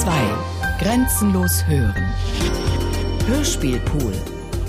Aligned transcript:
2. 0.00 0.12
Grenzenlos 0.78 1.66
hören. 1.66 2.04
Hörspielpool. 3.26 4.12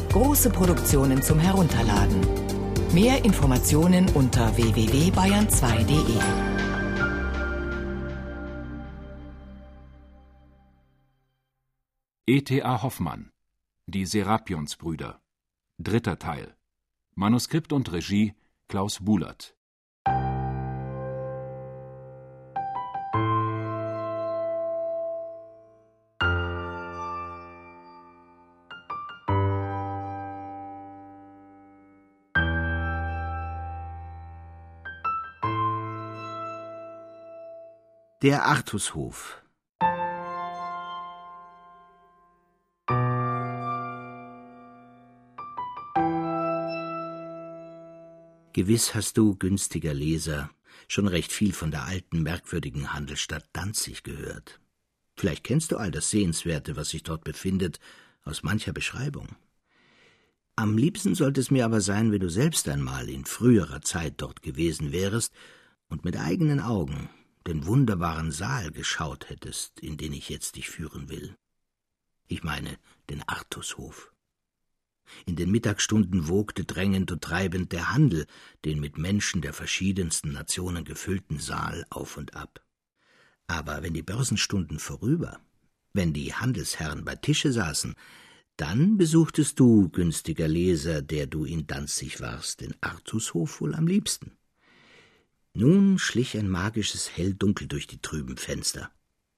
Große 0.09 0.49
Produktionen 0.49 1.21
zum 1.21 1.37
Herunterladen. 1.37 2.21
Mehr 2.93 3.25
Informationen 3.25 4.07
unter 4.15 4.55
www.bayern2.de. 4.55 6.17
E.T.A. 12.27 12.81
Hoffmann 12.81 13.31
Die 13.85 14.05
Serapionsbrüder 14.05 15.19
Dritter 15.77 16.19
Teil 16.19 16.55
Manuskript 17.15 17.73
und 17.73 17.91
Regie 17.91 18.33
Klaus 18.69 18.99
Bulert 19.03 19.56
Der 38.23 38.45
Artushof 38.45 39.43
Gewiss 48.53 48.95
hast 48.95 49.19
du, 49.19 49.35
günstiger 49.35 49.93
Leser, 49.93 50.49
schon 50.87 51.07
recht 51.07 51.31
viel 51.31 51.53
von 51.53 51.69
der 51.69 51.83
alten, 51.83 52.23
merkwürdigen 52.23 52.91
Handelsstadt 52.91 53.45
Danzig 53.53 54.01
gehört. 54.01 54.59
Vielleicht 55.15 55.43
kennst 55.43 55.71
du 55.71 55.77
all 55.77 55.91
das 55.91 56.09
Sehenswerte, 56.09 56.75
was 56.75 56.89
sich 56.89 57.03
dort 57.03 57.23
befindet, 57.23 57.79
aus 58.23 58.41
mancher 58.41 58.73
Beschreibung. 58.73 59.35
Am 60.55 60.75
liebsten 60.75 61.13
sollte 61.13 61.39
es 61.39 61.51
mir 61.51 61.65
aber 61.65 61.81
sein, 61.81 62.11
wenn 62.11 62.21
du 62.21 62.29
selbst 62.31 62.67
einmal 62.67 63.09
in 63.09 63.25
früherer 63.25 63.83
Zeit 63.83 64.15
dort 64.17 64.41
gewesen 64.41 64.91
wärest 64.91 65.35
und 65.87 66.03
mit 66.03 66.17
eigenen 66.17 66.59
Augen 66.59 67.11
den 67.47 67.65
wunderbaren 67.65 68.31
Saal 68.31 68.71
geschaut 68.71 69.29
hättest, 69.29 69.79
in 69.79 69.97
den 69.97 70.13
ich 70.13 70.29
jetzt 70.29 70.55
dich 70.55 70.69
führen 70.69 71.09
will. 71.09 71.35
Ich 72.27 72.43
meine 72.43 72.77
den 73.09 73.23
Artushof. 73.27 74.11
In 75.25 75.37
den 75.37 75.49
Mittagsstunden 75.51 76.27
wogte 76.27 76.65
drängend 76.65 77.11
und 77.11 77.23
treibend 77.23 77.71
der 77.71 77.93
Handel 77.93 78.27
den 78.65 78.79
mit 78.79 78.97
Menschen 78.97 79.41
der 79.41 79.53
verschiedensten 79.53 80.33
Nationen 80.33 80.83
gefüllten 80.83 81.39
Saal 81.39 81.85
auf 81.89 82.17
und 82.17 82.35
ab. 82.35 82.65
Aber 83.47 83.81
wenn 83.81 83.93
die 83.93 84.03
Börsenstunden 84.03 84.79
vorüber, 84.79 85.39
wenn 85.93 86.11
die 86.11 86.33
Handelsherren 86.33 87.05
bei 87.05 87.15
Tische 87.15 87.53
saßen, 87.53 87.95
dann 88.57 88.97
besuchtest 88.97 89.59
du, 89.59 89.87
günstiger 89.89 90.47
Leser, 90.47 91.01
der 91.01 91.27
du 91.27 91.45
in 91.45 91.67
Danzig 91.67 92.19
warst, 92.19 92.61
den 92.61 92.75
Artushof 92.81 93.61
wohl 93.61 93.73
am 93.75 93.87
liebsten. 93.87 94.36
Nun 95.59 95.97
schlich 95.97 96.37
ein 96.37 96.51
magisches 96.51 97.17
Helldunkel 97.17 97.67
durch 97.67 97.87
die 97.87 97.99
trüben 97.99 98.37
Fenster. 98.37 98.91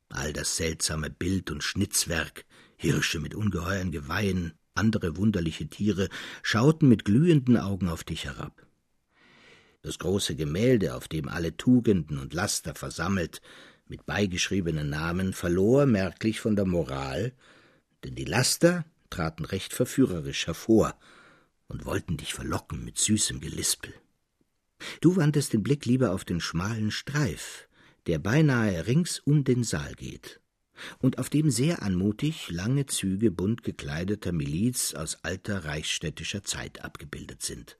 All 0.09 0.33
das 0.33 0.57
seltsame 0.57 1.09
Bild 1.09 1.49
und 1.49 1.63
Schnitzwerk, 1.63 2.43
Hirsche 2.75 3.21
mit 3.21 3.33
ungeheuren 3.33 3.89
Geweihen, 3.89 4.51
andere 4.73 5.15
wunderliche 5.15 5.69
Tiere, 5.69 6.09
schauten 6.43 6.89
mit 6.89 7.05
glühenden 7.05 7.55
Augen 7.55 7.87
auf 7.87 8.03
dich 8.03 8.25
herab. 8.25 8.67
Das 9.81 9.97
große 9.97 10.35
Gemälde, 10.35 10.93
auf 10.93 11.07
dem 11.07 11.29
alle 11.29 11.55
Tugenden 11.55 12.17
und 12.17 12.33
Laster 12.33 12.75
versammelt, 12.75 13.41
mit 13.87 14.05
beigeschriebenen 14.05 14.89
Namen, 14.89 15.31
verlor 15.31 15.85
merklich 15.85 16.41
von 16.41 16.57
der 16.57 16.65
Moral, 16.65 17.31
denn 18.03 18.15
die 18.15 18.25
Laster 18.25 18.83
traten 19.09 19.45
recht 19.45 19.71
verführerisch 19.71 20.47
hervor 20.47 20.99
und 21.69 21.85
wollten 21.85 22.17
dich 22.17 22.33
verlocken 22.33 22.83
mit 22.83 22.97
süßem 22.97 23.39
Gelispel. 23.39 23.93
Du 25.01 25.15
wandtest 25.15 25.53
den 25.53 25.63
Blick 25.63 25.85
lieber 25.85 26.11
auf 26.11 26.25
den 26.25 26.39
schmalen 26.41 26.91
Streif, 26.91 27.67
der 28.07 28.19
beinahe 28.19 28.87
rings 28.87 29.19
um 29.19 29.43
den 29.43 29.63
Saal 29.63 29.93
geht, 29.93 30.41
und 30.99 31.17
auf 31.17 31.29
dem 31.29 31.51
sehr 31.51 31.83
anmutig 31.83 32.49
lange 32.49 32.85
Züge 32.85 33.31
bunt 33.31 33.63
gekleideter 33.63 34.31
Miliz 34.31 34.93
aus 34.93 35.23
alter 35.23 35.65
reichsstädtischer 35.65 36.43
Zeit 36.43 36.83
abgebildet 36.83 37.41
sind. 37.41 37.77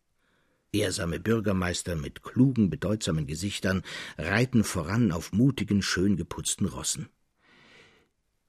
Ehrsame 0.72 1.20
Bürgermeister 1.20 1.96
mit 1.96 2.22
klugen, 2.22 2.70
bedeutsamen 2.70 3.26
Gesichtern 3.26 3.82
reiten 4.18 4.64
voran 4.64 5.12
auf 5.12 5.34
mutigen, 5.34 5.82
schön 5.82 6.16
geputzten 6.16 6.68
Rossen 6.68 7.10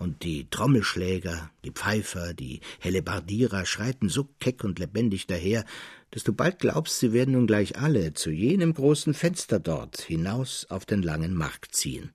und 0.00 0.24
die 0.24 0.48
Trommelschläger, 0.48 1.50
die 1.62 1.72
Pfeifer, 1.72 2.32
die 2.32 2.60
Hellebardierer 2.80 3.66
schreiten 3.66 4.08
so 4.08 4.24
keck 4.40 4.64
und 4.64 4.78
lebendig 4.78 5.26
daher, 5.26 5.64
dass 6.10 6.24
du 6.24 6.32
bald 6.32 6.58
glaubst, 6.58 6.98
sie 6.98 7.12
werden 7.12 7.34
nun 7.34 7.46
gleich 7.46 7.78
alle 7.78 8.14
zu 8.14 8.30
jenem 8.30 8.72
großen 8.72 9.12
Fenster 9.12 9.60
dort 9.60 10.00
hinaus 10.00 10.66
auf 10.70 10.86
den 10.86 11.02
langen 11.02 11.34
Markt 11.34 11.74
ziehen. 11.74 12.12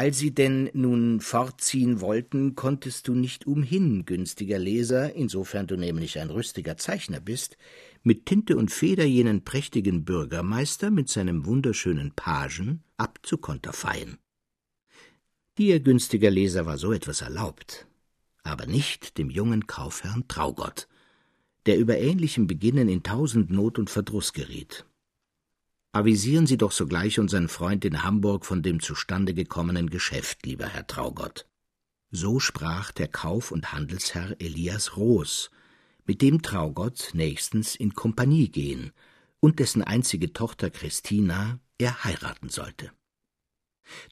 Weil 0.00 0.14
sie 0.14 0.32
denn 0.32 0.70
nun 0.72 1.20
fortziehen 1.20 2.00
wollten, 2.00 2.54
konntest 2.54 3.06
du 3.06 3.14
nicht 3.14 3.46
umhin, 3.46 4.06
günstiger 4.06 4.58
Leser, 4.58 5.12
insofern 5.12 5.66
du 5.66 5.76
nämlich 5.76 6.18
ein 6.18 6.30
rüstiger 6.30 6.78
Zeichner 6.78 7.20
bist, 7.20 7.58
mit 8.02 8.24
Tinte 8.24 8.56
und 8.56 8.70
Feder 8.70 9.04
jenen 9.04 9.44
prächtigen 9.44 10.06
Bürgermeister 10.06 10.90
mit 10.90 11.10
seinem 11.10 11.44
wunderschönen 11.44 12.12
Pagen 12.12 12.82
abzukonterfeien. 12.96 14.16
Dir, 15.58 15.80
günstiger 15.80 16.30
Leser, 16.30 16.64
war 16.64 16.78
so 16.78 16.94
etwas 16.94 17.20
erlaubt, 17.20 17.86
aber 18.42 18.64
nicht 18.64 19.18
dem 19.18 19.28
jungen 19.28 19.66
Kaufherrn 19.66 20.26
Traugott, 20.28 20.88
der 21.66 21.76
über 21.76 21.98
ähnlichem 21.98 22.46
Beginnen 22.46 22.88
in 22.88 23.02
tausend 23.02 23.50
Not 23.50 23.78
und 23.78 23.90
Verdruß 23.90 24.32
geriet. 24.32 24.86
Avisieren 25.92 26.46
Sie 26.46 26.56
doch 26.56 26.70
sogleich 26.70 27.18
unseren 27.18 27.48
Freund 27.48 27.84
in 27.84 28.04
Hamburg 28.04 28.46
von 28.46 28.62
dem 28.62 28.80
zustande 28.80 29.34
gekommenen 29.34 29.90
Geschäft, 29.90 30.46
lieber 30.46 30.66
Herr 30.68 30.86
Traugott. 30.86 31.48
So 32.12 32.38
sprach 32.38 32.92
der 32.92 33.08
Kauf- 33.08 33.50
und 33.50 33.72
Handelsherr 33.72 34.36
Elias 34.38 34.96
Roos, 34.96 35.50
mit 36.06 36.22
dem 36.22 36.42
Traugott 36.42 37.10
nächstens 37.12 37.74
in 37.74 37.94
Kompanie 37.94 38.48
gehen 38.48 38.92
und 39.40 39.58
dessen 39.58 39.82
einzige 39.82 40.32
Tochter 40.32 40.70
Christina 40.70 41.58
er 41.78 42.04
heiraten 42.04 42.50
sollte. 42.50 42.92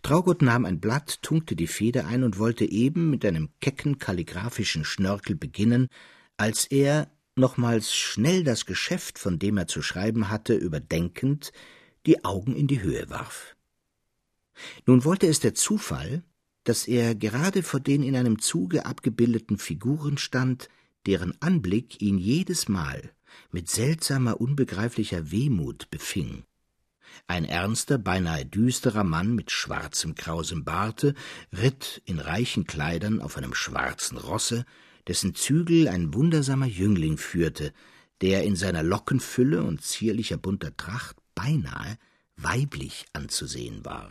Traugott 0.02 0.42
nahm 0.42 0.64
ein 0.64 0.80
Blatt, 0.80 1.22
tunkte 1.22 1.54
die 1.54 1.68
Feder 1.68 2.06
ein 2.06 2.24
und 2.24 2.38
wollte 2.38 2.64
eben 2.64 3.10
mit 3.10 3.24
einem 3.24 3.50
kecken 3.60 3.98
kalligraphischen 3.98 4.84
Schnörkel 4.84 5.36
beginnen, 5.36 5.88
als 6.36 6.64
er, 6.66 7.08
nochmals 7.38 7.94
schnell 7.94 8.44
das 8.44 8.66
Geschäft, 8.66 9.18
von 9.18 9.38
dem 9.38 9.56
er 9.56 9.66
zu 9.66 9.82
schreiben 9.82 10.28
hatte, 10.28 10.54
überdenkend, 10.54 11.52
die 12.06 12.24
Augen 12.24 12.54
in 12.54 12.66
die 12.66 12.82
Höhe 12.82 13.08
warf. 13.10 13.56
Nun 14.86 15.04
wollte 15.04 15.26
es 15.26 15.40
der 15.40 15.54
Zufall, 15.54 16.22
dass 16.64 16.86
er 16.86 17.14
gerade 17.14 17.62
vor 17.62 17.80
den 17.80 18.02
in 18.02 18.16
einem 18.16 18.40
Zuge 18.40 18.84
abgebildeten 18.84 19.58
Figuren 19.58 20.18
stand, 20.18 20.68
deren 21.06 21.40
Anblick 21.40 22.02
ihn 22.02 22.18
jedes 22.18 22.68
Mal 22.68 23.10
mit 23.50 23.70
seltsamer, 23.70 24.40
unbegreiflicher 24.40 25.30
Wehmut 25.30 25.90
befing. 25.90 26.44
Ein 27.26 27.44
ernster, 27.44 27.98
beinahe 27.98 28.44
düsterer 28.44 29.04
Mann 29.04 29.34
mit 29.34 29.50
schwarzem, 29.50 30.14
krausem 30.14 30.64
Barte 30.64 31.14
ritt 31.52 32.02
in 32.04 32.18
reichen 32.18 32.66
Kleidern 32.66 33.20
auf 33.20 33.36
einem 33.36 33.54
schwarzen 33.54 34.18
Rosse, 34.18 34.64
dessen 35.08 35.34
Zügel 35.34 35.88
ein 35.88 36.14
wundersamer 36.14 36.66
Jüngling 36.66 37.16
führte, 37.16 37.72
der 38.20 38.44
in 38.44 38.56
seiner 38.56 38.82
Lockenfülle 38.82 39.64
und 39.64 39.82
zierlicher 39.82 40.36
bunter 40.36 40.76
Tracht 40.76 41.16
beinahe 41.34 41.98
weiblich 42.36 43.06
anzusehen 43.12 43.84
war. 43.84 44.10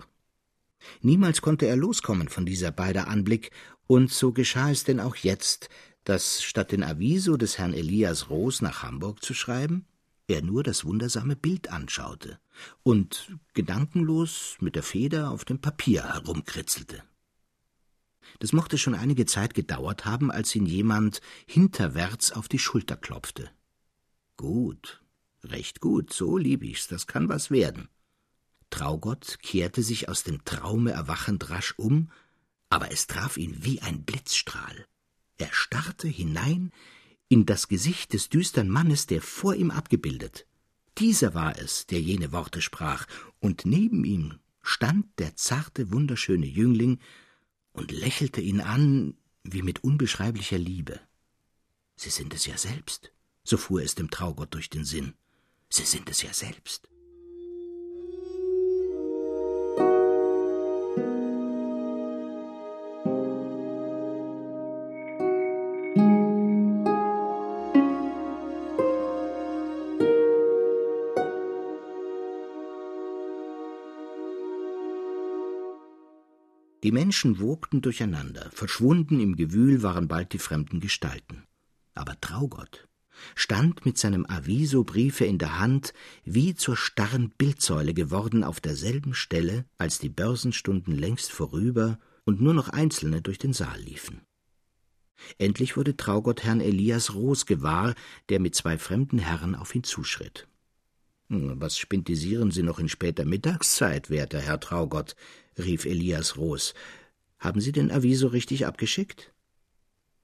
Niemals 1.02 1.42
konnte 1.42 1.66
er 1.66 1.76
loskommen 1.76 2.30
von 2.30 2.46
dieser 2.46 2.72
beider 2.72 3.08
Anblick, 3.08 3.52
und 3.88 4.12
so 4.12 4.34
geschah 4.34 4.70
es 4.70 4.84
denn 4.84 5.00
auch 5.00 5.16
jetzt, 5.16 5.70
dass 6.04 6.44
statt 6.44 6.72
den 6.72 6.84
Aviso 6.84 7.38
des 7.38 7.58
Herrn 7.58 7.74
Elias 7.74 8.30
Roos 8.30 8.62
nach 8.62 8.84
Hamburg 8.84 9.24
zu 9.24 9.34
schreiben, 9.34 9.86
er 10.28 10.42
nur 10.42 10.62
das 10.62 10.84
wundersame 10.84 11.38
Bild 11.38 11.70
anschaute 11.70 12.40
und 12.84 13.38
gedankenlos 13.54 14.58
mit 14.60 14.76
der 14.76 14.84
Feder 14.84 15.32
auf 15.32 15.46
dem 15.46 15.60
Papier 15.60 16.04
herumkritzelte. 16.04 17.02
Das 18.40 18.54
mochte 18.54 18.78
schon 18.78 18.96
einige 18.96 19.26
Zeit 19.26 19.54
gedauert 19.54 20.06
haben, 20.06 20.32
als 20.32 20.56
ihn 20.56 20.66
jemand 20.66 21.22
hinterwärts 21.46 22.32
auf 22.32 22.48
die 22.48 22.60
Schulter 22.60 22.98
klopfte. 22.98 23.50
Gut, 24.36 25.04
recht 25.44 25.82
gut, 25.82 26.14
so 26.14 26.38
lieb 26.38 26.64
ich's, 26.64 26.88
das 26.88 27.08
kann 27.08 27.30
was 27.30 27.52
werden. 27.52 27.90
Traugott 28.70 29.40
kehrte 29.42 29.82
sich 29.82 30.10
aus 30.10 30.24
dem 30.24 30.44
Traume 30.46 30.92
erwachend 30.92 31.50
rasch 31.50 31.74
um, 31.78 32.12
aber 32.70 32.92
es 32.92 33.08
traf 33.08 33.38
ihn 33.38 33.64
wie 33.64 33.82
ein 33.82 34.04
Blitzstrahl. 34.04 34.86
Er 35.38 35.50
starrte 35.52 36.08
hinein 36.08 36.72
in 37.30 37.46
das 37.46 37.68
Gesicht 37.68 38.14
des 38.14 38.30
düstern 38.30 38.70
Mannes, 38.70 39.06
der 39.06 39.22
vor 39.22 39.56
ihm 39.56 39.72
abgebildet. 39.72 40.46
Dieser 40.98 41.34
war 41.34 41.58
es, 41.58 41.86
der 41.86 42.02
jene 42.02 42.32
Worte 42.32 42.62
sprach, 42.62 43.06
und 43.40 43.66
neben 43.66 44.04
ihm 44.04 44.40
stand 44.62 45.08
der 45.20 45.36
zarte, 45.36 45.92
wunderschöne 45.92 46.46
Jüngling 46.46 47.00
und 47.78 47.92
lächelte 47.92 48.42
ihn 48.42 48.60
an 48.60 49.16
wie 49.44 49.62
mit 49.62 49.84
unbeschreiblicher 49.84 50.58
Liebe. 50.58 51.00
Sie 51.96 52.10
sind 52.10 52.34
es 52.34 52.46
ja 52.46 52.58
selbst, 52.58 53.12
so 53.44 53.56
fuhr 53.56 53.82
es 53.82 53.96
dem 53.96 54.10
Traugott 54.10 54.54
durch 54.54 54.70
den 54.70 54.84
Sinn. 54.84 55.14
Sie 55.70 55.86
sind 55.86 56.10
es 56.10 56.22
ja 56.22 56.34
selbst. 56.34 56.90
Die 76.88 76.94
Menschen 76.94 77.42
wogten 77.42 77.82
durcheinander, 77.82 78.50
verschwunden 78.54 79.20
im 79.20 79.36
Gewühl 79.36 79.84
waren 79.84 80.08
bald 80.08 80.32
die 80.32 80.40
fremden 80.40 80.80
Gestalten. 80.80 81.44
Aber 81.96 82.18
Traugott 82.22 82.88
stand 83.36 83.86
mit 83.86 83.98
seinem 83.98 84.26
Avisobriefe 84.26 85.26
in 85.26 85.38
der 85.38 85.60
Hand 85.60 85.94
wie 86.24 86.56
zur 86.56 86.78
starren 86.78 87.32
Bildsäule 87.32 87.94
geworden 87.94 88.42
auf 88.42 88.62
derselben 88.62 89.14
Stelle, 89.14 89.66
als 89.78 90.00
die 90.00 90.08
Börsenstunden 90.08 90.96
längst 90.98 91.30
vorüber 91.30 92.00
und 92.24 92.40
nur 92.40 92.54
noch 92.54 92.70
Einzelne 92.70 93.22
durch 93.22 93.38
den 93.38 93.52
Saal 93.52 93.82
liefen. 93.82 94.22
Endlich 95.38 95.76
wurde 95.76 95.98
Traugott 95.98 96.46
Herrn 96.46 96.62
Elias 96.62 97.14
Roos 97.14 97.46
gewahr, 97.46 97.96
der 98.30 98.40
mit 98.40 98.56
zwei 98.56 98.78
fremden 98.78 99.20
Herren 99.20 99.56
auf 99.56 99.76
ihn 99.76 99.84
zuschritt. 99.84 100.48
Hm, 101.30 101.60
was 101.60 101.78
spintisieren 101.78 102.52
Sie 102.52 102.64
noch 102.64 102.80
in 102.80 102.90
später 102.90 103.26
Mittagszeit, 103.26 104.10
werter 104.10 104.40
Herr 104.40 104.60
Traugott? 104.60 105.16
rief 105.58 105.86
Elias 105.86 106.38
Roos. 106.38 106.74
Haben 107.40 107.60
Sie 107.60 107.72
den 107.72 107.92
Aviso 107.92 108.28
richtig 108.28 108.66
abgeschickt? 108.66 109.34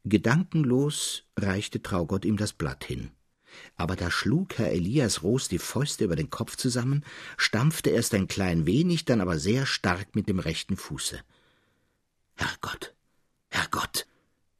Gedankenlos 0.06 1.24
reichte 1.38 1.82
Traugott 1.82 2.26
ihm 2.26 2.38
das 2.38 2.54
Blatt 2.54 2.84
hin. 2.86 3.12
Aber 3.76 3.96
da 3.96 4.10
schlug 4.10 4.58
Herr 4.58 4.72
Elias 4.72 5.24
Roos 5.24 5.48
die 5.48 5.60
Fäuste 5.60 6.06
über 6.06 6.16
den 6.16 6.30
Kopf 6.30 6.56
zusammen, 6.56 7.06
stampfte 7.38 7.90
erst 7.90 8.14
ein 8.14 8.28
klein 8.28 8.66
wenig, 8.66 9.06
dann 9.06 9.22
aber 9.22 9.38
sehr 9.38 9.66
stark 9.66 10.16
mit 10.16 10.28
dem 10.28 10.40
rechten 10.40 10.78
Fuße. 10.78 11.20
Herrgott, 12.36 12.96
Herrgott, 13.50 14.08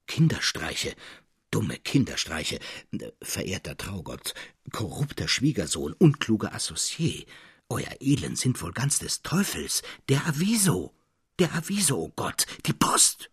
Kinderstreiche, 0.08 0.94
dumme 1.54 1.78
Kinderstreiche, 1.78 2.60
verehrter 3.22 3.78
Traugott, 3.78 4.34
korrupter 4.72 5.28
Schwiegersohn, 5.28 5.94
unkluger 5.94 6.54
Associé, 6.56 7.26
euer 7.70 7.96
Elend 8.00 8.38
sind 8.38 8.62
wohl 8.62 8.72
ganz 8.72 9.00
des 9.00 9.22
Teufels, 9.22 9.84
der 10.10 10.26
Aviso, 10.28 10.94
der 11.40 11.54
Aviso, 11.54 11.98
o 11.98 12.06
oh 12.06 12.14
Gott, 12.16 12.46
die 12.66 12.74
Post. 12.74 13.30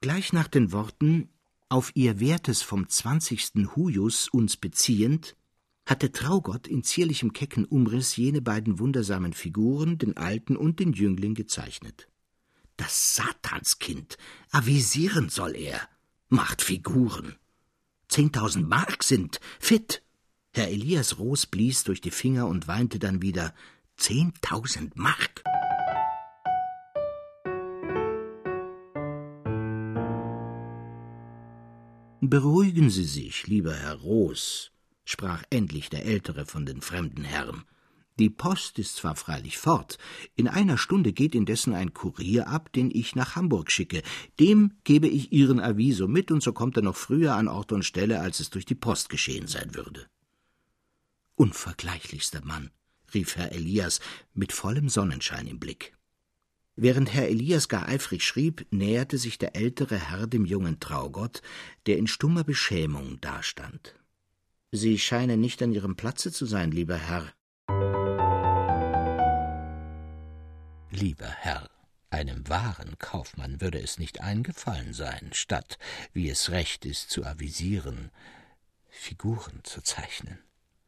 Gleich 0.00 0.32
nach 0.32 0.48
den 0.48 0.72
Worten 0.72 1.28
auf 1.68 1.90
ihr 1.94 2.20
Wertes 2.20 2.62
vom 2.62 2.88
zwanzigsten 2.88 3.74
Hujus 3.76 4.28
uns 4.28 4.56
beziehend, 4.56 5.36
hatte 5.86 6.12
Traugott 6.12 6.68
in 6.68 6.84
zierlichem 6.84 7.32
kecken 7.32 7.64
Umriss 7.64 8.16
jene 8.16 8.40
beiden 8.40 8.78
wundersamen 8.78 9.32
Figuren, 9.32 9.98
den 9.98 10.16
Alten 10.16 10.56
und 10.56 10.78
den 10.78 10.92
Jüngling, 10.92 11.34
gezeichnet. 11.34 12.08
Das 12.76 13.14
Satanskind, 13.14 14.16
avisieren 14.50 15.28
soll 15.28 15.56
er, 15.56 15.88
macht 16.30 16.62
Figuren. 16.62 17.36
Zehntausend 18.08 18.68
Mark 18.68 19.02
sind 19.02 19.40
fit. 19.58 20.02
Herr 20.52 20.68
Elias 20.68 21.18
Roos 21.18 21.46
blies 21.46 21.84
durch 21.84 22.00
die 22.00 22.10
Finger 22.10 22.46
und 22.46 22.66
weinte 22.66 22.98
dann 22.98 23.20
wieder 23.20 23.54
Zehntausend 23.96 24.96
Mark. 24.96 25.42
Beruhigen 32.22 32.90
Sie 32.90 33.04
sich, 33.04 33.46
lieber 33.46 33.74
Herr 33.74 33.96
Roos, 33.96 34.70
sprach 35.04 35.42
endlich 35.50 35.90
der 35.90 36.04
ältere 36.04 36.46
von 36.46 36.64
den 36.64 36.80
fremden 36.80 37.24
Herren. 37.24 37.64
Die 38.20 38.28
Post 38.28 38.78
ist 38.78 38.96
zwar 38.96 39.16
freilich 39.16 39.56
fort, 39.56 39.96
in 40.36 40.46
einer 40.46 40.76
Stunde 40.76 41.14
geht 41.14 41.34
indessen 41.34 41.72
ein 41.72 41.94
Kurier 41.94 42.48
ab, 42.48 42.70
den 42.70 42.90
ich 42.90 43.16
nach 43.16 43.34
Hamburg 43.34 43.70
schicke. 43.70 44.02
Dem 44.38 44.74
gebe 44.84 45.08
ich 45.08 45.32
Ihren 45.32 45.58
Aviso 45.58 46.06
mit, 46.06 46.30
und 46.30 46.42
so 46.42 46.52
kommt 46.52 46.76
er 46.76 46.82
noch 46.82 46.96
früher 46.96 47.34
an 47.34 47.48
Ort 47.48 47.72
und 47.72 47.82
Stelle, 47.82 48.20
als 48.20 48.40
es 48.40 48.50
durch 48.50 48.66
die 48.66 48.74
Post 48.74 49.08
geschehen 49.08 49.46
sein 49.46 49.74
würde. 49.74 50.06
Unvergleichlichster 51.34 52.44
Mann, 52.44 52.70
rief 53.14 53.36
Herr 53.36 53.52
Elias 53.52 54.00
mit 54.34 54.52
vollem 54.52 54.90
Sonnenschein 54.90 55.46
im 55.46 55.58
Blick. 55.58 55.96
Während 56.76 57.14
Herr 57.14 57.26
Elias 57.26 57.70
gar 57.70 57.88
eifrig 57.88 58.22
schrieb, 58.22 58.66
näherte 58.70 59.16
sich 59.16 59.38
der 59.38 59.56
ältere 59.56 59.96
Herr 59.96 60.26
dem 60.26 60.44
jungen 60.44 60.78
Traugott, 60.78 61.40
der 61.86 61.96
in 61.96 62.06
stummer 62.06 62.44
Beschämung 62.44 63.18
dastand. 63.22 63.94
Sie 64.72 64.98
scheinen 64.98 65.40
nicht 65.40 65.62
an 65.62 65.72
Ihrem 65.72 65.96
Platze 65.96 66.30
zu 66.30 66.44
sein, 66.44 66.70
lieber 66.70 66.96
Herr, 66.96 67.32
Lieber 70.90 71.28
Herr, 71.28 71.70
einem 72.10 72.48
wahren 72.48 72.98
Kaufmann 72.98 73.60
würde 73.60 73.80
es 73.80 73.98
nicht 73.98 74.20
eingefallen 74.20 74.92
sein, 74.92 75.30
statt, 75.32 75.78
wie 76.12 76.28
es 76.28 76.50
recht 76.50 76.84
ist, 76.84 77.10
zu 77.10 77.24
avisieren, 77.24 78.10
Figuren 78.88 79.60
zu 79.62 79.82
zeichnen. 79.82 80.40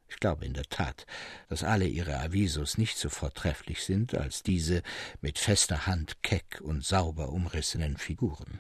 Ich 0.09 0.17
glaube 0.17 0.45
in 0.45 0.55
der 0.55 0.65
Tat, 0.65 1.07
dass 1.49 1.63
alle 1.63 1.87
Ihre 1.87 2.19
Avisos 2.19 2.79
nicht 2.79 2.99
so 2.99 3.09
vortrefflich 3.11 3.85
sind 3.85 4.15
als 4.15 4.43
diese 4.43 4.83
mit 5.21 5.39
fester 5.39 5.87
Hand 5.87 6.23
keck 6.23 6.61
und 6.61 6.85
sauber 6.85 7.29
umrissenen 7.29 7.97
Figuren. 7.97 8.59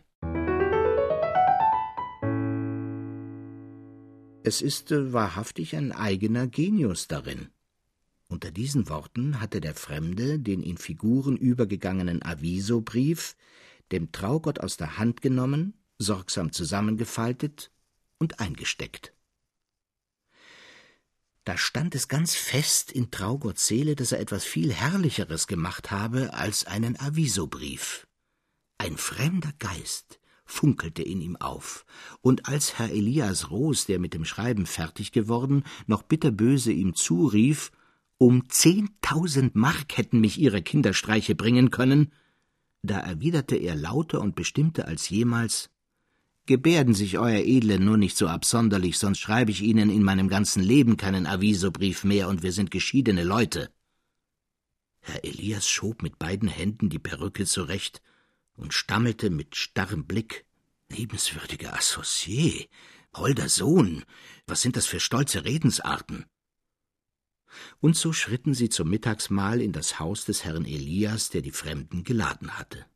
Es 4.45 4.63
ist 4.63 4.93
äh, 4.93 5.13
wahrhaftig 5.13 5.75
ein 5.75 5.91
eigener 5.91 6.47
Genius 6.47 7.09
darin. 7.09 7.51
Unter 8.33 8.51
diesen 8.51 8.89
Worten 8.89 9.43
hatte 9.43 9.61
der 9.61 9.75
Fremde 9.75 10.39
den 10.39 10.63
in 10.63 10.79
Figuren 10.79 11.37
übergegangenen 11.37 12.23
Avisobrief 12.23 13.37
dem 13.93 14.11
Traugott 14.11 14.59
aus 14.59 14.79
der 14.79 14.97
Hand 14.97 15.21
genommen, 15.21 15.75
sorgsam 15.99 16.51
zusammengefaltet 16.51 17.71
und 18.17 18.41
eingesteckt. 18.41 19.13
Da 21.45 21.59
stand 21.59 21.95
es 21.95 22.09
ganz 22.09 22.35
fest 22.35 22.91
in 22.91 23.11
Traugotts 23.11 23.67
Seele, 23.67 23.97
dass 23.97 24.13
er 24.13 24.21
etwas 24.21 24.45
viel 24.45 24.73
Herrlicheres 24.73 25.47
gemacht 25.47 25.91
habe 25.91 26.33
als 26.33 26.65
einen 26.65 26.99
Avisobrief. 26.99 28.07
Ein 28.79 28.97
fremder 28.97 29.53
Geist 29.59 30.21
funkelte 30.47 31.03
in 31.03 31.21
ihm 31.21 31.37
auf, 31.37 31.85
und 32.23 32.49
als 32.49 32.79
Herr 32.79 32.89
Elias 32.89 33.51
Roos, 33.51 33.85
der 33.85 33.99
mit 33.99 34.15
dem 34.15 34.25
Schreiben 34.25 34.65
fertig 34.65 35.13
geworden, 35.13 35.65
noch 35.87 36.03
bitterböse 36.03 36.73
ihm 36.73 36.95
zurief, 36.95 37.73
um 38.23 38.49
zehntausend 38.49 39.57
Mark 39.57 39.97
hätten 39.99 40.21
mich 40.21 40.39
ihre 40.39 40.63
Kinderstreiche 40.63 41.35
bringen 41.35 41.73
können. 41.73 42.13
Da 42.83 43.01
erwiderte 43.01 43.57
er 43.57 43.75
lauter 43.75 44.21
und 44.21 44.37
bestimmter 44.37 44.87
als 44.87 45.09
jemals 45.09 45.71
Gebärden 46.47 46.95
sich 46.95 47.19
Euer 47.19 47.41
Edle 47.45 47.81
nur 47.81 47.97
nicht 47.97 48.17
so 48.17 48.29
absonderlich, 48.29 48.99
sonst 48.99 49.19
schreibe 49.19 49.51
ich 49.51 49.63
Ihnen 49.63 49.91
in 49.91 50.05
meinem 50.05 50.29
ganzen 50.29 50.63
Leben 50.63 50.97
keinen 50.97 51.27
Avisobrief 51.27 52.05
mehr, 52.05 52.29
und 52.29 52.45
wir 52.45 52.53
sind 52.53 52.71
geschiedene 52.71 53.25
Leute. 53.25 53.71
Herr 55.01 55.25
Elias 55.25 55.69
schob 55.69 56.03
mit 56.03 56.19
beiden 56.21 56.49
Händen 56.49 56.91
die 56.91 57.01
Perücke 57.01 57.45
zurecht 57.45 58.03
und 58.55 58.73
stammelte 58.73 59.31
mit 59.31 59.57
starrem 59.57 60.05
Blick 60.05 60.45
Liebenswürdiger 60.89 61.77
Associé, 61.77 62.69
holder 63.15 63.49
Sohn, 63.49 64.05
was 64.47 64.63
sind 64.63 64.77
das 64.77 64.87
für 64.87 65.01
stolze 65.01 65.45
Redensarten? 65.45 66.27
Und 67.81 67.97
so 67.97 68.13
schritten 68.13 68.55
sie 68.55 68.69
zum 68.69 68.89
Mittagsmahl 68.91 69.61
in 69.61 69.73
das 69.73 69.99
Haus 69.99 70.25
des 70.25 70.45
Herrn 70.45 70.65
Elias, 70.65 71.31
der 71.31 71.43
die 71.43 71.51
Fremden 71.51 72.05
geladen 72.05 72.59
hatte. 72.59 72.87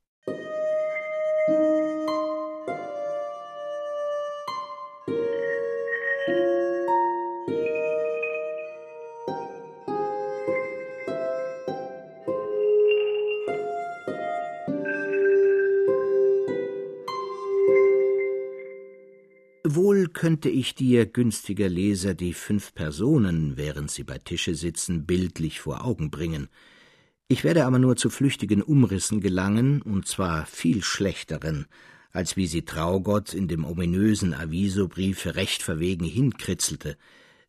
Könnte 20.26 20.48
ich 20.48 20.74
dir, 20.74 21.06
günstiger 21.06 21.68
Leser, 21.68 22.14
die 22.14 22.34
fünf 22.34 22.74
Personen, 22.74 23.56
während 23.56 23.92
sie 23.92 24.02
bei 24.02 24.18
Tische 24.18 24.56
sitzen, 24.56 25.06
bildlich 25.06 25.60
vor 25.60 25.84
Augen 25.84 26.10
bringen. 26.10 26.48
Ich 27.28 27.44
werde 27.44 27.64
aber 27.64 27.78
nur 27.78 27.94
zu 27.94 28.10
flüchtigen 28.10 28.60
Umrissen 28.60 29.20
gelangen, 29.20 29.82
und 29.82 30.08
zwar 30.08 30.44
viel 30.46 30.82
schlechteren, 30.82 31.66
als 32.10 32.36
wie 32.36 32.48
sie 32.48 32.62
Traugott 32.62 33.34
in 33.34 33.46
dem 33.46 33.64
ominösen 33.64 34.34
Avisobriefe 34.34 35.36
recht 35.36 35.62
verwegen 35.62 36.06
hinkritzelte, 36.06 36.96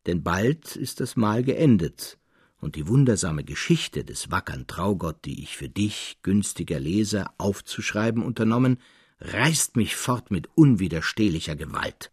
denn 0.05 0.21
bald 0.21 0.75
ist 0.75 0.99
das 0.99 1.15
Mahl 1.15 1.41
geendet, 1.41 2.19
und 2.59 2.75
die 2.75 2.87
wundersame 2.87 3.43
Geschichte 3.43 4.03
des 4.03 4.29
wackern 4.29 4.67
Traugott, 4.67 5.25
die 5.25 5.41
ich 5.41 5.57
für 5.57 5.67
dich, 5.67 6.19
günstiger 6.21 6.79
Leser, 6.79 7.33
aufzuschreiben 7.39 8.21
unternommen, 8.21 8.77
reißt 9.19 9.77
mich 9.77 9.95
fort 9.95 10.29
mit 10.29 10.47
unwiderstehlicher 10.53 11.55
Gewalt. 11.55 12.11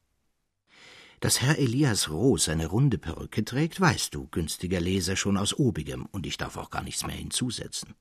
Dass 1.20 1.40
Herr 1.40 1.58
Elias 1.58 2.10
Roos 2.10 2.48
eine 2.48 2.66
runde 2.66 2.98
Perücke 2.98 3.44
trägt, 3.44 3.80
weißt 3.80 4.14
du, 4.14 4.26
günstiger 4.28 4.80
Leser, 4.80 5.16
schon 5.16 5.36
aus 5.36 5.58
obigem, 5.58 6.06
und 6.06 6.26
ich 6.26 6.36
darf 6.36 6.56
auch 6.56 6.70
gar 6.70 6.82
nichts 6.82 7.06
mehr 7.06 7.16
hinzusetzen. 7.16 7.94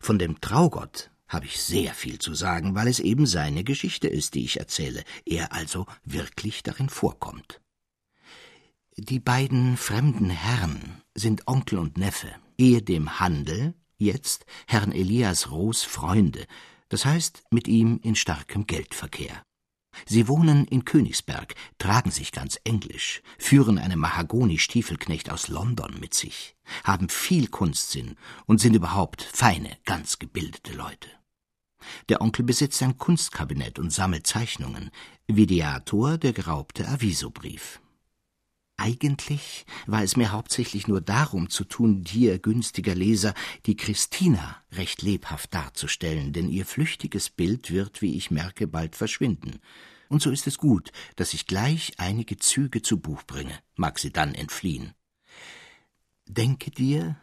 Von 0.00 0.18
dem 0.18 0.40
Traugott 0.40 1.10
habe 1.28 1.46
ich 1.46 1.60
sehr 1.60 1.94
viel 1.94 2.18
zu 2.18 2.34
sagen, 2.34 2.74
weil 2.74 2.88
es 2.88 3.00
eben 3.00 3.26
seine 3.26 3.64
Geschichte 3.64 4.08
ist, 4.08 4.34
die 4.34 4.44
ich 4.44 4.58
erzähle, 4.58 5.02
er 5.24 5.52
also 5.52 5.86
wirklich 6.04 6.62
darin 6.62 6.88
vorkommt. 6.88 7.60
Die 8.96 9.20
beiden 9.20 9.78
fremden 9.78 10.28
Herren 10.28 11.02
sind 11.14 11.48
Onkel 11.48 11.78
und 11.78 11.96
Neffe, 11.96 12.30
ehedem 12.58 13.18
Handel, 13.18 13.74
jetzt 13.96 14.44
Herrn 14.66 14.92
Elias 14.92 15.50
Roos 15.50 15.82
Freunde, 15.82 16.46
das 16.90 17.06
heißt 17.06 17.44
mit 17.50 17.68
ihm 17.68 18.00
in 18.02 18.14
starkem 18.14 18.66
Geldverkehr. 18.66 19.42
Sie 20.06 20.28
wohnen 20.28 20.64
in 20.66 20.84
Königsberg, 20.84 21.54
tragen 21.78 22.10
sich 22.10 22.32
ganz 22.32 22.58
englisch, 22.64 23.22
führen 23.38 23.78
einen 23.78 23.98
Mahagoni-Stiefelknecht 23.98 25.30
aus 25.30 25.48
London 25.48 25.98
mit 26.00 26.14
sich, 26.14 26.56
haben 26.84 27.08
viel 27.08 27.48
Kunstsinn 27.48 28.16
und 28.46 28.60
sind 28.60 28.74
überhaupt 28.74 29.22
feine, 29.22 29.76
ganz 29.84 30.18
gebildete 30.18 30.72
Leute. 30.72 31.08
Der 32.08 32.20
Onkel 32.20 32.44
besitzt 32.44 32.82
ein 32.82 32.98
Kunstkabinett 32.98 33.78
und 33.78 33.92
sammelt 33.92 34.26
Zeichnungen, 34.26 34.90
Videator 35.26 36.18
der 36.18 36.32
geraubte 36.32 36.88
Avisobrief. 36.88 37.80
Eigentlich 38.82 39.64
war 39.86 40.02
es 40.02 40.16
mir 40.16 40.32
hauptsächlich 40.32 40.88
nur 40.88 41.00
darum 41.00 41.50
zu 41.50 41.62
tun, 41.62 42.02
dir, 42.02 42.40
günstiger 42.40 42.96
Leser, 42.96 43.32
die 43.64 43.76
Christina 43.76 44.56
recht 44.72 45.02
lebhaft 45.02 45.54
darzustellen, 45.54 46.32
denn 46.32 46.48
ihr 46.48 46.66
flüchtiges 46.66 47.30
Bild 47.30 47.70
wird, 47.70 48.02
wie 48.02 48.16
ich 48.16 48.32
merke, 48.32 48.66
bald 48.66 48.96
verschwinden. 48.96 49.60
Und 50.08 50.20
so 50.20 50.32
ist 50.32 50.48
es 50.48 50.58
gut, 50.58 50.90
dass 51.14 51.32
ich 51.32 51.46
gleich 51.46 51.92
einige 51.98 52.38
Züge 52.38 52.82
zu 52.82 52.98
Buch 52.98 53.22
bringe, 53.22 53.56
mag 53.76 54.00
sie 54.00 54.10
dann 54.10 54.34
entfliehen. 54.34 54.94
Denke 56.26 56.72
dir, 56.72 57.16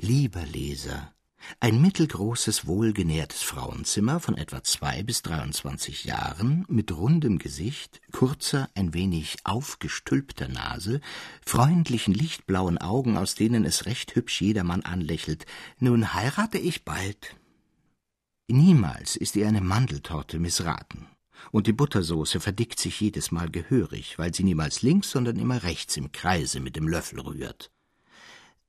lieber 0.00 0.44
Leser, 0.44 1.14
ein 1.60 1.80
mittelgroßes, 1.80 2.66
wohlgenährtes 2.66 3.42
Frauenzimmer 3.42 4.20
von 4.20 4.36
etwa 4.36 4.62
zwei 4.62 5.02
bis 5.02 5.22
dreiundzwanzig 5.22 6.04
Jahren, 6.04 6.64
mit 6.68 6.92
rundem 6.92 7.38
Gesicht, 7.38 8.00
kurzer, 8.12 8.68
ein 8.74 8.94
wenig 8.94 9.36
aufgestülpter 9.44 10.48
Nase, 10.48 11.00
freundlichen 11.44 12.14
lichtblauen 12.14 12.78
Augen, 12.78 13.16
aus 13.16 13.34
denen 13.34 13.64
es 13.64 13.86
recht 13.86 14.14
hübsch 14.14 14.40
jedermann 14.40 14.82
anlächelt. 14.82 15.46
Nun 15.78 16.14
heirate 16.14 16.58
ich 16.58 16.84
bald. 16.84 17.36
Niemals 18.48 19.16
ist 19.16 19.36
ihr 19.36 19.48
eine 19.48 19.60
Mandeltorte 19.60 20.38
missraten. 20.38 21.06
Und 21.50 21.66
die 21.66 21.72
Buttersoße 21.72 22.40
verdickt 22.40 22.78
sich 22.78 23.00
jedes 23.00 23.30
Mal 23.30 23.50
gehörig, 23.50 24.18
weil 24.18 24.34
sie 24.34 24.44
niemals 24.44 24.82
links, 24.82 25.10
sondern 25.10 25.38
immer 25.38 25.62
rechts 25.62 25.96
im 25.96 26.10
Kreise 26.12 26.60
mit 26.60 26.76
dem 26.76 26.88
Löffel 26.88 27.20
rührt. 27.20 27.70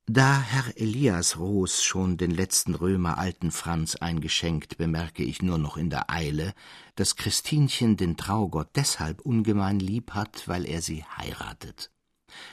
Da 0.07 0.39
Herr 0.39 0.77
Elias 0.77 1.39
Roos 1.39 1.83
schon 1.83 2.17
den 2.17 2.29
letzten 2.29 2.75
Römer 2.75 3.17
alten 3.17 3.50
Franz 3.50 3.95
eingeschenkt, 3.95 4.77
bemerke 4.77 5.24
ich 5.24 5.41
nur 5.41 5.57
noch 5.57 5.77
in 5.77 5.89
der 5.89 6.12
Eile, 6.12 6.53
dass 6.93 7.15
Christinchen 7.15 7.97
den 7.97 8.15
Traugott 8.15 8.69
deshalb 8.75 9.21
ungemein 9.21 9.79
lieb 9.79 10.12
hat, 10.12 10.47
weil 10.47 10.67
er 10.67 10.83
sie 10.83 11.03
heiratet. 11.17 11.89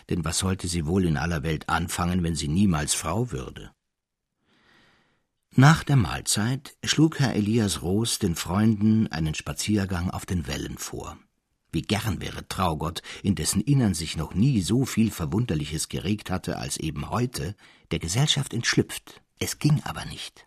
Denn 0.09 0.25
was 0.25 0.39
sollte 0.39 0.67
sie 0.67 0.87
wohl 0.87 1.05
in 1.05 1.19
aller 1.19 1.43
Welt 1.43 1.69
anfangen, 1.69 2.23
wenn 2.23 2.35
sie 2.35 2.49
niemals 2.49 2.95
Frau 2.95 3.33
würde? 3.33 3.71
Nach 5.55 5.85
der 5.85 5.97
Mahlzeit 5.97 6.75
schlug 6.83 7.21
Herr 7.21 7.35
Elias 7.35 7.83
Roos 7.83 8.19
den 8.19 8.35
Freunden 8.35 9.09
einen 9.09 9.35
Spaziergang 9.35 10.09
auf 10.09 10.25
den 10.25 10.47
Wellen 10.47 10.79
vor. 10.79 11.19
Wie 11.73 11.83
gern 11.83 12.21
wäre 12.21 12.47
Traugott, 12.49 13.03
in 13.23 13.35
dessen 13.35 13.63
Innern 13.63 13.95
sich 13.95 14.17
noch 14.17 14.35
nie 14.35 14.61
so 14.61 14.85
viel 14.85 15.11
Verwunderliches 15.11 15.89
geregt 15.89 16.31
hatte 16.31 16.59
als 16.59 16.77
eben 16.77 17.09
heute, 17.09 17.57
der 17.91 17.99
Gesellschaft 17.99 18.53
entschlüpft. 18.53 19.23
Es 19.39 19.59
ging 19.59 19.81
aber 19.85 20.05
nicht. 20.05 20.47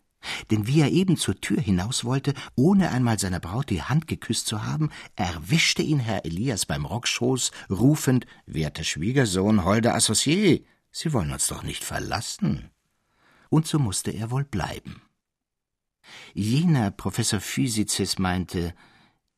Denn 0.49 0.67
wie 0.67 0.81
er 0.81 0.91
eben 0.91 1.17
zur 1.17 1.39
Tür 1.39 1.59
hinaus 1.59 2.03
wollte, 2.05 2.33
ohne 2.55 2.91
einmal 2.91 3.19
seiner 3.19 3.39
Braut 3.39 3.69
die 3.69 3.83
Hand 3.83 4.07
geküsst 4.07 4.47
zu 4.47 4.63
haben, 4.63 4.89
erwischte 5.15 5.81
ihn 5.81 5.99
Herr 5.99 6.25
Elias 6.25 6.65
beim 6.65 6.85
Rockschoß, 6.85 7.51
rufend 7.69 8.25
Werter 8.45 8.83
Schwiegersohn, 8.83 9.63
holder 9.63 9.95
Associé, 9.95 10.63
Sie 10.91 11.11
wollen 11.11 11.33
uns 11.33 11.47
doch 11.47 11.63
nicht 11.63 11.83
verlassen. 11.83 12.71
Und 13.49 13.67
so 13.67 13.79
musste 13.79 14.11
er 14.11 14.31
wohl 14.31 14.45
bleiben. 14.45 15.01
Jener 16.33 16.91
Professor 16.91 17.41
Physicis 17.41 18.17
meinte, 18.17 18.73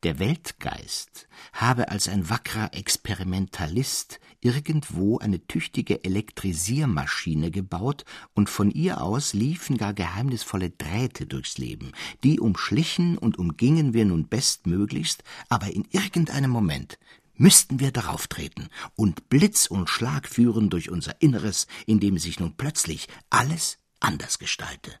der 0.02 0.18
Weltgeist 0.18 1.28
habe 1.52 1.88
als 1.88 2.08
ein 2.08 2.28
wackrer 2.30 2.72
Experimentalist 2.72 4.20
irgendwo 4.40 5.18
eine 5.18 5.44
tüchtige 5.46 6.04
Elektrisiermaschine 6.04 7.50
gebaut, 7.50 8.04
und 8.34 8.48
von 8.48 8.70
ihr 8.70 9.02
aus 9.02 9.32
liefen 9.32 9.76
gar 9.76 9.94
geheimnisvolle 9.94 10.70
Drähte 10.70 11.26
durchs 11.26 11.58
Leben, 11.58 11.92
die 12.22 12.38
umschlichen 12.38 13.18
und 13.18 13.38
umgingen 13.38 13.92
wir 13.94 14.04
nun 14.04 14.28
bestmöglichst, 14.28 15.24
aber 15.48 15.72
in 15.72 15.84
irgendeinem 15.90 16.50
Moment 16.50 16.98
müssten 17.34 17.80
wir 17.80 17.92
darauf 17.92 18.26
treten 18.26 18.68
und 18.94 19.28
Blitz 19.28 19.66
und 19.66 19.88
Schlag 19.88 20.28
führen 20.28 20.70
durch 20.70 20.90
unser 20.90 21.20
Inneres, 21.20 21.66
in 21.86 22.00
dem 22.00 22.18
sich 22.18 22.38
nun 22.38 22.56
plötzlich 22.56 23.08
alles 23.30 23.78
anders 24.00 24.38
gestalte. 24.38 24.92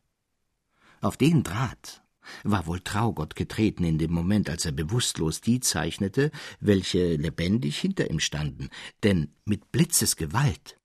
Auf 1.00 1.16
den 1.16 1.44
Draht 1.44 2.02
war 2.44 2.66
wohl 2.66 2.80
Traugott 2.80 3.36
getreten 3.36 3.84
in 3.84 3.98
dem 3.98 4.12
Moment, 4.12 4.50
als 4.50 4.64
er 4.64 4.72
bewusstlos 4.72 5.40
die 5.40 5.60
zeichnete, 5.60 6.30
welche 6.60 7.16
lebendig 7.16 7.78
hinter 7.78 8.10
ihm 8.10 8.20
standen, 8.20 8.68
denn 9.02 9.32
mit 9.44 9.72
Blitzesgewalt 9.72 10.76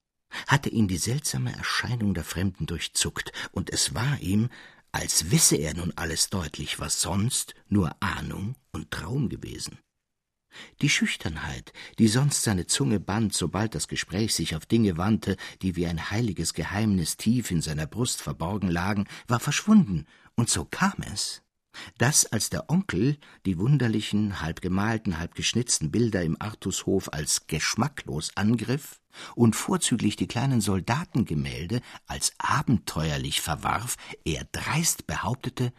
hatte 0.48 0.70
ihn 0.70 0.88
die 0.88 0.98
seltsame 0.98 1.56
Erscheinung 1.56 2.14
der 2.14 2.24
Fremden 2.24 2.66
durchzuckt, 2.66 3.32
und 3.52 3.70
es 3.70 3.94
war 3.94 4.20
ihm, 4.20 4.50
als 4.92 5.32
wisse 5.32 5.56
er 5.56 5.74
nun 5.74 5.92
alles 5.96 6.30
deutlich, 6.30 6.80
was 6.80 7.02
sonst 7.02 7.56
nur 7.68 7.96
Ahnung 8.00 8.56
und 8.72 8.92
Traum 8.92 9.30
gewesen. 9.30 9.80
Die 10.82 10.90
Schüchternheit, 10.90 11.74
die 11.98 12.08
sonst 12.08 12.44
seine 12.44 12.68
Zunge 12.68 13.00
band, 13.00 13.34
sobald 13.34 13.74
das 13.74 13.88
Gespräch 13.88 14.36
sich 14.36 14.56
auf 14.56 14.68
Dinge 14.68 14.98
wandte, 14.98 15.36
die 15.64 15.76
wie 15.76 15.88
ein 15.88 16.12
heiliges 16.12 16.54
Geheimnis 16.54 17.18
tief 17.18 17.50
in 17.50 17.62
seiner 17.62 17.88
Brust 17.88 18.22
verborgen 18.22 18.70
lagen, 18.70 19.08
war 19.28 19.40
verschwunden, 19.40 20.06
und 20.36 20.50
so 20.50 20.66
kam 20.66 20.96
es, 21.12 21.42
dass 21.98 22.26
als 22.26 22.50
der 22.50 22.70
Onkel 22.70 23.18
die 23.46 23.58
wunderlichen, 23.58 24.42
halb 24.42 24.62
gemalten, 24.62 25.18
halb 25.18 25.36
geschnitzten 25.36 25.92
Bilder 25.92 26.22
im 26.24 26.38
Artushof 26.40 27.12
als 27.12 27.48
geschmacklos 27.48 28.32
angriff 28.36 29.02
und 29.36 29.56
vorzüglich 29.56 30.16
die 30.16 30.28
kleinen 30.28 30.62
Soldatengemälde 30.62 31.82
als 32.08 32.34
abenteuerlich 32.38 33.42
verwarf, 33.42 33.98
er 34.24 34.46
dreist 34.52 35.08
behauptete, 35.08 35.74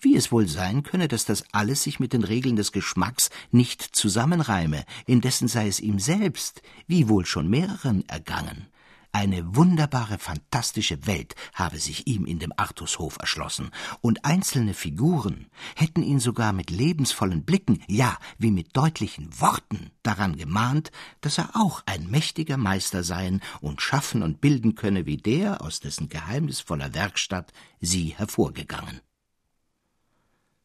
wie 0.00 0.16
es 0.16 0.32
wohl 0.32 0.48
sein 0.48 0.82
könne, 0.82 1.08
dass 1.08 1.26
das 1.26 1.44
alles 1.52 1.82
sich 1.82 2.00
mit 2.00 2.12
den 2.12 2.24
Regeln 2.24 2.56
des 2.56 2.72
Geschmacks 2.72 3.28
nicht 3.50 3.82
zusammenreime, 3.82 4.84
indessen 5.06 5.46
sei 5.46 5.68
es 5.68 5.78
ihm 5.78 5.98
selbst, 5.98 6.62
wie 6.86 7.08
wohl 7.08 7.26
schon 7.26 7.48
mehreren 7.48 8.08
ergangen, 8.08 8.68
eine 9.12 9.56
wunderbare, 9.56 10.18
fantastische 10.18 11.06
Welt 11.06 11.34
habe 11.54 11.78
sich 11.78 12.06
ihm 12.06 12.26
in 12.26 12.38
dem 12.38 12.52
Artushof 12.56 13.16
erschlossen, 13.18 13.70
und 14.00 14.24
einzelne 14.24 14.74
Figuren 14.74 15.46
hätten 15.74 16.02
ihn 16.02 16.20
sogar 16.20 16.52
mit 16.52 16.70
lebensvollen 16.70 17.44
Blicken, 17.44 17.82
ja, 17.88 18.18
wie 18.38 18.50
mit 18.50 18.76
deutlichen 18.76 19.40
Worten 19.40 19.90
daran 20.02 20.36
gemahnt, 20.36 20.92
dass 21.20 21.38
er 21.38 21.50
auch 21.54 21.82
ein 21.86 22.08
mächtiger 22.08 22.56
Meister 22.56 23.02
seien 23.02 23.40
und 23.60 23.82
schaffen 23.82 24.22
und 24.22 24.40
bilden 24.40 24.74
könne 24.74 25.06
wie 25.06 25.16
der, 25.16 25.60
aus 25.62 25.80
dessen 25.80 26.08
geheimnisvoller 26.08 26.94
Werkstatt 26.94 27.52
sie 27.80 28.14
hervorgegangen. 28.16 29.00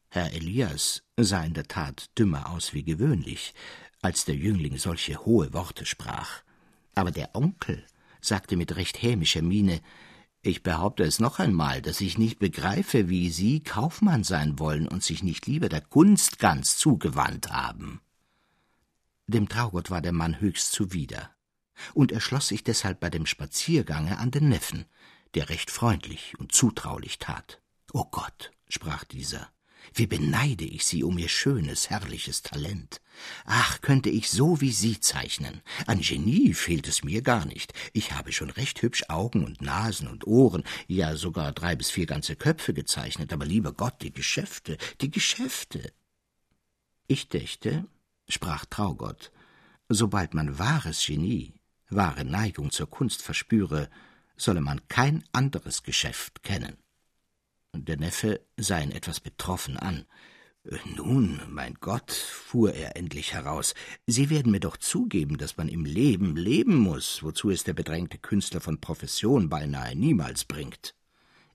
Herr 0.08 0.32
Elias 0.32 1.02
sah 1.16 1.42
in 1.42 1.54
der 1.54 1.66
Tat 1.68 2.10
dümmer 2.16 2.50
aus 2.50 2.72
wie 2.72 2.84
gewöhnlich, 2.84 3.54
als 4.02 4.24
der 4.24 4.36
Jüngling 4.36 4.78
solche 4.78 5.24
hohe 5.24 5.52
Worte 5.52 5.84
sprach. 5.84 6.42
Aber 6.94 7.10
der 7.10 7.34
Onkel 7.34 7.84
sagte 8.26 8.56
mit 8.56 8.76
recht 8.76 9.00
hämischer 9.02 9.42
Miene, 9.42 9.80
ich 10.42 10.62
behaupte 10.62 11.02
es 11.02 11.18
noch 11.18 11.38
einmal, 11.40 11.82
dass 11.82 12.00
ich 12.00 12.18
nicht 12.18 12.38
begreife, 12.38 13.08
wie 13.08 13.30
Sie 13.30 13.60
Kaufmann 13.60 14.22
sein 14.22 14.58
wollen 14.58 14.86
und 14.86 15.02
sich 15.02 15.22
nicht 15.22 15.46
lieber 15.46 15.68
der 15.68 15.80
Kunst 15.80 16.38
ganz 16.38 16.76
zugewandt 16.76 17.50
haben. 17.50 18.00
Dem 19.26 19.48
Traugott 19.48 19.90
war 19.90 20.00
der 20.00 20.12
Mann 20.12 20.40
höchst 20.40 20.70
zuwider, 20.70 21.30
und 21.94 22.12
er 22.12 22.20
schloss 22.20 22.48
sich 22.48 22.62
deshalb 22.62 23.00
bei 23.00 23.10
dem 23.10 23.26
Spaziergange 23.26 24.18
an 24.18 24.30
den 24.30 24.48
Neffen, 24.48 24.84
der 25.34 25.48
recht 25.48 25.70
freundlich 25.70 26.38
und 26.38 26.52
zutraulich 26.52 27.18
tat. 27.18 27.60
O 27.92 28.04
Gott, 28.04 28.52
sprach 28.68 29.02
dieser, 29.02 29.48
wie 29.94 30.06
beneide 30.06 30.64
ich 30.64 30.84
Sie 30.84 31.02
um 31.02 31.18
Ihr 31.18 31.28
schönes, 31.28 31.90
herrliches 31.90 32.42
Talent. 32.42 33.00
Ach, 33.44 33.80
könnte 33.80 34.10
ich 34.10 34.30
so 34.30 34.60
wie 34.60 34.72
Sie 34.72 35.00
zeichnen. 35.00 35.62
An 35.86 36.00
Genie 36.00 36.54
fehlt 36.54 36.86
es 36.88 37.04
mir 37.04 37.22
gar 37.22 37.44
nicht. 37.46 37.72
Ich 37.92 38.12
habe 38.12 38.32
schon 38.32 38.50
recht 38.50 38.82
hübsch 38.82 39.04
Augen 39.08 39.44
und 39.44 39.62
Nasen 39.62 40.08
und 40.08 40.26
Ohren, 40.26 40.64
ja 40.86 41.16
sogar 41.16 41.52
drei 41.52 41.76
bis 41.76 41.90
vier 41.90 42.06
ganze 42.06 42.36
Köpfe 42.36 42.74
gezeichnet, 42.74 43.32
aber 43.32 43.46
lieber 43.46 43.72
Gott, 43.72 44.02
die 44.02 44.12
Geschäfte, 44.12 44.76
die 45.00 45.10
Geschäfte. 45.10 45.92
Ich 47.06 47.28
dächte, 47.28 47.86
sprach 48.28 48.64
Traugott, 48.66 49.30
sobald 49.88 50.34
man 50.34 50.58
wahres 50.58 51.04
Genie, 51.04 51.54
wahre 51.88 52.24
Neigung 52.24 52.70
zur 52.70 52.90
Kunst 52.90 53.22
verspüre, 53.22 53.88
solle 54.36 54.60
man 54.60 54.86
kein 54.88 55.24
anderes 55.32 55.82
Geschäft 55.82 56.42
kennen. 56.42 56.76
Der 57.84 57.96
Neffe 57.96 58.40
sah 58.56 58.80
ihn 58.80 58.90
etwas 58.90 59.20
betroffen 59.20 59.76
an. 59.76 60.06
Nun, 60.96 61.40
mein 61.48 61.74
Gott, 61.80 62.10
fuhr 62.10 62.72
er 62.72 62.96
endlich 62.96 63.32
heraus, 63.34 63.74
Sie 64.06 64.30
werden 64.30 64.50
mir 64.50 64.58
doch 64.58 64.76
zugeben, 64.76 65.36
dass 65.36 65.56
man 65.56 65.68
im 65.68 65.84
Leben 65.84 66.36
leben 66.36 66.76
muss, 66.76 67.22
wozu 67.22 67.50
es 67.50 67.62
der 67.62 67.74
bedrängte 67.74 68.18
Künstler 68.18 68.60
von 68.60 68.80
Profession 68.80 69.48
beinahe 69.48 69.94
niemals 69.94 70.44
bringt. 70.44 70.94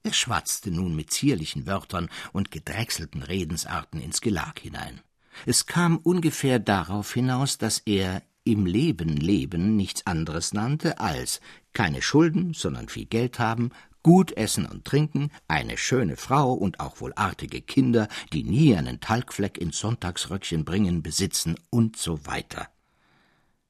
Er 0.02 0.14
schwatzte 0.14 0.70
nun 0.70 0.96
mit 0.96 1.10
zierlichen 1.10 1.66
Wörtern 1.66 2.08
und 2.32 2.50
gedrechselten 2.50 3.22
Redensarten 3.22 4.00
ins 4.00 4.20
Gelag 4.20 4.58
hinein. 4.58 5.00
Es 5.46 5.66
kam 5.66 5.98
ungefähr 5.98 6.58
darauf 6.58 7.12
hinaus, 7.12 7.58
dass 7.58 7.78
er 7.80 8.22
im 8.44 8.66
Leben 8.66 9.16
leben 9.16 9.76
nichts 9.76 10.06
anderes 10.06 10.52
nannte 10.52 10.98
als 10.98 11.40
keine 11.72 12.02
Schulden, 12.02 12.54
sondern 12.54 12.88
viel 12.88 13.06
Geld 13.06 13.38
haben, 13.38 13.70
gut 14.02 14.36
essen 14.36 14.66
und 14.66 14.84
trinken, 14.84 15.30
eine 15.48 15.76
schöne 15.76 16.16
Frau 16.16 16.52
und 16.52 16.80
auch 16.80 17.00
wohl 17.00 17.12
artige 17.14 17.62
Kinder, 17.62 18.08
die 18.32 18.44
nie 18.44 18.76
einen 18.76 19.00
Talgfleck 19.00 19.58
ins 19.58 19.78
Sonntagsröckchen 19.78 20.64
bringen, 20.64 21.02
besitzen 21.02 21.56
und 21.70 21.96
so 21.96 22.26
weiter. 22.26 22.68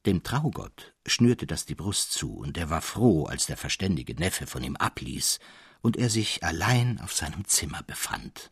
Dem 0.07 0.23
Traugott 0.23 0.95
schnürte 1.07 1.47
das 1.47 1.65
die 1.65 1.75
Brust 1.75 2.13
zu, 2.13 2.37
und 2.37 2.59
er 2.59 2.71
war 2.71 2.83
froh, 2.83 3.27
als 3.27 3.47
der 3.47 3.57
verständige 3.57 4.15
Neffe 4.15 4.47
von 4.47 4.65
ihm 4.65 4.77
abließ 4.77 5.39
und 5.81 5.97
er 5.97 6.11
sich 6.11 6.43
allein 6.43 7.01
auf 7.01 7.13
seinem 7.13 7.45
Zimmer 7.47 7.83
befand. 7.83 8.51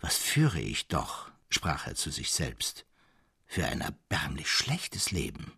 Was 0.00 0.16
führe 0.16 0.60
ich 0.60 0.88
doch, 0.88 1.30
sprach 1.50 1.86
er 1.86 1.94
zu 1.94 2.10
sich 2.10 2.32
selbst, 2.32 2.86
für 3.46 3.64
ein 3.66 3.80
erbärmlich 3.80 4.48
schlechtes 4.48 5.10
Leben. 5.10 5.57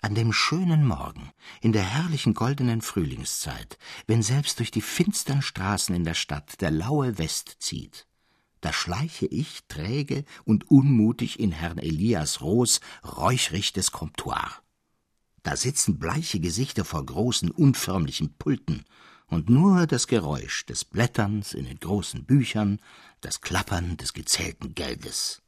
An 0.00 0.14
dem 0.14 0.32
schönen 0.32 0.86
Morgen, 0.86 1.32
in 1.60 1.72
der 1.72 1.82
herrlichen 1.82 2.34
goldenen 2.34 2.82
Frühlingszeit, 2.82 3.78
wenn 4.06 4.22
selbst 4.22 4.58
durch 4.58 4.70
die 4.70 4.82
finstern 4.82 5.42
Straßen 5.42 5.94
in 5.94 6.04
der 6.04 6.14
Stadt 6.14 6.60
der 6.60 6.70
laue 6.70 7.18
West 7.18 7.56
zieht, 7.60 8.06
da 8.60 8.72
schleiche 8.72 9.26
ich 9.26 9.60
träge 9.68 10.24
und 10.44 10.70
unmutig 10.70 11.38
in 11.38 11.52
Herrn 11.52 11.78
Elias 11.78 12.40
Rohs 12.40 12.80
räuchrichtes 13.04 13.92
Comptoir. 13.92 14.50
Da 15.42 15.56
sitzen 15.56 15.98
bleiche 15.98 16.40
Gesichter 16.40 16.84
vor 16.84 17.06
großen, 17.06 17.50
unförmlichen 17.50 18.34
Pulten, 18.36 18.84
und 19.28 19.50
nur 19.50 19.86
das 19.86 20.06
Geräusch 20.06 20.66
des 20.66 20.84
Blätterns 20.84 21.52
in 21.52 21.64
den 21.64 21.78
großen 21.78 22.24
Büchern, 22.24 22.80
das 23.20 23.40
Klappern 23.40 23.96
des 23.96 24.12
gezählten 24.12 24.74
Geldes. 24.74 25.42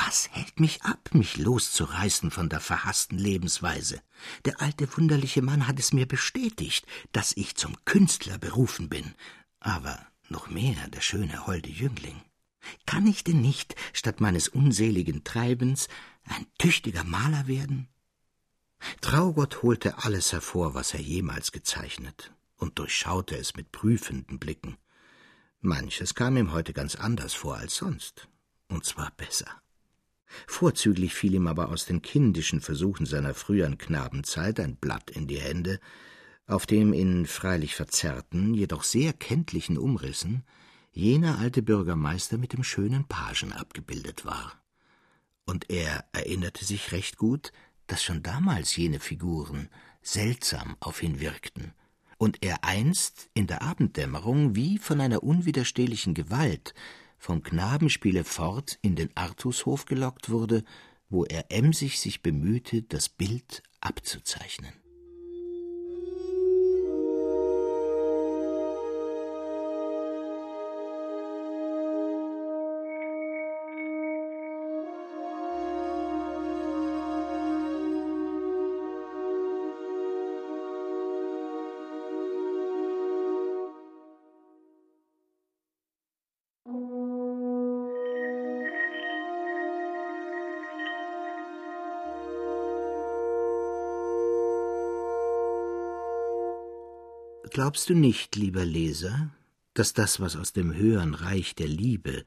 Was 0.00 0.28
hält 0.30 0.60
mich 0.60 0.84
ab, 0.84 1.10
mich 1.12 1.38
loszureißen 1.38 2.30
von 2.30 2.48
der 2.48 2.60
verhassten 2.60 3.18
Lebensweise? 3.18 4.00
Der 4.44 4.60
alte 4.60 4.88
wunderliche 4.96 5.42
Mann 5.42 5.66
hat 5.66 5.80
es 5.80 5.92
mir 5.92 6.06
bestätigt, 6.06 6.86
dass 7.10 7.36
ich 7.36 7.56
zum 7.56 7.76
Künstler 7.84 8.38
berufen 8.38 8.88
bin, 8.88 9.16
aber 9.58 9.98
noch 10.28 10.50
mehr 10.50 10.86
der 10.90 11.00
schöne 11.00 11.48
holde 11.48 11.68
Jüngling. 11.68 12.22
Kann 12.86 13.08
ich 13.08 13.24
denn 13.24 13.40
nicht, 13.40 13.74
statt 13.92 14.20
meines 14.20 14.46
unseligen 14.46 15.24
Treibens, 15.24 15.88
ein 16.22 16.46
tüchtiger 16.58 17.02
Maler 17.02 17.48
werden? 17.48 17.88
Traugott 19.00 19.64
holte 19.64 20.04
alles 20.04 20.30
hervor, 20.30 20.74
was 20.74 20.94
er 20.94 21.00
jemals 21.00 21.50
gezeichnet, 21.50 22.32
und 22.56 22.78
durchschaute 22.78 23.36
es 23.36 23.56
mit 23.56 23.72
prüfenden 23.72 24.38
Blicken. 24.38 24.76
Manches 25.60 26.14
kam 26.14 26.36
ihm 26.36 26.52
heute 26.52 26.72
ganz 26.72 26.94
anders 26.94 27.34
vor 27.34 27.56
als 27.56 27.74
sonst, 27.74 28.28
und 28.68 28.84
zwar 28.84 29.10
besser. 29.10 29.60
Vorzüglich 30.46 31.14
fiel 31.14 31.34
ihm 31.34 31.46
aber 31.46 31.70
aus 31.70 31.86
den 31.86 32.02
kindischen 32.02 32.60
Versuchen 32.60 33.06
seiner 33.06 33.34
früheren 33.34 33.78
Knabenzeit 33.78 34.60
ein 34.60 34.76
Blatt 34.76 35.10
in 35.10 35.26
die 35.26 35.40
Hände, 35.40 35.80
auf 36.46 36.66
dem 36.66 36.92
in 36.92 37.26
freilich 37.26 37.74
verzerrten, 37.74 38.54
jedoch 38.54 38.82
sehr 38.82 39.12
kenntlichen 39.12 39.78
Umrissen 39.78 40.44
jener 40.92 41.38
alte 41.38 41.62
Bürgermeister 41.62 42.38
mit 42.38 42.52
dem 42.52 42.64
schönen 42.64 43.04
Pagen 43.04 43.52
abgebildet 43.52 44.24
war. 44.24 44.60
Und 45.44 45.70
er 45.70 46.04
erinnerte 46.12 46.64
sich 46.64 46.92
recht 46.92 47.16
gut, 47.18 47.52
dass 47.86 48.02
schon 48.02 48.22
damals 48.22 48.76
jene 48.76 49.00
Figuren 49.00 49.68
seltsam 50.02 50.76
auf 50.80 51.02
ihn 51.02 51.20
wirkten, 51.20 51.72
und 52.18 52.42
er 52.42 52.64
einst 52.64 53.30
in 53.34 53.46
der 53.46 53.62
Abenddämmerung 53.62 54.56
wie 54.56 54.78
von 54.78 55.00
einer 55.00 55.22
unwiderstehlichen 55.22 56.14
Gewalt 56.14 56.74
vom 57.18 57.42
Knabenspiele 57.42 58.24
fort 58.24 58.78
in 58.82 58.96
den 58.96 59.10
Artushof 59.16 59.84
gelockt 59.84 60.30
wurde, 60.30 60.64
wo 61.08 61.24
er 61.24 61.50
emsig 61.50 62.00
sich 62.00 62.22
bemühte, 62.22 62.82
das 62.82 63.08
Bild 63.08 63.62
abzuzeichnen. 63.80 64.72
Glaubst 97.58 97.90
du 97.90 97.94
nicht, 97.94 98.36
lieber 98.36 98.64
Leser, 98.64 99.34
dass 99.74 99.92
das, 99.92 100.20
was 100.20 100.36
aus 100.36 100.52
dem 100.52 100.76
höheren 100.76 101.12
Reich 101.12 101.56
der 101.56 101.66
Liebe 101.66 102.24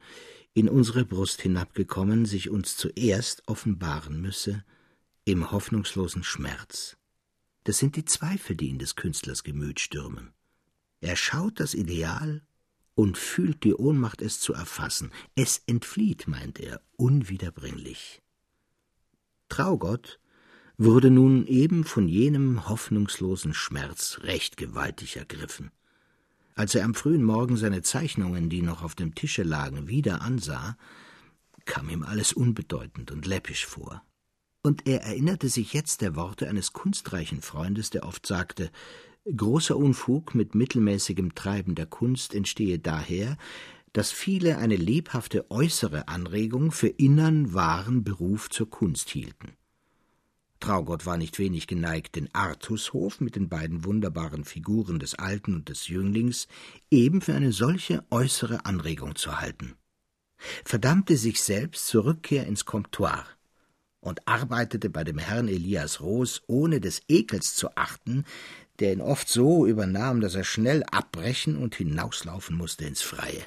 in 0.52 0.68
unsere 0.68 1.06
Brust 1.06 1.40
hinabgekommen, 1.40 2.26
sich 2.26 2.50
uns 2.50 2.76
zuerst 2.76 3.42
offenbaren 3.48 4.20
müsse 4.20 4.62
im 5.24 5.50
hoffnungslosen 5.50 6.22
Schmerz? 6.22 6.98
Das 7.64 7.78
sind 7.78 7.96
die 7.96 8.04
Zweifel, 8.04 8.56
die 8.56 8.68
in 8.68 8.78
des 8.78 8.94
Künstlers 8.94 9.42
Gemüt 9.42 9.80
stürmen. 9.80 10.34
Er 11.00 11.16
schaut 11.16 11.60
das 11.60 11.72
Ideal 11.72 12.42
und 12.94 13.16
fühlt 13.16 13.64
die 13.64 13.72
Ohnmacht, 13.72 14.20
es 14.20 14.38
zu 14.38 14.52
erfassen. 14.52 15.12
Es 15.34 15.62
entflieht, 15.66 16.28
meint 16.28 16.60
er, 16.60 16.82
unwiederbringlich. 16.98 18.20
Traugott 19.48 20.20
wurde 20.84 21.10
nun 21.10 21.46
eben 21.46 21.84
von 21.84 22.08
jenem 22.08 22.68
hoffnungslosen 22.68 23.54
Schmerz 23.54 24.20
recht 24.22 24.56
gewaltig 24.56 25.16
ergriffen. 25.16 25.70
Als 26.54 26.74
er 26.74 26.84
am 26.84 26.94
frühen 26.94 27.22
Morgen 27.22 27.56
seine 27.56 27.82
Zeichnungen, 27.82 28.48
die 28.48 28.62
noch 28.62 28.82
auf 28.82 28.94
dem 28.94 29.14
Tische 29.14 29.42
lagen, 29.42 29.88
wieder 29.88 30.22
ansah, 30.22 30.76
kam 31.64 31.88
ihm 31.88 32.02
alles 32.02 32.32
unbedeutend 32.32 33.10
und 33.10 33.26
läppisch 33.26 33.66
vor. 33.66 34.02
Und 34.62 34.86
er 34.86 35.02
erinnerte 35.02 35.48
sich 35.48 35.72
jetzt 35.72 36.00
der 36.00 36.14
Worte 36.14 36.48
eines 36.48 36.72
kunstreichen 36.72 37.42
Freundes, 37.42 37.90
der 37.90 38.04
oft 38.04 38.26
sagte, 38.26 38.70
großer 39.24 39.76
Unfug 39.76 40.34
mit 40.34 40.54
mittelmäßigem 40.54 41.34
Treiben 41.34 41.74
der 41.74 41.86
Kunst 41.86 42.34
entstehe 42.34 42.78
daher, 42.78 43.36
dass 43.92 44.10
viele 44.10 44.58
eine 44.58 44.76
lebhafte 44.76 45.50
äußere 45.50 46.08
Anregung 46.08 46.72
für 46.72 46.88
innern 46.88 47.54
wahren 47.54 48.04
Beruf 48.04 48.50
zur 48.50 48.68
Kunst 48.70 49.10
hielten. 49.10 49.52
Traugott 50.62 51.04
war 51.04 51.18
nicht 51.18 51.38
wenig 51.38 51.66
geneigt, 51.66 52.14
den 52.16 52.32
Artushof 52.34 53.20
mit 53.20 53.36
den 53.36 53.48
beiden 53.48 53.84
wunderbaren 53.84 54.44
Figuren 54.44 54.98
des 54.98 55.14
Alten 55.16 55.54
und 55.54 55.68
des 55.68 55.88
Jünglings 55.88 56.46
eben 56.90 57.20
für 57.20 57.34
eine 57.34 57.52
solche 57.52 58.04
äußere 58.10 58.64
Anregung 58.64 59.16
zu 59.16 59.40
halten, 59.40 59.74
verdammte 60.64 61.16
sich 61.16 61.42
selbst 61.42 61.86
zur 61.88 62.04
Rückkehr 62.04 62.46
ins 62.46 62.64
Comptoir 62.64 63.26
und 64.00 64.26
arbeitete 64.28 64.88
bei 64.88 65.04
dem 65.04 65.18
Herrn 65.18 65.48
Elias 65.48 66.00
Roos, 66.00 66.42
ohne 66.46 66.80
des 66.80 67.02
Ekels 67.08 67.54
zu 67.54 67.76
achten, 67.76 68.24
der 68.78 68.92
ihn 68.92 69.00
oft 69.00 69.28
so 69.28 69.66
übernahm, 69.66 70.20
dass 70.20 70.34
er 70.34 70.44
schnell 70.44 70.84
abbrechen 70.84 71.56
und 71.56 71.74
hinauslaufen 71.74 72.56
musste 72.56 72.84
ins 72.84 73.02
Freie. 73.02 73.44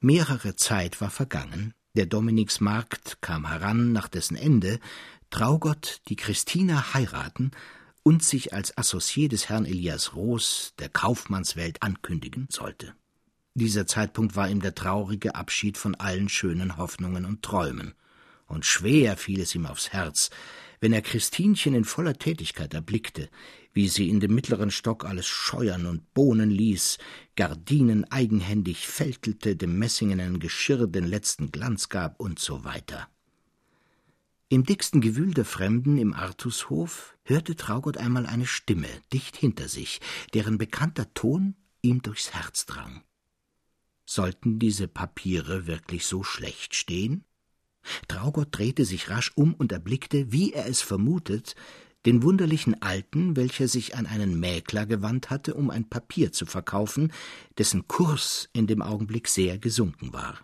Mehrere 0.00 0.56
Zeit 0.56 1.00
war 1.00 1.10
vergangen, 1.10 1.74
der 1.94 2.06
Dominiksmarkt 2.06 3.20
kam 3.20 3.48
heran, 3.48 3.92
nach 3.92 4.08
dessen 4.08 4.36
Ende 4.36 4.78
Traugott 5.30 6.00
die 6.08 6.16
Christina 6.16 6.92
heiraten 6.92 7.52
und 8.02 8.24
sich 8.24 8.52
als 8.52 8.76
Associé 8.76 9.28
des 9.28 9.48
Herrn 9.48 9.64
Elias 9.64 10.14
Roos 10.14 10.74
der 10.78 10.88
Kaufmannswelt 10.88 11.82
ankündigen 11.82 12.48
sollte. 12.50 12.94
Dieser 13.54 13.86
Zeitpunkt 13.86 14.34
war 14.34 14.48
ihm 14.48 14.60
der 14.60 14.74
traurige 14.74 15.36
Abschied 15.36 15.78
von 15.78 15.94
allen 15.94 16.28
schönen 16.28 16.76
Hoffnungen 16.76 17.24
und 17.24 17.42
Träumen, 17.42 17.94
und 18.46 18.66
schwer 18.66 19.16
fiel 19.16 19.40
es 19.40 19.54
ihm 19.54 19.66
aufs 19.66 19.92
Herz, 19.92 20.30
wenn 20.80 20.92
er 20.92 21.02
Christinchen 21.02 21.74
in 21.74 21.84
voller 21.84 22.14
Tätigkeit 22.14 22.74
erblickte, 22.74 23.28
wie 23.72 23.88
sie 23.88 24.08
in 24.08 24.18
dem 24.18 24.34
mittleren 24.34 24.72
Stock 24.72 25.04
alles 25.04 25.26
scheuern 25.26 25.86
und 25.86 26.12
bohnen 26.12 26.50
ließ, 26.50 26.98
Gardinen 27.36 28.10
eigenhändig 28.10 28.88
fältelte, 28.88 29.54
dem 29.54 29.78
messingenen 29.78 30.40
Geschirr 30.40 30.88
den 30.88 31.06
letzten 31.06 31.52
Glanz 31.52 31.88
gab 31.88 32.18
und 32.18 32.40
so 32.40 32.64
weiter. 32.64 33.08
Im 34.52 34.64
dicksten 34.64 35.00
Gewühl 35.00 35.32
der 35.32 35.44
Fremden 35.44 35.96
im 35.96 36.12
Artushof 36.12 37.16
hörte 37.22 37.54
Traugott 37.54 37.98
einmal 37.98 38.26
eine 38.26 38.46
Stimme 38.46 38.88
dicht 39.12 39.36
hinter 39.36 39.68
sich, 39.68 40.00
deren 40.34 40.58
bekannter 40.58 41.14
Ton 41.14 41.54
ihm 41.82 42.02
durchs 42.02 42.34
Herz 42.34 42.66
drang. 42.66 43.04
Sollten 44.04 44.58
diese 44.58 44.88
Papiere 44.88 45.68
wirklich 45.68 46.04
so 46.04 46.24
schlecht 46.24 46.74
stehen? 46.74 47.24
Traugott 48.08 48.48
drehte 48.50 48.84
sich 48.84 49.08
rasch 49.08 49.30
um 49.36 49.54
und 49.54 49.70
erblickte, 49.70 50.32
wie 50.32 50.52
er 50.52 50.66
es 50.66 50.82
vermutet, 50.82 51.54
den 52.04 52.24
wunderlichen 52.24 52.82
Alten, 52.82 53.36
welcher 53.36 53.68
sich 53.68 53.94
an 53.94 54.06
einen 54.06 54.40
Mäkler 54.40 54.84
gewandt 54.84 55.30
hatte, 55.30 55.54
um 55.54 55.70
ein 55.70 55.88
Papier 55.88 56.32
zu 56.32 56.44
verkaufen, 56.44 57.12
dessen 57.56 57.86
Kurs 57.86 58.48
in 58.52 58.66
dem 58.66 58.82
Augenblick 58.82 59.28
sehr 59.28 59.58
gesunken 59.58 60.12
war. 60.12 60.40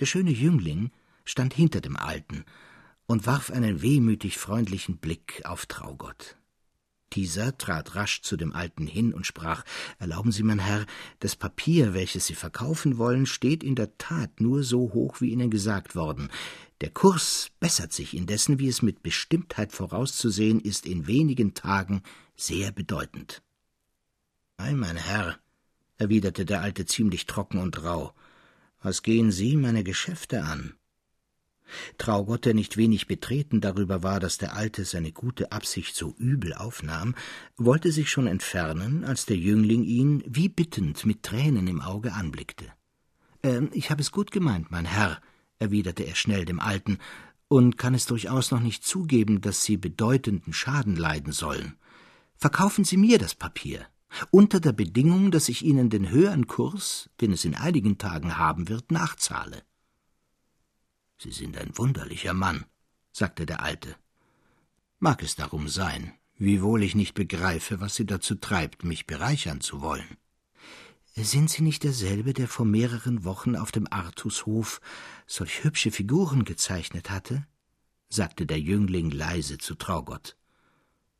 Der 0.00 0.04
schöne 0.04 0.32
Jüngling 0.32 0.90
stand 1.24 1.54
hinter 1.54 1.80
dem 1.80 1.96
Alten 1.96 2.44
und 3.12 3.26
warf 3.26 3.50
einen 3.50 3.82
wehmütig 3.82 4.38
freundlichen 4.38 4.96
Blick 4.96 5.42
auf 5.44 5.66
Traugott. 5.66 6.38
Dieser 7.12 7.58
trat 7.58 7.94
rasch 7.94 8.22
zu 8.22 8.38
dem 8.38 8.54
Alten 8.54 8.86
hin 8.86 9.12
und 9.12 9.26
sprach 9.26 9.64
Erlauben 9.98 10.32
Sie, 10.32 10.42
mein 10.42 10.58
Herr, 10.58 10.86
das 11.18 11.36
Papier, 11.36 11.92
welches 11.92 12.24
Sie 12.24 12.34
verkaufen 12.34 12.96
wollen, 12.96 13.26
steht 13.26 13.62
in 13.62 13.74
der 13.74 13.98
Tat 13.98 14.40
nur 14.40 14.64
so 14.64 14.94
hoch, 14.94 15.20
wie 15.20 15.30
Ihnen 15.30 15.50
gesagt 15.50 15.94
worden. 15.94 16.30
Der 16.80 16.88
Kurs 16.88 17.50
bessert 17.60 17.92
sich 17.92 18.16
indessen, 18.16 18.58
wie 18.58 18.68
es 18.68 18.80
mit 18.80 19.02
Bestimmtheit 19.02 19.72
vorauszusehen 19.72 20.58
ist, 20.58 20.86
in 20.86 21.06
wenigen 21.06 21.52
Tagen 21.52 22.02
sehr 22.34 22.72
bedeutend. 22.72 23.42
Ei, 24.56 24.72
mein 24.72 24.96
Herr, 24.96 25.38
erwiderte 25.98 26.46
der 26.46 26.62
Alte 26.62 26.86
ziemlich 26.86 27.26
trocken 27.26 27.58
und 27.58 27.84
rauh, 27.84 28.12
was 28.80 29.02
gehen 29.02 29.30
Sie 29.30 29.56
meine 29.56 29.84
Geschäfte 29.84 30.44
an? 30.44 30.76
Traugott, 31.98 32.44
der 32.44 32.54
nicht 32.54 32.76
wenig 32.76 33.06
betreten 33.06 33.60
darüber 33.60 34.02
war, 34.02 34.20
dass 34.20 34.38
der 34.38 34.54
Alte 34.54 34.84
seine 34.84 35.12
gute 35.12 35.52
Absicht 35.52 35.94
so 35.94 36.14
übel 36.18 36.54
aufnahm, 36.54 37.14
wollte 37.56 37.92
sich 37.92 38.10
schon 38.10 38.26
entfernen, 38.26 39.04
als 39.04 39.26
der 39.26 39.36
Jüngling 39.36 39.84
ihn 39.84 40.22
wie 40.26 40.48
bittend 40.48 41.06
mit 41.06 41.22
Tränen 41.22 41.66
im 41.66 41.80
Auge 41.80 42.12
anblickte. 42.12 42.66
Ähm, 43.42 43.70
ich 43.72 43.90
habe 43.90 44.02
es 44.02 44.12
gut 44.12 44.30
gemeint, 44.30 44.70
mein 44.70 44.86
Herr, 44.86 45.20
erwiderte 45.58 46.04
er 46.04 46.14
schnell 46.14 46.44
dem 46.44 46.60
Alten, 46.60 46.98
und 47.48 47.76
kann 47.76 47.92
es 47.94 48.06
durchaus 48.06 48.50
noch 48.50 48.60
nicht 48.60 48.82
zugeben, 48.82 49.42
dass 49.42 49.62
Sie 49.62 49.76
bedeutenden 49.76 50.54
Schaden 50.54 50.96
leiden 50.96 51.32
sollen. 51.32 51.76
Verkaufen 52.36 52.84
Sie 52.84 52.96
mir 52.96 53.18
das 53.18 53.34
Papier, 53.34 53.86
unter 54.30 54.58
der 54.58 54.72
Bedingung, 54.72 55.30
dass 55.30 55.48
ich 55.48 55.62
Ihnen 55.62 55.90
den 55.90 56.08
höheren 56.08 56.46
Kurs, 56.46 57.10
den 57.20 57.32
es 57.32 57.44
in 57.44 57.54
einigen 57.54 57.98
Tagen 57.98 58.38
haben 58.38 58.68
wird, 58.68 58.90
nachzahle. 58.90 59.62
Sie 61.22 61.30
sind 61.30 61.56
ein 61.56 61.78
wunderlicher 61.78 62.34
Mann, 62.34 62.64
sagte 63.12 63.46
der 63.46 63.62
Alte. 63.62 63.94
Mag 64.98 65.22
es 65.22 65.36
darum 65.36 65.68
sein, 65.68 66.12
wiewohl 66.36 66.82
ich 66.82 66.96
nicht 66.96 67.14
begreife, 67.14 67.80
was 67.80 67.94
Sie 67.94 68.04
dazu 68.04 68.34
treibt, 68.34 68.82
mich 68.82 69.06
bereichern 69.06 69.60
zu 69.60 69.82
wollen. 69.82 70.16
Sind 71.14 71.48
Sie 71.48 71.62
nicht 71.62 71.84
derselbe, 71.84 72.32
der 72.32 72.48
vor 72.48 72.66
mehreren 72.66 73.22
Wochen 73.22 73.54
auf 73.54 73.70
dem 73.70 73.86
Artushof 73.88 74.80
solch 75.28 75.62
hübsche 75.62 75.92
Figuren 75.92 76.44
gezeichnet 76.44 77.08
hatte? 77.08 77.46
sagte 78.08 78.44
der 78.44 78.58
Jüngling 78.58 79.12
leise 79.12 79.58
zu 79.58 79.76
Traugott. 79.76 80.36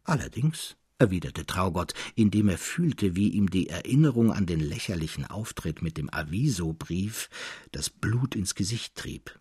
Allerdings, 0.02 0.76
erwiderte 0.98 1.46
Traugott, 1.46 1.94
indem 2.16 2.48
er 2.48 2.58
fühlte, 2.58 3.14
wie 3.14 3.28
ihm 3.28 3.50
die 3.50 3.68
Erinnerung 3.68 4.32
an 4.32 4.46
den 4.46 4.58
lächerlichen 4.58 5.26
Auftritt 5.26 5.80
mit 5.80 5.96
dem 5.96 6.12
Avisobrief 6.12 7.30
das 7.70 7.88
Blut 7.88 8.34
ins 8.34 8.56
Gesicht 8.56 8.96
trieb. 8.96 9.38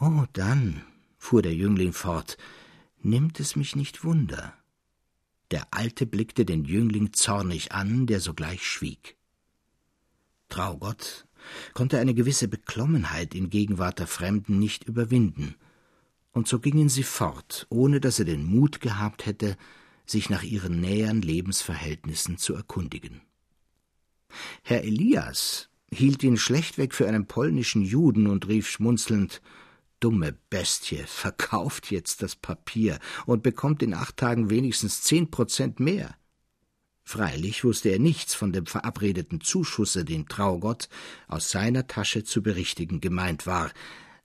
Oh, 0.00 0.24
dann, 0.32 0.82
fuhr 1.16 1.42
der 1.42 1.54
Jüngling 1.54 1.92
fort, 1.92 2.38
nimmt 3.02 3.40
es 3.40 3.56
mich 3.56 3.74
nicht 3.74 4.04
wunder. 4.04 4.54
Der 5.50 5.66
Alte 5.72 6.06
blickte 6.06 6.44
den 6.44 6.64
Jüngling 6.64 7.12
zornig 7.12 7.72
an, 7.72 8.06
der 8.06 8.20
sogleich 8.20 8.64
schwieg. 8.64 9.16
Traugott 10.48 11.26
konnte 11.74 11.98
eine 11.98 12.14
gewisse 12.14 12.48
Beklommenheit 12.48 13.34
in 13.34 13.50
Gegenwart 13.50 13.98
der 13.98 14.06
Fremden 14.06 14.58
nicht 14.58 14.84
überwinden, 14.84 15.54
und 16.30 16.46
so 16.46 16.60
gingen 16.60 16.88
sie 16.88 17.02
fort, 17.02 17.66
ohne 17.68 18.00
dass 18.00 18.20
er 18.20 18.24
den 18.24 18.44
Mut 18.44 18.80
gehabt 18.80 19.26
hätte, 19.26 19.56
sich 20.06 20.30
nach 20.30 20.44
ihren 20.44 20.80
näheren 20.80 21.22
Lebensverhältnissen 21.22 22.38
zu 22.38 22.54
erkundigen. 22.54 23.22
Herr 24.62 24.84
Elias 24.84 25.70
hielt 25.90 26.22
ihn 26.22 26.36
schlechtweg 26.36 26.94
für 26.94 27.08
einen 27.08 27.26
polnischen 27.26 27.82
Juden 27.82 28.28
und 28.28 28.46
rief 28.46 28.68
schmunzelnd 28.68 29.40
dumme 30.00 30.32
Bestie 30.50 31.02
verkauft 31.06 31.90
jetzt 31.90 32.22
das 32.22 32.36
Papier 32.36 32.98
und 33.26 33.42
bekommt 33.42 33.82
in 33.82 33.94
acht 33.94 34.16
Tagen 34.16 34.50
wenigstens 34.50 35.02
zehn 35.02 35.30
Prozent 35.30 35.80
mehr. 35.80 36.16
Freilich 37.04 37.64
wusste 37.64 37.88
er 37.88 37.98
nichts 37.98 38.34
von 38.34 38.52
dem 38.52 38.66
verabredeten 38.66 39.40
Zuschusse, 39.40 40.04
den 40.04 40.28
Traugott 40.28 40.88
aus 41.26 41.50
seiner 41.50 41.86
Tasche 41.86 42.22
zu 42.22 42.42
berichtigen 42.42 43.00
gemeint 43.00 43.46
war, 43.46 43.72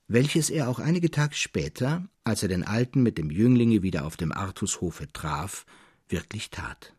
welches 0.06 0.50
er 0.50 0.68
auch 0.68 0.78
einige 0.78 1.10
Tage 1.10 1.34
später, 1.34 2.06
als 2.24 2.42
er 2.42 2.50
den 2.50 2.62
Alten 2.62 3.02
mit 3.02 3.16
dem 3.16 3.30
Jünglinge 3.30 3.82
wieder 3.82 4.04
auf 4.04 4.18
dem 4.18 4.32
Artushofe 4.32 5.10
traf, 5.12 5.64
wirklich 6.08 6.50
tat. 6.50 6.94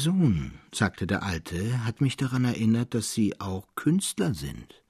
Sohn, 0.00 0.58
sagte 0.72 1.06
der 1.06 1.22
Alte, 1.22 1.84
hat 1.84 2.00
mich 2.00 2.16
daran 2.16 2.44
erinnert, 2.44 2.94
dass 2.94 3.12
Sie 3.12 3.38
auch 3.38 3.66
Künstler 3.74 4.34
sind. 4.34 4.82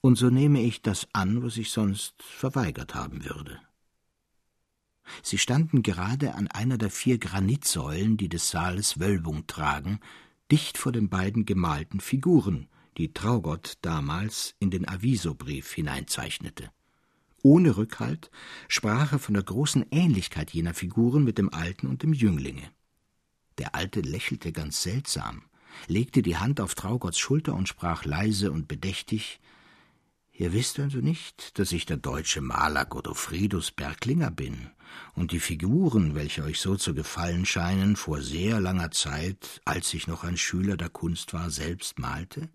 Und 0.00 0.16
so 0.16 0.30
nehme 0.30 0.62
ich 0.62 0.80
das 0.80 1.06
an, 1.12 1.42
was 1.42 1.58
ich 1.58 1.70
sonst 1.70 2.14
verweigert 2.22 2.94
haben 2.94 3.24
würde. 3.24 3.60
Sie 5.22 5.36
standen 5.38 5.82
gerade 5.82 6.34
an 6.34 6.48
einer 6.48 6.78
der 6.78 6.90
vier 6.90 7.18
Granitsäulen, 7.18 8.16
die 8.16 8.28
des 8.30 8.50
Saales 8.50 8.98
Wölbung 8.98 9.46
tragen, 9.46 10.00
dicht 10.50 10.78
vor 10.78 10.92
den 10.92 11.10
beiden 11.10 11.44
gemalten 11.44 12.00
Figuren, 12.00 12.68
die 12.96 13.12
Traugott 13.12 13.74
damals 13.82 14.54
in 14.58 14.70
den 14.70 14.88
Avisobrief 14.88 15.72
hineinzeichnete. 15.72 16.70
Ohne 17.42 17.76
Rückhalt 17.76 18.30
sprach 18.68 19.12
er 19.12 19.18
von 19.18 19.34
der 19.34 19.42
großen 19.42 19.86
Ähnlichkeit 19.90 20.50
jener 20.50 20.74
Figuren 20.74 21.24
mit 21.24 21.38
dem 21.38 21.52
Alten 21.52 21.86
und 21.86 22.02
dem 22.02 22.12
Jünglinge. 22.12 22.70
Der 23.60 23.74
Alte 23.74 24.00
lächelte 24.00 24.52
ganz 24.52 24.82
seltsam, 24.82 25.42
legte 25.86 26.22
die 26.22 26.38
Hand 26.38 26.60
auf 26.62 26.74
Traugotts 26.74 27.18
Schulter 27.18 27.54
und 27.54 27.68
sprach 27.68 28.06
leise 28.06 28.50
und 28.50 28.68
bedächtig 28.68 29.38
Ihr 30.32 30.54
wisst 30.54 30.80
also 30.80 31.00
nicht, 31.00 31.58
dass 31.58 31.70
ich 31.70 31.84
der 31.84 31.98
deutsche 31.98 32.40
Maler 32.40 32.86
Godofridus 32.86 33.72
Berglinger 33.72 34.30
bin 34.30 34.70
und 35.14 35.32
die 35.32 35.40
Figuren, 35.40 36.14
welche 36.14 36.42
euch 36.42 36.58
so 36.58 36.76
zu 36.76 36.94
gefallen 36.94 37.44
scheinen, 37.44 37.96
vor 37.96 38.22
sehr 38.22 38.58
langer 38.58 38.90
Zeit, 38.92 39.60
als 39.66 39.92
ich 39.92 40.06
noch 40.06 40.24
ein 40.24 40.38
Schüler 40.38 40.78
der 40.78 40.88
Kunst 40.88 41.34
war, 41.34 41.50
selbst 41.50 41.98
malte? 41.98 42.48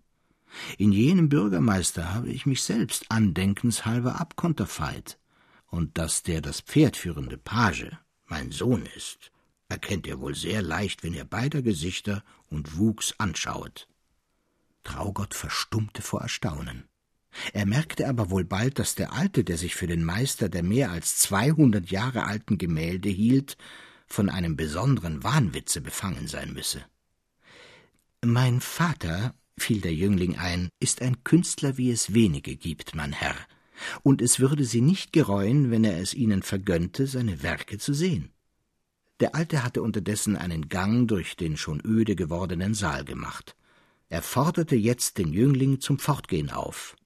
In 0.78 0.90
jenem 0.90 1.28
Bürgermeister 1.28 2.12
habe 2.12 2.30
ich 2.30 2.46
mich 2.46 2.64
selbst 2.64 3.08
andenkenshalber 3.08 4.20
abkonterfeit, 4.20 5.20
und 5.68 5.96
dass 5.96 6.24
der 6.24 6.40
das 6.40 6.62
Pferd 6.62 6.96
führende 6.96 7.38
Page 7.38 7.92
mein 8.26 8.50
Sohn 8.50 8.84
ist, 8.96 9.30
erkennt 9.68 10.06
ihr 10.06 10.20
wohl 10.20 10.34
sehr 10.34 10.62
leicht, 10.62 11.02
wenn 11.02 11.14
ihr 11.14 11.24
beider 11.24 11.62
Gesichter 11.62 12.22
und 12.48 12.76
Wuchs 12.76 13.14
anschauet. 13.18 13.88
Traugott 14.84 15.34
verstummte 15.34 16.02
vor 16.02 16.20
Erstaunen. 16.22 16.84
Er 17.52 17.66
merkte 17.66 18.08
aber 18.08 18.30
wohl 18.30 18.44
bald, 18.44 18.78
dass 18.78 18.94
der 18.94 19.12
Alte, 19.12 19.44
der 19.44 19.58
sich 19.58 19.74
für 19.74 19.86
den 19.86 20.04
Meister 20.04 20.48
der 20.48 20.62
mehr 20.62 20.90
als 20.90 21.18
zweihundert 21.18 21.90
Jahre 21.90 22.24
alten 22.24 22.56
Gemälde 22.56 23.08
hielt, 23.08 23.56
von 24.06 24.28
einem 24.28 24.56
besonderen 24.56 25.22
Wahnwitze 25.24 25.80
befangen 25.80 26.28
sein 26.28 26.52
müsse. 26.52 26.84
Mein 28.24 28.60
Vater, 28.60 29.34
fiel 29.58 29.80
der 29.80 29.94
Jüngling 29.94 30.36
ein, 30.36 30.68
ist 30.80 31.02
ein 31.02 31.24
Künstler, 31.24 31.76
wie 31.76 31.90
es 31.90 32.14
wenige 32.14 32.56
gibt, 32.56 32.94
mein 32.94 33.12
Herr, 33.12 33.36
und 34.02 34.22
es 34.22 34.40
würde 34.40 34.64
sie 34.64 34.80
nicht 34.80 35.12
gereuen, 35.12 35.70
wenn 35.70 35.84
er 35.84 36.00
es 36.00 36.14
ihnen 36.14 36.42
vergönnte, 36.42 37.06
seine 37.06 37.42
Werke 37.42 37.78
zu 37.78 37.92
sehen. 37.92 38.30
Der 39.20 39.34
Alte 39.34 39.62
hatte 39.62 39.82
unterdessen 39.82 40.36
einen 40.36 40.68
Gang 40.68 41.08
durch 41.08 41.36
den 41.36 41.56
schon 41.56 41.80
öde 41.84 42.16
gewordenen 42.16 42.74
Saal 42.74 43.04
gemacht. 43.04 43.56
Er 44.08 44.22
forderte 44.22 44.76
jetzt 44.76 45.18
den 45.18 45.32
Jüngling 45.32 45.80
zum 45.80 45.98
Fortgehen 45.98 46.50
auf. 46.50 46.96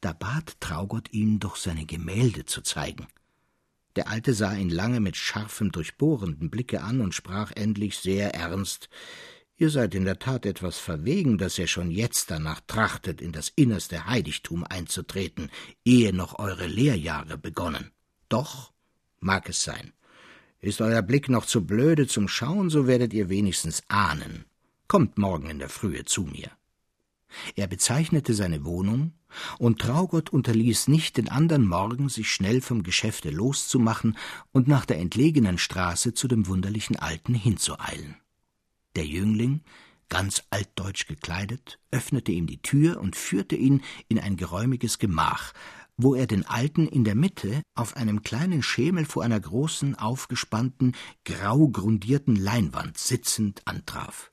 Da 0.00 0.12
bat 0.12 0.60
Traugott 0.60 1.12
ihn, 1.12 1.38
doch 1.38 1.56
seine 1.56 1.86
Gemälde 1.86 2.46
zu 2.46 2.62
zeigen. 2.62 3.06
Der 3.96 4.08
Alte 4.08 4.32
sah 4.32 4.54
ihn 4.54 4.70
lange 4.70 5.00
mit 5.00 5.16
scharfem, 5.16 5.70
durchbohrenden 5.70 6.50
Blicke 6.50 6.82
an 6.82 7.00
und 7.00 7.14
sprach 7.14 7.52
endlich 7.54 7.98
sehr 7.98 8.34
ernst 8.34 8.88
Ihr 9.62 9.70
seid 9.70 9.94
in 9.94 10.04
der 10.04 10.18
Tat 10.18 10.44
etwas 10.44 10.78
verwegen, 10.78 11.38
dass 11.38 11.56
ihr 11.56 11.68
schon 11.68 11.92
jetzt 11.92 12.32
danach 12.32 12.60
trachtet, 12.66 13.20
in 13.20 13.30
das 13.30 13.48
innerste 13.54 14.06
Heiligtum 14.06 14.64
einzutreten, 14.64 15.50
ehe 15.84 16.12
noch 16.12 16.40
eure 16.40 16.66
Lehrjahre 16.66 17.38
begonnen. 17.38 17.92
Doch 18.28 18.72
mag 19.20 19.48
es 19.48 19.62
sein. 19.62 19.92
Ist 20.62 20.80
euer 20.80 21.02
Blick 21.02 21.28
noch 21.28 21.44
zu 21.44 21.66
blöde 21.66 22.06
zum 22.06 22.28
Schauen, 22.28 22.70
so 22.70 22.86
werdet 22.86 23.12
ihr 23.12 23.28
wenigstens 23.28 23.82
ahnen. 23.88 24.44
Kommt 24.86 25.18
morgen 25.18 25.50
in 25.50 25.58
der 25.58 25.68
Frühe 25.68 26.04
zu 26.04 26.22
mir. 26.22 26.52
Er 27.56 27.66
bezeichnete 27.66 28.32
seine 28.32 28.64
Wohnung, 28.64 29.12
und 29.58 29.80
Traugott 29.80 30.30
unterließ 30.30 30.86
nicht 30.86 31.16
den 31.16 31.28
andern 31.28 31.66
Morgen, 31.66 32.08
sich 32.08 32.30
schnell 32.30 32.60
vom 32.60 32.84
Geschäfte 32.84 33.30
loszumachen 33.30 34.16
und 34.52 34.68
nach 34.68 34.86
der 34.86 35.00
entlegenen 35.00 35.58
Straße 35.58 36.14
zu 36.14 36.28
dem 36.28 36.46
wunderlichen 36.46 36.94
Alten 36.94 37.34
hinzueilen. 37.34 38.14
Der 38.94 39.06
Jüngling, 39.06 39.62
ganz 40.08 40.44
altdeutsch 40.50 41.08
gekleidet, 41.08 41.80
öffnete 41.90 42.30
ihm 42.30 42.46
die 42.46 42.62
Tür 42.62 43.00
und 43.00 43.16
führte 43.16 43.56
ihn 43.56 43.82
in 44.06 44.20
ein 44.20 44.36
geräumiges 44.36 45.00
Gemach, 45.00 45.54
wo 45.96 46.14
er 46.14 46.26
den 46.26 46.46
Alten 46.46 46.86
in 46.86 47.04
der 47.04 47.14
Mitte 47.14 47.62
auf 47.74 47.96
einem 47.96 48.22
kleinen 48.22 48.62
Schemel 48.62 49.04
vor 49.04 49.22
einer 49.22 49.40
großen, 49.40 49.94
aufgespannten, 49.94 50.92
grau 51.24 51.68
grundierten 51.68 52.36
Leinwand 52.36 52.98
sitzend 52.98 53.62
antraf. 53.66 54.32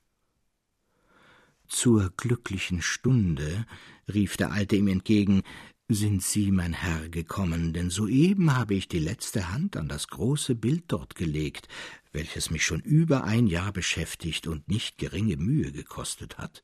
Zur 1.67 2.11
glücklichen 2.17 2.81
Stunde, 2.81 3.65
rief 4.11 4.37
der 4.37 4.51
Alte 4.51 4.75
ihm 4.75 4.87
entgegen, 4.87 5.43
sind 5.87 6.21
Sie, 6.21 6.51
mein 6.51 6.73
Herr, 6.73 7.09
gekommen, 7.09 7.73
denn 7.73 7.89
soeben 7.89 8.55
habe 8.55 8.75
ich 8.75 8.87
die 8.87 8.99
letzte 8.99 9.51
Hand 9.51 9.75
an 9.75 9.87
das 9.87 10.07
große 10.07 10.53
Bild 10.55 10.85
dort 10.87 11.15
gelegt, 11.15 11.67
welches 12.11 12.51
mich 12.51 12.63
schon 12.63 12.81
über 12.81 13.23
ein 13.23 13.47
Jahr 13.47 13.71
beschäftigt 13.71 14.47
und 14.47 14.67
nicht 14.67 14.97
geringe 14.97 15.37
Mühe 15.37 15.71
gekostet 15.71 16.37
hat. 16.37 16.63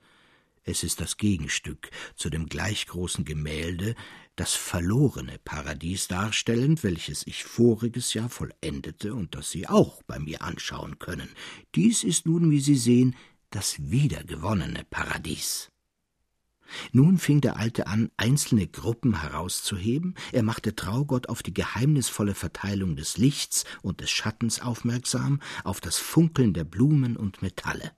Es 0.67 0.81
ist 0.81 0.99
das 0.99 1.17
Gegenstück 1.17 1.91
zu 2.15 2.31
dem 2.31 2.47
gleich 2.47 2.87
großen 2.87 3.23
Gemälde, 3.23 3.93
das 4.35 4.55
verlorene 4.55 5.37
Paradies 5.37 6.07
darstellend, 6.07 6.83
welches 6.83 7.25
ich 7.27 7.43
voriges 7.43 8.15
Jahr 8.15 8.29
vollendete 8.29 9.13
und 9.13 9.35
das 9.35 9.51
Sie 9.51 9.67
auch 9.67 10.01
bei 10.03 10.17
mir 10.17 10.41
anschauen 10.41 10.97
können. 10.97 11.29
Dies 11.75 12.03
ist 12.03 12.25
nun, 12.25 12.49
wie 12.49 12.59
Sie 12.59 12.75
sehen, 12.75 13.15
das 13.51 13.75
wiedergewonnene 13.91 14.85
Paradies. 14.89 15.69
Nun 16.91 17.19
fing 17.19 17.41
der 17.41 17.57
Alte 17.57 17.85
an, 17.85 18.09
einzelne 18.17 18.67
Gruppen 18.67 19.21
herauszuheben, 19.21 20.15
er 20.31 20.41
machte 20.41 20.75
Traugott 20.75 21.29
auf 21.29 21.43
die 21.43 21.53
geheimnisvolle 21.53 22.33
Verteilung 22.33 22.95
des 22.95 23.17
Lichts 23.17 23.65
und 23.83 24.01
des 24.01 24.09
Schattens 24.09 24.59
aufmerksam, 24.59 25.41
auf 25.63 25.79
das 25.79 25.99
Funkeln 25.99 26.55
der 26.55 26.63
Blumen 26.63 27.17
und 27.17 27.43
Metalle. 27.43 27.91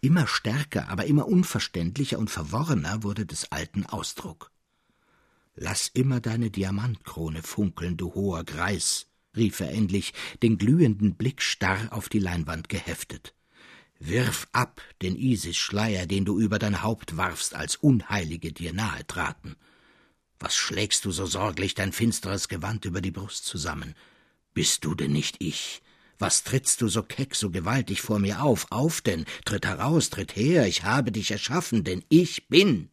Immer 0.00 0.26
stärker, 0.26 0.88
aber 0.88 1.06
immer 1.06 1.26
unverständlicher 1.26 2.18
und 2.18 2.30
verworrener 2.30 3.02
wurde 3.02 3.26
des 3.26 3.52
Alten 3.52 3.86
Ausdruck. 3.86 4.50
Lass 5.54 5.88
immer 5.88 6.20
deine 6.20 6.50
Diamantkrone 6.50 7.42
funkeln, 7.42 7.96
du 7.96 8.14
hoher 8.14 8.44
Greis, 8.44 9.06
rief 9.36 9.60
er 9.60 9.72
endlich, 9.72 10.14
den 10.42 10.58
glühenden 10.58 11.16
Blick 11.16 11.42
starr 11.42 11.88
auf 11.90 12.08
die 12.08 12.20
Leinwand 12.20 12.68
geheftet. 12.68 13.34
Wirf 13.98 14.46
ab 14.52 14.80
den 15.02 15.16
Isis-Schleier, 15.16 16.06
den 16.06 16.24
du 16.24 16.38
über 16.38 16.58
dein 16.60 16.82
Haupt 16.82 17.16
warfst, 17.16 17.54
als 17.54 17.74
Unheilige 17.74 18.52
dir 18.52 18.72
nahe 18.72 19.04
traten. 19.06 19.56
Was 20.38 20.54
schlägst 20.54 21.04
du 21.04 21.10
so 21.10 21.26
sorglich 21.26 21.74
dein 21.74 21.92
finsteres 21.92 22.48
Gewand 22.48 22.84
über 22.84 23.00
die 23.00 23.10
Brust 23.10 23.44
zusammen? 23.44 23.96
Bist 24.54 24.84
du 24.84 24.94
denn 24.94 25.12
nicht 25.12 25.36
ich? 25.40 25.82
Was 26.18 26.42
trittst 26.42 26.80
du 26.80 26.88
so 26.88 27.02
keck, 27.02 27.34
so 27.34 27.50
gewaltig 27.50 28.00
vor 28.00 28.18
mir 28.18 28.42
auf? 28.42 28.66
Auf 28.70 29.00
denn, 29.00 29.24
tritt 29.44 29.66
heraus, 29.66 30.10
tritt 30.10 30.34
her, 30.34 30.66
ich 30.66 30.82
habe 30.82 31.12
dich 31.12 31.30
erschaffen, 31.30 31.84
denn 31.84 32.04
ich 32.08 32.48
bin. 32.48 32.90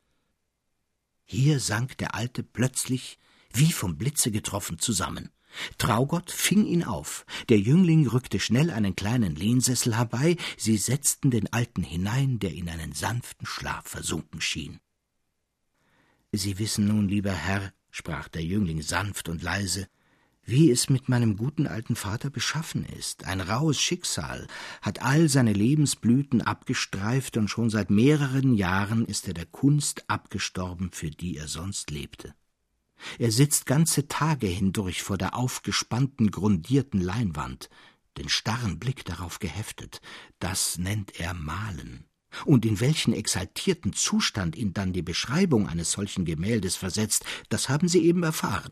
Hier 1.24 1.60
sank 1.60 1.98
der 1.98 2.14
Alte 2.14 2.44
plötzlich, 2.44 3.18
wie 3.52 3.72
vom 3.72 3.98
Blitze 3.98 4.30
getroffen, 4.30 4.78
zusammen. 4.78 5.32
Traugott 5.78 6.32
fing 6.32 6.66
ihn 6.66 6.84
auf. 6.84 7.26
Der 7.50 7.58
Jüngling 7.58 8.08
rückte 8.08 8.40
schnell 8.40 8.70
einen 8.70 8.96
kleinen 8.96 9.36
Lehnsessel 9.36 9.96
herbei, 9.96 10.38
sie 10.58 10.78
setzten 10.78 11.32
den 11.32 11.52
Alten 11.52 11.82
hinein, 11.82 12.40
der 12.40 12.54
in 12.54 12.70
einen 12.70 12.94
sanften 12.94 13.48
Schlaf 13.48 13.88
versunken 13.88 14.42
schien. 14.42 14.80
Sie 16.32 16.60
wissen 16.60 16.88
nun, 16.88 17.08
lieber 17.08 17.32
Herr, 17.32 17.74
sprach 17.90 18.28
der 18.28 18.44
Jüngling 18.44 18.82
sanft 18.82 19.30
und 19.30 19.42
leise, 19.42 19.88
wie 20.46 20.70
es 20.70 20.90
mit 20.90 21.10
meinem 21.10 21.38
guten 21.38 21.68
alten 21.68 21.96
Vater 21.96 22.30
beschaffen 22.30 22.86
ist. 22.86 23.26
Ein 23.26 23.42
rauhes 23.42 23.82
Schicksal 23.82 24.48
hat 24.82 25.02
all 25.02 25.28
seine 25.28 25.54
Lebensblüten 25.54 26.42
abgestreift, 26.42 27.38
und 27.38 27.50
schon 27.50 27.70
seit 27.70 27.90
mehreren 27.90 28.54
Jahren 28.54 29.06
ist 29.06 29.28
er 29.28 29.34
der 29.34 29.48
Kunst 29.48 30.10
abgestorben, 30.10 30.92
für 30.92 31.10
die 31.10 31.38
er 31.38 31.48
sonst 31.48 31.90
lebte. 31.92 32.34
Er 33.20 33.32
sitzt 33.32 33.66
ganze 33.66 34.08
Tage 34.08 34.48
hindurch 34.48 35.04
vor 35.04 35.18
der 35.18 35.36
aufgespannten, 35.36 36.32
grundierten 36.32 37.02
Leinwand, 37.02 37.70
den 38.18 38.30
starren 38.30 38.80
Blick 38.80 39.04
darauf 39.06 39.40
geheftet. 39.40 40.02
Das 40.40 40.78
nennt 40.78 41.20
er 41.20 41.34
Malen. 41.34 42.06
Und 42.46 42.66
in 42.66 42.80
welchen 42.80 43.14
exaltierten 43.14 43.94
Zustand 43.94 44.56
ihn 44.56 44.74
dann 44.74 44.94
die 44.94 45.02
Beschreibung 45.02 45.68
eines 45.68 45.92
solchen 45.92 46.26
Gemäldes 46.26 46.76
versetzt, 46.76 47.26
das 47.50 47.70
haben 47.70 47.88
Sie 47.88 48.06
eben 48.06 48.24
erfahren. 48.24 48.72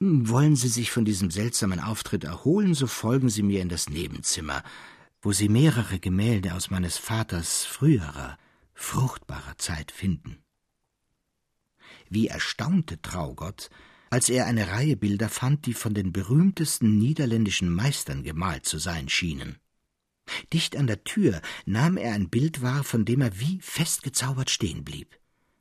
Wollen 0.00 0.56
Sie 0.56 0.68
sich 0.68 0.90
von 0.90 1.04
diesem 1.04 1.30
seltsamen 1.30 1.80
Auftritt 1.80 2.24
erholen, 2.24 2.74
so 2.74 2.86
folgen 2.86 3.28
Sie 3.28 3.42
mir 3.42 3.62
in 3.62 3.68
das 3.68 3.88
Nebenzimmer, 3.88 4.62
wo 5.20 5.32
Sie 5.32 5.48
mehrere 5.48 5.98
Gemälde 5.98 6.54
aus 6.54 6.70
meines 6.70 6.98
Vaters 6.98 7.64
früherer, 7.64 8.38
fruchtbarer 8.74 9.58
Zeit 9.58 9.90
finden 9.90 10.38
wie 12.10 12.28
erstaunte 12.28 13.00
Traugott, 13.00 13.70
als 14.10 14.28
er 14.28 14.46
eine 14.46 14.68
Reihe 14.68 14.96
Bilder 14.96 15.28
fand, 15.28 15.66
die 15.66 15.74
von 15.74 15.94
den 15.94 16.12
berühmtesten 16.12 16.98
niederländischen 16.98 17.72
Meistern 17.72 18.22
gemalt 18.22 18.64
zu 18.64 18.78
sein 18.78 19.08
schienen. 19.08 19.58
Dicht 20.52 20.76
an 20.76 20.86
der 20.86 21.04
Tür 21.04 21.40
nahm 21.64 21.96
er 21.96 22.14
ein 22.14 22.28
Bild 22.28 22.62
wahr, 22.62 22.84
von 22.84 23.04
dem 23.04 23.20
er 23.20 23.38
wie 23.38 23.60
festgezaubert 23.60 24.50
stehen 24.50 24.84
blieb. 24.84 25.18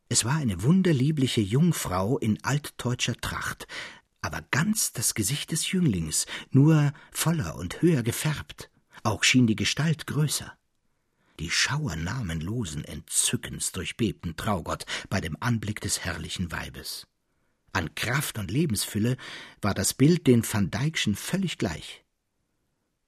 Es 0.10 0.24
war 0.24 0.36
eine 0.36 0.64
wunderliebliche 0.64 1.42
Jungfrau 1.42 2.18
in 2.18 2.42
altteutscher 2.44 3.16
Tracht, 3.16 3.68
aber 4.28 4.42
ganz 4.52 4.92
das 4.92 5.14
Gesicht 5.14 5.54
des 5.54 5.72
Jünglings, 5.72 6.26
nur 6.52 6.92
voller 7.12 7.56
und 7.56 7.82
höher 7.82 8.04
gefärbt. 8.04 8.70
Auch 9.04 9.24
schien 9.24 9.48
die 9.48 9.56
Gestalt 9.56 10.06
größer. 10.06 10.52
Die 11.40 11.50
Schauer 11.50 11.96
namenlosen 11.96 12.84
Entzückens 12.84 13.72
durchbebten 13.72 14.36
Traugott 14.36 14.86
bei 15.10 15.22
dem 15.22 15.38
Anblick 15.40 15.80
des 15.80 16.02
herrlichen 16.02 16.52
Weibes. 16.52 17.08
An 17.72 17.96
Kraft 17.96 18.38
und 18.38 18.52
Lebensfülle 18.52 19.16
war 19.62 19.74
das 19.74 19.94
Bild 19.94 20.28
den 20.28 20.44
Van 20.44 20.70
Dijkschen 20.72 21.16
völlig 21.16 21.58
gleich. 21.58 22.04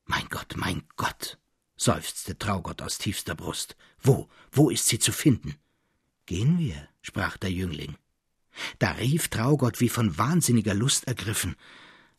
Mein 0.05 0.29
Gott, 0.29 0.55
mein 0.55 0.83
Gott, 0.95 1.37
seufzte 1.75 2.37
Traugott 2.37 2.81
aus 2.81 2.97
tiefster 2.97 3.35
Brust. 3.35 3.75
Wo, 3.99 4.29
wo 4.51 4.69
ist 4.69 4.85
sie 4.85 4.99
zu 4.99 5.11
finden? 5.11 5.55
Gehen 6.25 6.59
wir, 6.59 6.87
sprach 7.01 7.35
der 7.35 7.51
Jüngling. 7.51 7.97
Da 8.79 8.91
rief 8.91 9.27
Traugott 9.27 9.79
wie 9.79 9.89
von 9.89 10.17
wahnsinniger 10.17 10.73
Lust 10.73 11.07
ergriffen. 11.07 11.55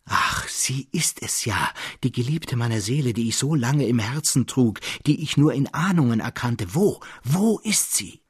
Ach, 0.05 0.49
sie 0.49 0.89
ist 0.93 1.23
es 1.23 1.45
ja, 1.45 1.73
die 2.03 2.11
Geliebte 2.11 2.57
meiner 2.57 2.81
Seele, 2.81 3.13
die 3.13 3.29
ich 3.29 3.37
so 3.37 3.55
lange 3.55 3.87
im 3.87 3.99
Herzen 3.99 4.47
trug, 4.47 4.81
die 5.07 5.23
ich 5.23 5.37
nur 5.37 5.53
in 5.55 5.73
Ahnungen 5.73 6.21
erkannte. 6.21 6.75
Wo, 6.75 7.01
wo 7.23 7.59
ist 7.61 7.95
sie? 7.95 8.21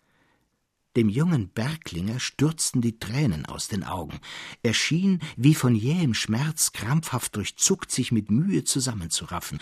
Dem 0.97 1.09
jungen 1.09 1.49
Berglinger 1.51 2.19
stürzten 2.19 2.81
die 2.83 2.99
Tränen 2.99 3.47
aus 3.47 3.69
den 3.69 3.85
Augen. 3.85 4.19
Er 4.63 4.75
schien, 4.75 5.21
wie 5.37 5.55
von 5.55 5.77
jähem 5.77 6.15
Schmerz 6.15 6.73
krampfhaft 6.73 7.37
durchzuckt, 7.37 7.93
sich 7.93 8.11
mit 8.11 8.31
Mühe 8.31 8.65
zusammenzuraffen. 8.65 9.61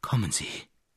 Kommen 0.00 0.32
Sie, 0.32 0.48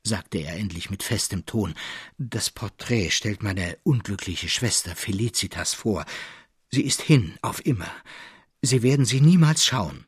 sagte 0.03 0.37
er 0.37 0.55
endlich 0.55 0.89
mit 0.89 1.03
festem 1.03 1.45
Ton. 1.45 1.75
Das 2.17 2.49
Porträt 2.49 3.11
stellt 3.11 3.43
meine 3.43 3.77
unglückliche 3.83 4.47
Schwester 4.47 4.95
Felicitas 4.95 5.73
vor. 5.73 6.05
Sie 6.69 6.85
ist 6.85 7.01
hin, 7.01 7.33
auf 7.41 7.65
immer. 7.65 7.91
Sie 8.61 8.83
werden 8.83 9.05
sie 9.05 9.21
niemals 9.21 9.65
schauen. 9.65 10.05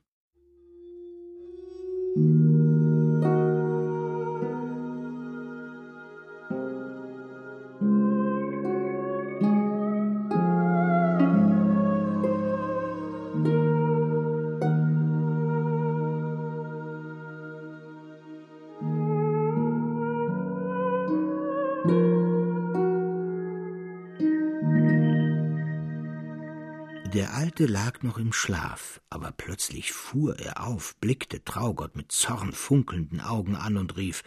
Alte 27.59 27.73
lag 27.73 28.03
noch 28.03 28.17
im 28.17 28.31
Schlaf, 28.31 29.01
aber 29.09 29.33
plötzlich 29.33 29.91
fuhr 29.91 30.39
er 30.39 30.65
auf, 30.65 30.95
blickte 31.01 31.43
Traugott 31.43 31.93
mit 31.97 32.09
zornfunkelnden 32.09 33.19
Augen 33.19 33.57
an 33.57 33.75
und 33.75 33.97
rief 33.97 34.23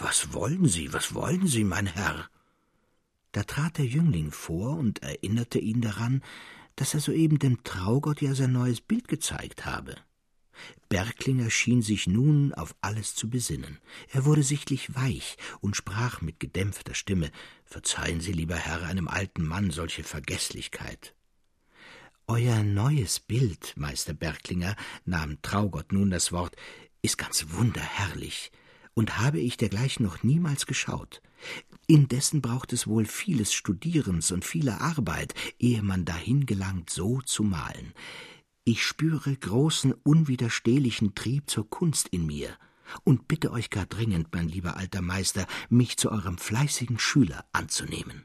Was 0.00 0.32
wollen 0.32 0.66
Sie, 0.66 0.92
was 0.92 1.14
wollen 1.14 1.46
Sie, 1.46 1.62
mein 1.62 1.86
Herr? 1.86 2.28
Da 3.30 3.44
trat 3.44 3.78
der 3.78 3.86
Jüngling 3.86 4.32
vor 4.32 4.76
und 4.76 5.00
erinnerte 5.00 5.60
ihn 5.60 5.80
daran, 5.80 6.24
dass 6.74 6.92
er 6.92 6.98
soeben 6.98 7.38
dem 7.38 7.62
Traugott 7.62 8.20
ja 8.20 8.34
sein 8.34 8.50
neues 8.50 8.80
Bild 8.80 9.06
gezeigt 9.06 9.64
habe. 9.64 9.94
Berglinger 10.88 11.50
schien 11.50 11.82
sich 11.82 12.08
nun 12.08 12.52
auf 12.52 12.74
alles 12.80 13.14
zu 13.14 13.30
besinnen. 13.30 13.78
Er 14.08 14.24
wurde 14.24 14.42
sichtlich 14.42 14.92
weich 14.96 15.36
und 15.60 15.76
sprach 15.76 16.20
mit 16.20 16.40
gedämpfter 16.40 16.94
Stimme 16.94 17.30
Verzeihen 17.64 18.20
Sie, 18.20 18.32
lieber 18.32 18.56
Herr, 18.56 18.82
einem 18.82 19.06
alten 19.06 19.46
Mann 19.46 19.70
solche 19.70 20.02
Vergeßlichkeit. 20.02 21.14
Euer 22.34 22.62
neues 22.62 23.20
Bild, 23.20 23.74
Meister 23.76 24.14
Berglinger, 24.14 24.74
nahm 25.04 25.42
Traugott 25.42 25.92
nun 25.92 26.08
das 26.08 26.32
Wort, 26.32 26.56
ist 27.02 27.18
ganz 27.18 27.48
wunderherrlich, 27.50 28.50
und 28.94 29.18
habe 29.18 29.38
ich 29.38 29.58
dergleichen 29.58 30.06
noch 30.06 30.22
niemals 30.22 30.64
geschaut. 30.64 31.20
Indessen 31.86 32.40
braucht 32.40 32.72
es 32.72 32.86
wohl 32.86 33.04
vieles 33.04 33.52
Studierens 33.52 34.32
und 34.32 34.46
vieler 34.46 34.80
Arbeit, 34.80 35.34
ehe 35.58 35.82
man 35.82 36.06
dahin 36.06 36.46
gelangt, 36.46 36.88
so 36.88 37.20
zu 37.20 37.42
malen. 37.42 37.92
Ich 38.64 38.82
spüre 38.82 39.36
großen, 39.36 39.92
unwiderstehlichen 39.92 41.14
Trieb 41.14 41.50
zur 41.50 41.68
Kunst 41.68 42.08
in 42.08 42.24
mir 42.24 42.56
und 43.04 43.28
bitte 43.28 43.50
euch 43.50 43.68
gar 43.68 43.84
dringend, 43.84 44.28
mein 44.32 44.48
lieber 44.48 44.78
alter 44.78 45.02
Meister, 45.02 45.46
mich 45.68 45.98
zu 45.98 46.10
eurem 46.10 46.38
fleißigen 46.38 46.98
Schüler 46.98 47.44
anzunehmen. 47.52 48.24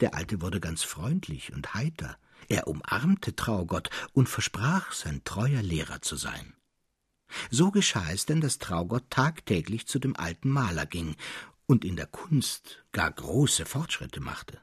Der 0.00 0.14
Alte 0.14 0.42
wurde 0.42 0.60
ganz 0.60 0.82
freundlich 0.82 1.54
und 1.54 1.72
heiter. 1.72 2.18
Er 2.48 2.66
umarmte 2.68 3.34
Traugott 3.36 3.90
und 4.12 4.28
versprach, 4.28 4.92
sein 4.92 5.22
treuer 5.24 5.62
Lehrer 5.62 6.02
zu 6.02 6.16
sein. 6.16 6.54
So 7.50 7.70
geschah 7.70 8.10
es 8.12 8.26
denn, 8.26 8.40
dass 8.40 8.58
Traugott 8.58 9.10
tagtäglich 9.10 9.86
zu 9.86 9.98
dem 9.98 10.16
alten 10.16 10.50
Maler 10.50 10.86
ging 10.86 11.16
und 11.66 11.84
in 11.84 11.96
der 11.96 12.06
Kunst 12.06 12.84
gar 12.92 13.10
große 13.10 13.66
Fortschritte 13.66 14.20
machte. 14.20 14.60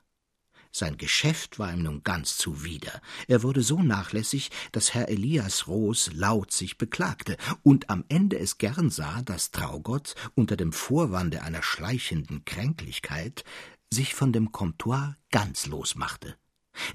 Sein 0.73 0.95
Geschäft 0.97 1.59
war 1.59 1.73
ihm 1.73 1.83
nun 1.83 2.01
ganz 2.03 2.37
zuwider. 2.37 3.01
Er 3.27 3.43
wurde 3.43 3.61
so 3.61 3.81
nachlässig, 3.81 4.51
dass 4.71 4.93
Herr 4.93 5.09
Elias 5.09 5.67
Roos 5.67 6.11
laut 6.13 6.53
sich 6.53 6.77
beklagte 6.77 7.35
und 7.61 7.89
am 7.89 8.05
Ende 8.07 8.39
es 8.39 8.57
gern 8.57 8.89
sah, 8.89 9.21
dass 9.23 9.51
Traugott 9.51 10.15
unter 10.33 10.55
dem 10.55 10.71
Vorwande 10.71 11.41
einer 11.41 11.61
schleichenden 11.61 12.45
Kränklichkeit 12.45 13.43
sich 13.93 14.15
von 14.15 14.31
dem 14.31 14.53
Comptoir 14.53 15.17
ganz 15.29 15.65
losmachte. 15.65 16.37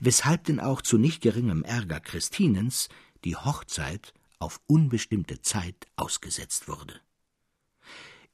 Weshalb 0.01 0.45
denn 0.45 0.61
auch 0.61 0.83
zu 0.83 0.99
nicht 0.99 1.21
geringem 1.21 1.63
Ärger 1.63 2.01
Christinens 2.01 2.89
die 3.25 3.37
Hochzeit 3.37 4.13
auf 4.39 4.61
unbestimmte 4.67 5.41
Zeit 5.43 5.87
ausgesetzt 5.97 6.69
wurde. 6.69 7.01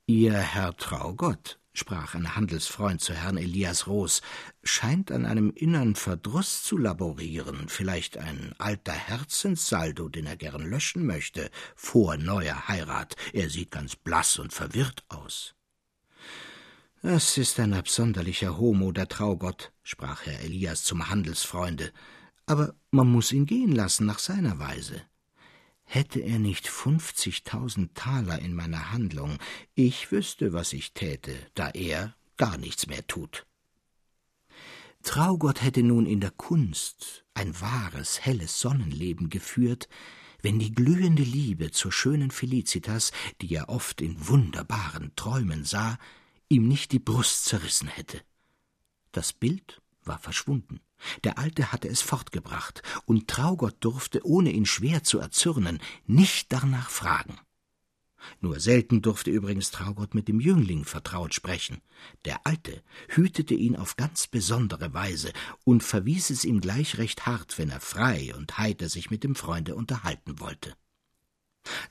Ihr 0.06 0.34
Herr 0.34 0.76
Traugott, 0.76 1.60
sprach 1.72 2.14
ein 2.14 2.34
Handelsfreund 2.34 3.00
zu 3.00 3.14
Herrn 3.14 3.36
Elias 3.36 3.86
Roos, 3.86 4.20
scheint 4.62 5.12
an 5.12 5.24
einem 5.24 5.52
innern 5.54 5.94
Verdruss 5.94 6.62
zu 6.62 6.76
laborieren, 6.76 7.68
vielleicht 7.68 8.18
ein 8.18 8.54
alter 8.58 8.92
Herzenssaldo, 8.92 10.08
den 10.08 10.26
er 10.26 10.36
gern 10.36 10.68
löschen 10.68 11.06
möchte, 11.06 11.50
vor 11.76 12.16
neuer 12.16 12.68
Heirat. 12.68 13.16
Er 13.32 13.48
sieht 13.48 13.70
ganz 13.70 13.96
blass 13.96 14.38
und 14.38 14.52
verwirrt 14.52 15.04
aus. 15.08 15.54
Das 17.04 17.36
ist 17.36 17.58
ein 17.58 17.74
absonderlicher 17.74 18.58
Homo, 18.58 18.92
der 18.92 19.08
Traugott, 19.08 19.72
sprach 19.82 20.24
Herr 20.24 20.38
Elias 20.38 20.84
zum 20.84 21.08
Handelsfreunde, 21.08 21.92
aber 22.46 22.76
man 22.92 23.10
muss 23.10 23.32
ihn 23.32 23.44
gehen 23.44 23.72
lassen 23.72 24.06
nach 24.06 24.20
seiner 24.20 24.60
Weise. 24.60 25.02
Hätte 25.82 26.20
er 26.20 26.38
nicht 26.38 26.68
fünfzigtausend 26.68 27.96
Taler 27.96 28.38
in 28.38 28.54
meiner 28.54 28.92
Handlung, 28.92 29.38
ich 29.74 30.12
wüsste, 30.12 30.52
was 30.52 30.72
ich 30.72 30.92
täte, 30.92 31.34
da 31.54 31.70
er 31.70 32.14
gar 32.36 32.56
nichts 32.56 32.86
mehr 32.86 33.04
tut. 33.08 33.46
Traugott 35.02 35.60
hätte 35.60 35.82
nun 35.82 36.06
in 36.06 36.20
der 36.20 36.30
Kunst 36.30 37.24
ein 37.34 37.60
wahres, 37.60 38.20
helles 38.20 38.60
Sonnenleben 38.60 39.28
geführt, 39.28 39.88
wenn 40.40 40.60
die 40.60 40.72
glühende 40.72 41.24
Liebe 41.24 41.72
zur 41.72 41.90
schönen 41.90 42.30
Felicitas, 42.30 43.10
die 43.40 43.52
er 43.52 43.68
oft 43.70 44.00
in 44.00 44.28
wunderbaren 44.28 45.10
Träumen 45.16 45.64
sah, 45.64 45.98
ihm 46.52 46.68
nicht 46.68 46.92
die 46.92 46.98
Brust 46.98 47.46
zerrissen 47.46 47.88
hätte. 47.88 48.22
Das 49.10 49.32
Bild 49.32 49.80
war 50.04 50.18
verschwunden. 50.18 50.80
Der 51.24 51.38
Alte 51.38 51.72
hatte 51.72 51.88
es 51.88 52.00
fortgebracht, 52.00 52.82
und 53.06 53.28
Traugott 53.28 53.76
durfte, 53.80 54.24
ohne 54.24 54.52
ihn 54.52 54.66
schwer 54.66 55.02
zu 55.02 55.18
erzürnen, 55.18 55.80
nicht 56.06 56.52
danach 56.52 56.90
fragen. 56.90 57.38
Nur 58.40 58.60
selten 58.60 59.02
durfte 59.02 59.30
übrigens 59.30 59.72
Traugott 59.72 60.14
mit 60.14 60.28
dem 60.28 60.38
Jüngling 60.38 60.84
vertraut 60.84 61.34
sprechen. 61.34 61.80
Der 62.24 62.46
Alte 62.46 62.82
hütete 63.08 63.54
ihn 63.54 63.74
auf 63.74 63.96
ganz 63.96 64.28
besondere 64.28 64.94
Weise 64.94 65.32
und 65.64 65.82
verwies 65.82 66.30
es 66.30 66.44
ihm 66.44 66.60
gleich 66.60 66.98
recht 66.98 67.26
hart, 67.26 67.58
wenn 67.58 67.70
er 67.70 67.80
frei 67.80 68.32
und 68.36 68.58
heiter 68.58 68.88
sich 68.88 69.10
mit 69.10 69.24
dem 69.24 69.34
Freunde 69.34 69.74
unterhalten 69.74 70.38
wollte. 70.38 70.76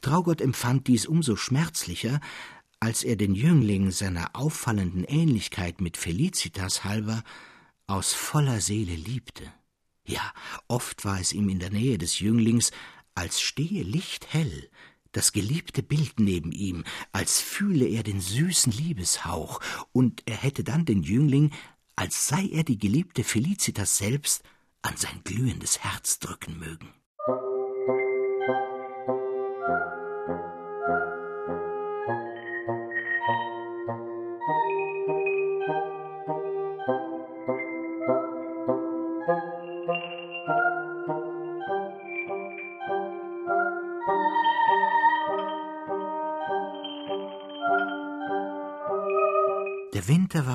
Traugott 0.01 0.41
empfand 0.41 0.87
dies 0.87 1.05
umso 1.05 1.35
schmerzlicher, 1.35 2.19
als 2.81 3.03
er 3.03 3.15
den 3.15 3.35
Jüngling 3.35 3.91
seiner 3.91 4.35
auffallenden 4.35 5.05
Ähnlichkeit 5.05 5.79
mit 5.79 5.97
Felicitas 5.97 6.83
halber 6.83 7.23
aus 7.85 8.13
voller 8.13 8.59
Seele 8.59 8.95
liebte. 8.95 9.43
Ja, 10.05 10.33
oft 10.67 11.05
war 11.05 11.19
es 11.19 11.31
ihm 11.31 11.47
in 11.47 11.59
der 11.59 11.69
Nähe 11.69 11.99
des 11.99 12.19
Jünglings, 12.19 12.71
als 13.13 13.39
stehe 13.39 13.83
lichthell 13.83 14.69
das 15.11 15.31
geliebte 15.31 15.83
Bild 15.83 16.19
neben 16.19 16.51
ihm, 16.51 16.83
als 17.11 17.39
fühle 17.39 17.85
er 17.85 18.01
den 18.01 18.19
süßen 18.19 18.71
Liebeshauch, 18.71 19.59
und 19.91 20.23
er 20.25 20.37
hätte 20.37 20.63
dann 20.63 20.85
den 20.85 21.03
Jüngling, 21.03 21.51
als 21.95 22.27
sei 22.27 22.47
er 22.47 22.63
die 22.63 22.79
geliebte 22.79 23.23
Felicitas 23.23 23.97
selbst, 23.97 24.43
an 24.81 24.97
sein 24.97 25.21
glühendes 25.23 25.79
Herz 25.83 26.17
drücken 26.19 26.57
mögen. 26.57 26.89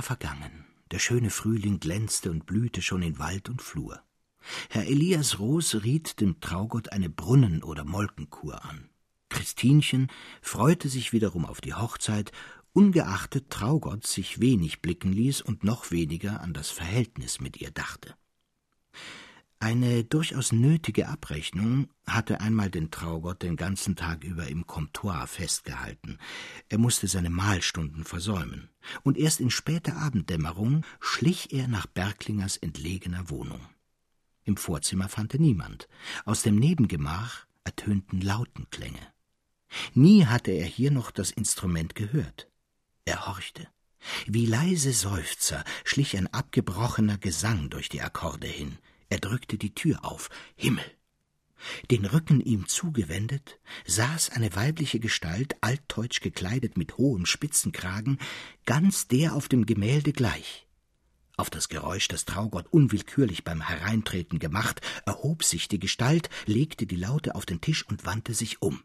Vergangen, 0.07 0.65
der 0.93 1.01
schöne 1.01 1.31
Frühling 1.31 1.81
glänzte 1.81 2.31
und 2.31 2.47
blühte 2.47 2.81
schon 2.81 3.03
in 3.03 3.19
Wald 3.19 3.49
und 3.49 3.61
Flur. 3.61 4.05
Herr 4.71 4.87
Elias 4.87 5.41
Roos 5.41 5.83
riet 5.83 6.21
dem 6.21 6.39
Traugott 6.41 6.93
eine 6.93 7.11
Brunnen- 7.11 7.65
oder 7.65 7.85
Molkenkur 7.85 8.65
an. 8.65 8.89
Christinchen 9.31 10.07
freute 10.41 10.89
sich 10.89 11.13
wiederum 11.13 11.45
auf 11.45 11.61
die 11.61 11.75
Hochzeit, 11.75 12.31
ungeachtet 12.73 13.51
Traugott 13.51 14.07
sich 14.07 14.39
wenig 14.41 14.81
blicken 14.81 15.13
ließ 15.13 15.43
und 15.43 15.65
noch 15.65 15.91
weniger 15.91 16.41
an 16.41 16.55
das 16.55 16.71
Verhältnis 16.71 17.41
mit 17.41 17.61
ihr 17.61 17.73
dachte. 17.73 18.15
Eine 19.59 20.05
durchaus 20.05 20.53
nötige 20.53 21.09
Abrechnung 21.09 21.89
hatte 22.07 22.41
einmal 22.41 22.71
den 22.71 22.91
Traugott 22.91 23.43
den 23.43 23.57
ganzen 23.57 23.97
Tag 23.97 24.23
über 24.23 24.47
im 24.49 24.67
Comptoir 24.67 25.27
festgehalten. 25.27 26.19
Er 26.69 26.79
musste 26.79 27.09
seine 27.09 27.31
Mahlstunden 27.31 28.05
versäumen, 28.05 28.69
und 29.03 29.17
erst 29.17 29.41
in 29.41 29.51
später 29.51 29.97
Abenddämmerung 29.97 30.85
schlich 31.01 31.55
er 31.55 31.69
nach 31.69 31.87
Berglingers 31.87 32.59
entlegener 32.59 33.31
Wohnung. 33.31 33.61
Im 34.45 34.59
Vorzimmer 34.59 35.09
fand 35.09 35.33
er 35.35 35.41
niemand. 35.41 35.89
Aus 36.25 36.43
dem 36.43 36.57
Nebengemach 36.57 37.47
ertönten 37.65 38.21
Lautenklänge. 38.21 39.01
Nie 39.95 40.27
hatte 40.27 40.53
er 40.53 40.67
hier 40.67 40.91
noch 40.91 41.11
das 41.11 41.31
Instrument 41.31 41.95
gehört. 41.95 42.49
Er 43.07 43.27
horchte. 43.27 43.67
Wie 44.27 44.47
leise 44.47 44.93
Seufzer 44.93 45.65
schlich 45.85 46.17
ein 46.17 46.33
abgebrochener 46.33 47.19
Gesang 47.19 47.71
durch 47.71 47.89
die 47.89 48.03
Akkorde 48.03 48.47
hin. 48.47 48.79
Er 49.09 49.19
drückte 49.19 49.59
die 49.59 49.75
Tür 49.75 50.05
auf. 50.05 50.31
Himmel! 50.57 50.85
Den 51.91 52.05
Rücken 52.05 52.41
ihm 52.41 52.69
zugewendet, 52.69 53.59
saß 53.87 54.31
eine 54.31 54.55
weibliche 54.55 55.01
Gestalt, 55.01 55.57
altdeutsch 55.63 56.21
gekleidet 56.21 56.77
mit 56.77 56.99
hohem 56.99 57.27
Spitzenkragen, 57.27 58.19
ganz 58.67 59.09
der 59.09 59.35
auf 59.35 59.49
dem 59.49 59.67
Gemälde 59.67 60.13
gleich. 60.13 60.67
Auf 61.37 61.51
das 61.51 61.69
Geräusch, 61.69 62.09
das 62.09 62.25
Traugott 62.25 62.67
unwillkürlich 62.71 63.45
beim 63.45 63.61
Hereintreten 63.61 64.39
gemacht, 64.39 64.81
erhob 65.05 65.45
sich 65.45 65.69
die 65.69 65.79
Gestalt, 65.79 66.31
legte 66.47 66.87
die 66.87 66.97
Laute 66.97 67.35
auf 67.35 67.45
den 67.45 67.61
Tisch 67.61 67.87
und 67.87 68.07
wandte 68.07 68.33
sich 68.33 68.63
um. 68.63 68.83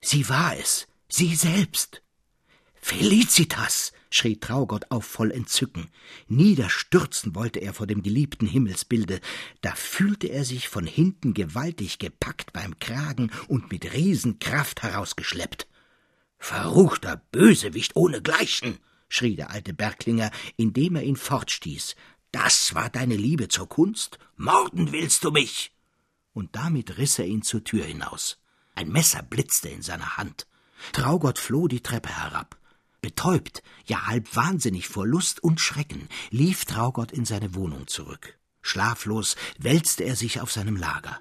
Sie 0.00 0.28
war 0.28 0.56
es, 0.56 0.88
sie 1.08 1.34
selbst. 1.34 2.02
Felicitas! 2.82 3.92
schrie 4.10 4.38
Traugott 4.38 4.90
auf 4.90 5.06
voll 5.06 5.30
Entzücken. 5.30 5.88
Niederstürzen 6.26 7.34
wollte 7.34 7.60
er 7.60 7.72
vor 7.72 7.86
dem 7.86 8.02
geliebten 8.02 8.46
Himmelsbilde. 8.46 9.20
Da 9.60 9.74
fühlte 9.74 10.26
er 10.26 10.44
sich 10.44 10.68
von 10.68 10.84
hinten 10.84 11.32
gewaltig 11.32 11.98
gepackt 11.98 12.52
beim 12.52 12.78
Kragen 12.80 13.30
und 13.46 13.70
mit 13.70 13.94
Riesenkraft 13.94 14.82
herausgeschleppt. 14.82 15.68
Verruchter 16.38 17.22
Bösewicht 17.30 17.94
ohnegleichen! 17.94 18.78
schrie 19.08 19.36
der 19.36 19.50
alte 19.50 19.72
Berglinger, 19.72 20.30
indem 20.56 20.96
er 20.96 21.04
ihn 21.04 21.16
fortstieß. 21.16 21.94
Das 22.32 22.74
war 22.74 22.90
deine 22.90 23.16
Liebe 23.16 23.48
zur 23.48 23.68
Kunst? 23.68 24.18
Morden 24.36 24.90
willst 24.90 25.22
du 25.22 25.30
mich? 25.30 25.72
Und 26.34 26.56
damit 26.56 26.98
riß 26.98 27.20
er 27.20 27.26
ihn 27.26 27.42
zur 27.42 27.62
Tür 27.62 27.84
hinaus. 27.84 28.38
Ein 28.74 28.88
Messer 28.88 29.22
blitzte 29.22 29.68
in 29.68 29.82
seiner 29.82 30.16
Hand. 30.16 30.48
Traugott 30.92 31.38
floh 31.38 31.68
die 31.68 31.82
Treppe 31.82 32.08
herab. 32.08 32.58
Betäubt, 33.02 33.64
ja 33.84 34.06
halb 34.06 34.34
wahnsinnig 34.36 34.86
vor 34.86 35.06
Lust 35.06 35.42
und 35.42 35.60
Schrecken, 35.60 36.08
lief 36.30 36.64
Traugott 36.64 37.10
in 37.10 37.24
seine 37.24 37.54
Wohnung 37.56 37.88
zurück. 37.88 38.38
Schlaflos 38.62 39.34
wälzte 39.58 40.04
er 40.04 40.14
sich 40.14 40.40
auf 40.40 40.52
seinem 40.52 40.76
Lager. 40.76 41.20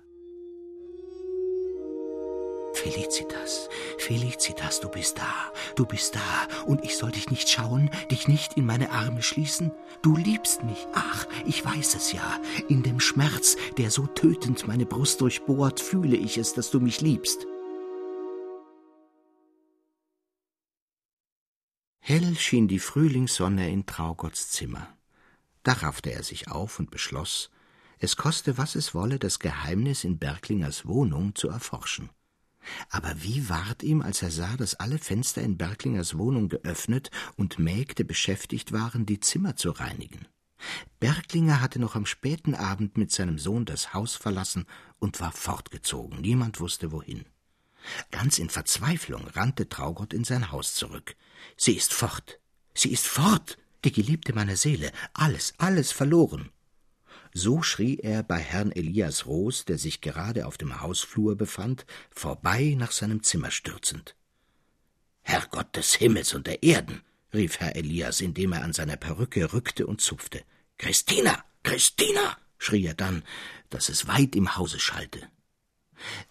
Felicitas, 2.73 3.67
Felicitas, 3.97 4.79
du 4.79 4.89
bist 4.89 5.17
da, 5.17 5.51
du 5.75 5.85
bist 5.85 6.15
da, 6.15 6.65
und 6.65 6.83
ich 6.83 6.97
soll 6.97 7.11
dich 7.11 7.29
nicht 7.31 7.49
schauen, 7.49 7.89
dich 8.11 8.27
nicht 8.27 8.53
in 8.57 8.65
meine 8.65 8.91
Arme 8.91 9.23
schließen? 9.23 9.71
Du 10.03 10.15
liebst 10.15 10.63
mich, 10.63 10.87
ach, 10.93 11.27
ich 11.45 11.65
weiß 11.65 11.95
es 11.95 12.11
ja. 12.11 12.39
In 12.69 12.83
dem 12.83 12.99
Schmerz, 12.99 13.57
der 13.77 13.89
so 13.89 14.05
tötend 14.05 14.67
meine 14.67 14.85
Brust 14.85 15.19
durchbohrt, 15.21 15.79
fühle 15.79 16.15
ich 16.15 16.37
es, 16.37 16.53
dass 16.53 16.69
du 16.69 16.79
mich 16.79 17.01
liebst. 17.01 17.45
Hell 22.03 22.35
schien 22.35 22.67
die 22.67 22.79
Frühlingssonne 22.79 23.69
in 23.69 23.85
Traugotts 23.85 24.49
Zimmer. 24.49 24.87
Da 25.61 25.73
raffte 25.73 26.11
er 26.11 26.23
sich 26.23 26.47
auf 26.47 26.79
und 26.79 26.89
beschloss, 26.89 27.51
es 27.99 28.15
koste, 28.15 28.57
was 28.57 28.73
es 28.73 28.95
wolle, 28.95 29.19
das 29.19 29.37
Geheimnis 29.37 30.03
in 30.03 30.17
Berglingers 30.17 30.87
Wohnung 30.87 31.35
zu 31.35 31.49
erforschen. 31.49 32.09
Aber 32.89 33.21
wie 33.21 33.47
ward 33.49 33.83
ihm, 33.83 34.01
als 34.01 34.23
er 34.23 34.31
sah, 34.31 34.57
dass 34.57 34.73
alle 34.73 34.97
Fenster 34.97 35.43
in 35.43 35.57
Berglingers 35.57 36.17
Wohnung 36.17 36.49
geöffnet 36.49 37.11
und 37.37 37.59
Mägde 37.59 38.03
beschäftigt 38.03 38.71
waren, 38.71 39.05
die 39.05 39.19
Zimmer 39.19 39.55
zu 39.55 39.69
reinigen? 39.69 40.25
Berglinger 40.99 41.61
hatte 41.61 41.77
noch 41.77 41.95
am 41.95 42.07
späten 42.07 42.55
Abend 42.55 42.97
mit 42.97 43.11
seinem 43.11 43.37
Sohn 43.37 43.65
das 43.65 43.93
Haus 43.93 44.15
verlassen 44.15 44.65
und 44.97 45.19
war 45.19 45.31
fortgezogen, 45.31 46.21
niemand 46.21 46.59
wusste 46.59 46.91
wohin. 46.91 47.25
Ganz 48.09 48.39
in 48.39 48.49
Verzweiflung 48.49 49.27
rannte 49.27 49.69
Traugott 49.69 50.13
in 50.13 50.23
sein 50.23 50.51
Haus 50.51 50.73
zurück. 50.73 51.15
Sie 51.57 51.75
ist 51.75 51.93
fort. 51.93 52.39
Sie 52.73 52.91
ist 52.91 53.07
fort. 53.07 53.57
Die 53.83 53.91
Geliebte 53.91 54.33
meiner 54.33 54.57
Seele. 54.57 54.91
Alles, 55.13 55.53
alles 55.57 55.91
verloren. 55.91 56.51
So 57.33 57.61
schrie 57.61 57.97
er 57.97 58.23
bei 58.23 58.39
Herrn 58.39 58.71
Elias 58.71 59.25
Roos, 59.25 59.65
der 59.65 59.77
sich 59.77 60.01
gerade 60.01 60.45
auf 60.45 60.57
dem 60.57 60.81
Hausflur 60.81 61.35
befand, 61.35 61.85
vorbei 62.09 62.75
nach 62.77 62.91
seinem 62.91 63.23
Zimmer 63.23 63.51
stürzend. 63.51 64.15
Herrgott 65.21 65.75
des 65.75 65.93
Himmels 65.93 66.33
und 66.33 66.47
der 66.47 66.61
Erden, 66.63 67.01
rief 67.33 67.59
Herr 67.59 67.75
Elias, 67.75 68.21
indem 68.21 68.51
er 68.51 68.63
an 68.63 68.73
seiner 68.73 68.97
Perücke 68.97 69.53
rückte 69.53 69.87
und 69.87 70.01
zupfte. 70.01 70.43
Christina, 70.77 71.43
Christina, 71.63 72.37
schrie 72.57 72.85
er 72.85 72.95
dann, 72.95 73.23
dass 73.69 73.87
es 73.87 74.07
weit 74.07 74.35
im 74.35 74.57
Hause 74.57 74.79
schallte. 74.79 75.29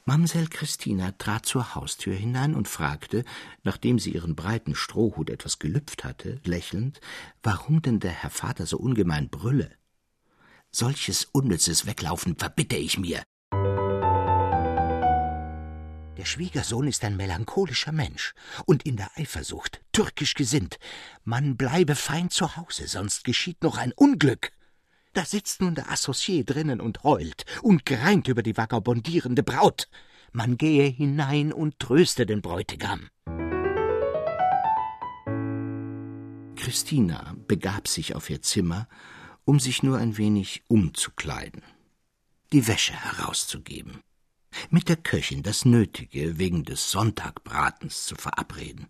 Mamsell 0.04 0.48
Christina 0.48 1.12
trat 1.12 1.46
zur 1.46 1.74
Haustür 1.74 2.14
hinein 2.14 2.54
und 2.54 2.68
fragte, 2.68 3.24
nachdem 3.62 3.98
sie 3.98 4.12
ihren 4.12 4.34
breiten 4.34 4.74
Strohhut 4.74 5.30
etwas 5.30 5.58
gelüpft 5.58 6.04
hatte, 6.04 6.40
lächelnd, 6.44 7.00
warum 7.42 7.82
denn 7.82 8.00
der 8.00 8.12
Herr 8.12 8.30
Vater 8.30 8.66
so 8.66 8.78
ungemein 8.78 9.28
brülle. 9.28 9.70
Solches 10.70 11.24
unnützes 11.24 11.86
Weglaufen 11.86 12.36
verbitte 12.36 12.76
ich 12.76 12.98
mir. 12.98 13.22
Der 16.20 16.26
Schwiegersohn 16.26 16.86
ist 16.86 17.02
ein 17.02 17.16
melancholischer 17.16 17.92
Mensch 17.92 18.34
und 18.66 18.84
in 18.84 18.98
der 18.98 19.10
Eifersucht, 19.16 19.80
türkisch 19.90 20.34
gesinnt. 20.34 20.78
Man 21.24 21.56
bleibe 21.56 21.94
fein 21.94 22.28
zu 22.28 22.56
Hause, 22.56 22.86
sonst 22.88 23.24
geschieht 23.24 23.62
noch 23.62 23.78
ein 23.78 23.92
Unglück. 23.92 24.52
Da 25.12 25.24
sitzt 25.24 25.60
nun 25.60 25.74
der 25.74 25.90
Associé 25.90 26.44
drinnen 26.44 26.80
und 26.80 27.02
heult 27.02 27.44
und 27.62 27.84
greint 27.84 28.28
über 28.28 28.42
die 28.42 28.56
vagabondierende 28.56 29.42
Braut. 29.42 29.88
Man 30.32 30.56
gehe 30.56 30.86
hinein 30.86 31.52
und 31.52 31.80
tröste 31.80 32.26
den 32.26 32.42
Bräutigam. 32.42 33.08
Christina 36.54 37.34
begab 37.48 37.88
sich 37.88 38.14
auf 38.14 38.30
ihr 38.30 38.42
Zimmer, 38.42 38.86
um 39.44 39.58
sich 39.58 39.82
nur 39.82 39.98
ein 39.98 40.16
wenig 40.16 40.62
umzukleiden, 40.68 41.62
die 42.52 42.68
Wäsche 42.68 42.92
herauszugeben, 42.92 44.00
mit 44.68 44.88
der 44.88 44.96
Köchin 44.96 45.42
das 45.42 45.64
Nötige 45.64 46.38
wegen 46.38 46.64
des 46.64 46.90
Sonntagbratens 46.90 48.06
zu 48.06 48.14
verabreden 48.14 48.86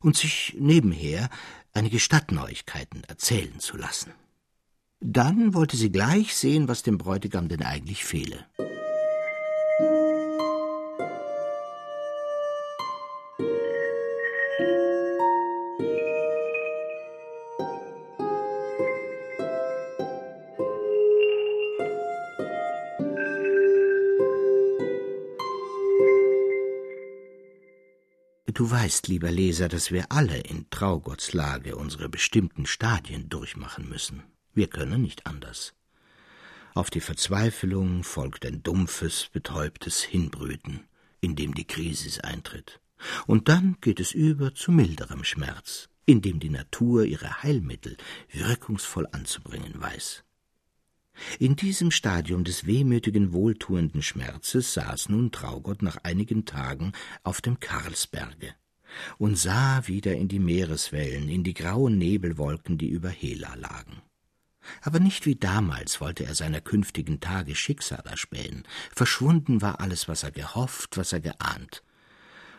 und 0.00 0.16
sich 0.16 0.56
nebenher 0.58 1.28
einige 1.72 2.00
Stadtneuigkeiten 2.00 3.04
erzählen 3.04 3.60
zu 3.60 3.76
lassen. 3.76 4.12
Dann 5.04 5.52
wollte 5.52 5.76
sie 5.76 5.90
gleich 5.90 6.34
sehen, 6.34 6.68
was 6.68 6.84
dem 6.84 6.96
Bräutigam 6.96 7.48
denn 7.48 7.62
eigentlich 7.62 8.04
fehle. 8.04 8.46
Du 28.54 28.70
weißt, 28.70 29.08
lieber 29.08 29.32
Leser, 29.32 29.68
dass 29.68 29.90
wir 29.90 30.04
alle 30.10 30.38
in 30.38 30.70
Traugotts 30.70 31.32
Lage 31.32 31.74
unsere 31.74 32.08
bestimmten 32.08 32.66
Stadien 32.66 33.28
durchmachen 33.28 33.88
müssen. 33.88 34.31
Wir 34.54 34.68
können 34.68 35.02
nicht 35.02 35.26
anders. 35.26 35.74
Auf 36.74 36.90
die 36.90 37.00
Verzweiflung 37.00 38.02
folgt 38.02 38.46
ein 38.46 38.62
dumpfes, 38.62 39.28
betäubtes 39.32 40.02
Hinbrüten, 40.02 40.84
in 41.20 41.36
dem 41.36 41.54
die 41.54 41.66
Krise 41.66 42.24
eintritt. 42.24 42.80
Und 43.26 43.48
dann 43.48 43.76
geht 43.80 44.00
es 44.00 44.12
über 44.12 44.54
zu 44.54 44.72
milderem 44.72 45.24
Schmerz, 45.24 45.88
in 46.06 46.22
dem 46.22 46.40
die 46.40 46.50
Natur 46.50 47.04
ihre 47.04 47.42
Heilmittel 47.42 47.96
wirkungsvoll 48.30 49.06
anzubringen 49.12 49.74
weiß. 49.76 50.24
In 51.38 51.56
diesem 51.56 51.90
Stadium 51.90 52.44
des 52.44 52.66
wehmütigen, 52.66 53.32
wohltuenden 53.32 54.02
Schmerzes 54.02 54.74
saß 54.74 55.10
nun 55.10 55.30
Traugott 55.30 55.82
nach 55.82 55.98
einigen 56.04 56.46
Tagen 56.46 56.92
auf 57.22 57.40
dem 57.40 57.60
Karlsberge 57.60 58.54
und 59.18 59.36
sah 59.36 59.86
wieder 59.86 60.14
in 60.14 60.28
die 60.28 60.38
Meereswellen, 60.38 61.28
in 61.28 61.44
die 61.44 61.54
grauen 61.54 61.98
Nebelwolken, 61.98 62.78
die 62.78 62.88
über 62.88 63.10
Hela 63.10 63.54
lagen. 63.54 64.02
Aber 64.80 65.00
nicht 65.00 65.26
wie 65.26 65.36
damals 65.36 66.00
wollte 66.00 66.24
er 66.24 66.34
seiner 66.34 66.60
künftigen 66.60 67.20
Tage 67.20 67.54
Schicksal 67.54 68.02
erspähen. 68.04 68.64
Verschwunden 68.94 69.62
war 69.62 69.80
alles, 69.80 70.08
was 70.08 70.22
er 70.22 70.30
gehofft, 70.30 70.96
was 70.96 71.12
er 71.12 71.20
geahnt. 71.20 71.82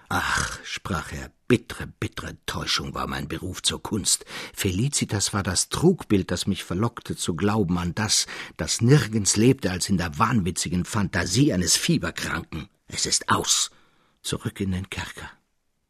Ach, 0.09 0.59
sprach 0.63 1.11
er, 1.11 1.31
bittere, 1.47 1.87
bittere 1.87 2.37
Täuschung 2.45 2.93
war 2.93 3.07
mein 3.07 3.27
Beruf 3.27 3.63
zur 3.63 3.81
Kunst. 3.81 4.25
Felicitas 4.53 5.33
war 5.33 5.43
das 5.43 5.69
Trugbild, 5.69 6.29
das 6.29 6.45
mich 6.45 6.63
verlockte 6.63 7.15
zu 7.15 7.35
glauben 7.35 7.79
an 7.79 7.95
das, 7.95 8.27
das 8.57 8.81
nirgends 8.81 9.37
lebte 9.37 9.71
als 9.71 9.89
in 9.89 9.97
der 9.97 10.19
wahnwitzigen 10.19 10.85
Fantasie 10.85 11.51
eines 11.51 11.77
Fieberkranken. 11.77 12.69
Es 12.87 13.05
ist 13.05 13.29
aus. 13.29 13.71
Zurück 14.21 14.59
in 14.59 14.71
den 14.71 14.89
Kerker. 14.89 15.29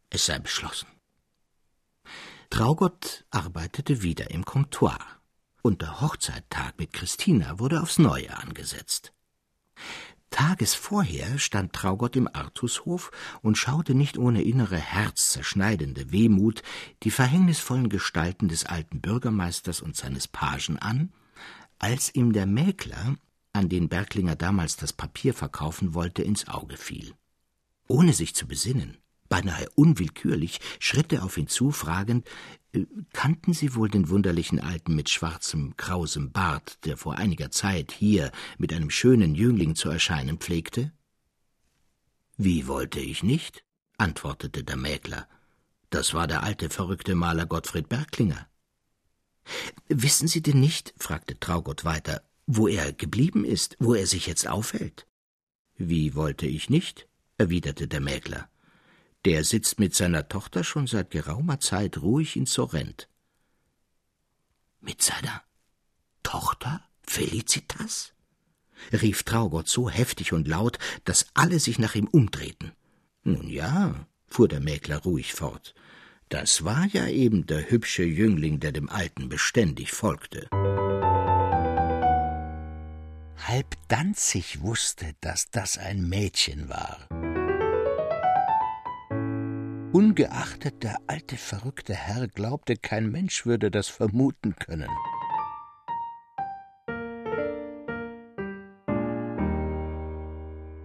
Es 0.09 0.25
sei 0.25 0.39
beschlossen. 0.39 0.87
Traugott 2.49 3.25
arbeitete 3.29 4.03
wieder 4.03 4.31
im 4.31 4.45
Comptoir 4.45 4.99
und 5.63 5.81
der 5.81 6.01
Hochzeittag 6.01 6.77
mit 6.77 6.93
Christina 6.93 7.57
wurde 7.57 7.81
aufs 7.81 7.97
Neue 7.97 8.37
angesetzt. 8.37 9.13
Tages 10.29 10.73
vorher 10.73 11.39
stand 11.39 11.73
Traugott 11.73 12.15
im 12.15 12.27
Artushof 12.27 13.11
und 13.41 13.57
schaute 13.57 13.95
nicht 13.95 14.17
ohne 14.17 14.41
innere 14.41 14.77
herzzerschneidende 14.77 16.11
Wehmut 16.11 16.63
die 17.03 17.11
verhängnisvollen 17.11 17.89
Gestalten 17.89 18.47
des 18.47 18.65
alten 18.65 18.99
Bürgermeisters 18.99 19.81
und 19.81 19.95
seines 19.95 20.27
Pagen 20.27 20.77
an, 20.79 21.13
als 21.79 22.13
ihm 22.13 22.33
der 22.33 22.45
Mäkler, 22.45 23.15
an 23.53 23.69
den 23.69 23.89
Berglinger 23.89 24.35
damals 24.35 24.75
das 24.75 24.91
Papier 24.91 25.33
verkaufen 25.33 25.93
wollte, 25.93 26.23
ins 26.23 26.47
Auge 26.47 26.77
fiel. 26.77 27.13
Ohne 27.87 28.13
sich 28.13 28.33
zu 28.35 28.47
besinnen, 28.47 28.97
beinahe 29.29 29.69
unwillkürlich, 29.75 30.59
schritt 30.79 31.13
er 31.13 31.23
auf 31.23 31.37
ihn 31.37 31.47
zu, 31.47 31.71
fragend, 31.71 32.27
Kannten 33.11 33.53
Sie 33.53 33.75
wohl 33.75 33.89
den 33.89 34.09
wunderlichen 34.09 34.59
Alten 34.59 34.95
mit 34.95 35.09
schwarzem, 35.09 35.77
krausem 35.77 36.31
Bart, 36.31 36.83
der 36.85 36.97
vor 36.97 37.15
einiger 37.15 37.51
Zeit 37.51 37.91
hier 37.91 38.31
mit 38.57 38.73
einem 38.73 38.89
schönen 38.89 39.35
Jüngling 39.35 39.75
zu 39.75 39.89
erscheinen 39.89 40.39
pflegte? 40.39 40.91
Wie 42.37 42.67
wollte 42.67 42.99
ich 42.99 43.21
nicht? 43.21 43.63
antwortete 43.97 44.63
der 44.63 44.75
Mäkler. 44.75 45.27
Das 45.91 46.15
war 46.15 46.25
der 46.25 46.41
alte, 46.41 46.71
verrückte 46.71 47.13
Maler 47.13 47.45
Gottfried 47.45 47.89
Berglinger. 47.89 48.47
Wissen 49.87 50.27
Sie 50.27 50.41
denn 50.41 50.59
nicht, 50.59 50.95
fragte 50.97 51.39
Traugott 51.39 51.85
weiter, 51.85 52.23
wo 52.47 52.67
er 52.67 52.91
geblieben 52.91 53.45
ist, 53.45 53.75
wo 53.79 53.93
er 53.93 54.07
sich 54.07 54.25
jetzt 54.25 54.47
aufhält? 54.47 55.05
Wie 55.75 56.15
wollte 56.15 56.47
ich 56.47 56.71
nicht? 56.71 57.07
erwiderte 57.37 57.87
der 57.87 58.01
Mäkler. 58.01 58.49
Der 59.25 59.43
sitzt 59.43 59.79
mit 59.79 59.95
seiner 59.95 60.27
Tochter 60.27 60.63
schon 60.63 60.87
seit 60.87 61.11
geraumer 61.11 61.59
Zeit 61.59 61.97
ruhig 62.01 62.35
in 62.35 62.45
Sorrent. 62.45 63.07
Mit 64.81 65.01
seiner 65.01 65.43
Tochter 66.23 66.83
Felicitas? 67.03 68.13
rief 68.91 69.23
Traugott 69.23 69.69
so 69.69 69.89
heftig 69.89 70.33
und 70.33 70.47
laut, 70.47 70.77
dass 71.05 71.27
alle 71.33 71.59
sich 71.59 71.79
nach 71.79 71.95
ihm 71.95 72.07
umdrehten. 72.07 72.73
Nun 73.23 73.47
ja, 73.47 74.07
fuhr 74.27 74.49
der 74.49 74.59
Mäkler 74.59 74.97
ruhig 74.97 75.33
fort, 75.33 75.73
das 76.33 76.65
war 76.65 76.87
ja 76.87 77.07
eben 77.07 77.45
der 77.45 77.69
hübsche 77.69 78.03
Jüngling, 78.03 78.59
der 78.59 78.71
dem 78.71 78.89
Alten 78.89 79.29
beständig 79.29 79.91
folgte. 79.91 80.47
Halb 83.37 83.75
Danzig 83.87 84.61
wusste, 84.61 85.13
dass 85.21 85.51
das 85.51 85.77
ein 85.77 86.09
Mädchen 86.09 86.69
war. 86.69 87.07
Ungeachtet 89.93 90.81
der 90.81 90.97
alte 91.05 91.37
verrückte 91.37 91.93
Herr 91.93 92.27
glaubte, 92.27 92.77
kein 92.77 93.11
Mensch 93.11 93.45
würde 93.45 93.69
das 93.69 93.89
vermuten 93.89 94.55
können. 94.55 94.89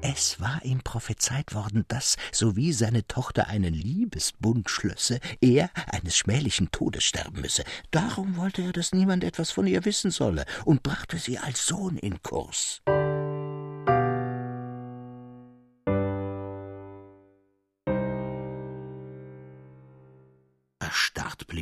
Es 0.03 0.41
war 0.41 0.63
ihm 0.63 0.83
prophezeit 0.83 1.55
worden, 1.55 1.87
dass, 1.89 2.17
sowie 2.33 2.75
seine 2.75 3.07
Tochter 3.07 3.49
einen 3.49 3.73
Liebesbund 3.73 4.69
schlösse, 4.69 5.21
er 5.41 5.71
eines 5.87 6.15
schmählichen 6.19 6.71
Todes 6.71 7.05
sterben 7.05 7.41
müsse. 7.41 7.65
Darum 7.91 8.37
wollte 8.37 8.61
er, 8.61 8.73
dass 8.73 8.93
niemand 8.93 9.25
etwas 9.25 9.51
von 9.51 9.67
ihr 9.67 9.87
wissen 9.87 10.11
solle 10.11 10.45
und 10.67 10.83
brachte 10.83 11.17
sie 11.17 11.39
als 11.39 11.67
Sohn 11.67 11.97
in 11.97 12.23
Kurs. 12.23 12.83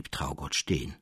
Blieb 0.06 0.12
Traugott 0.12 0.54
stehen. 0.54 0.94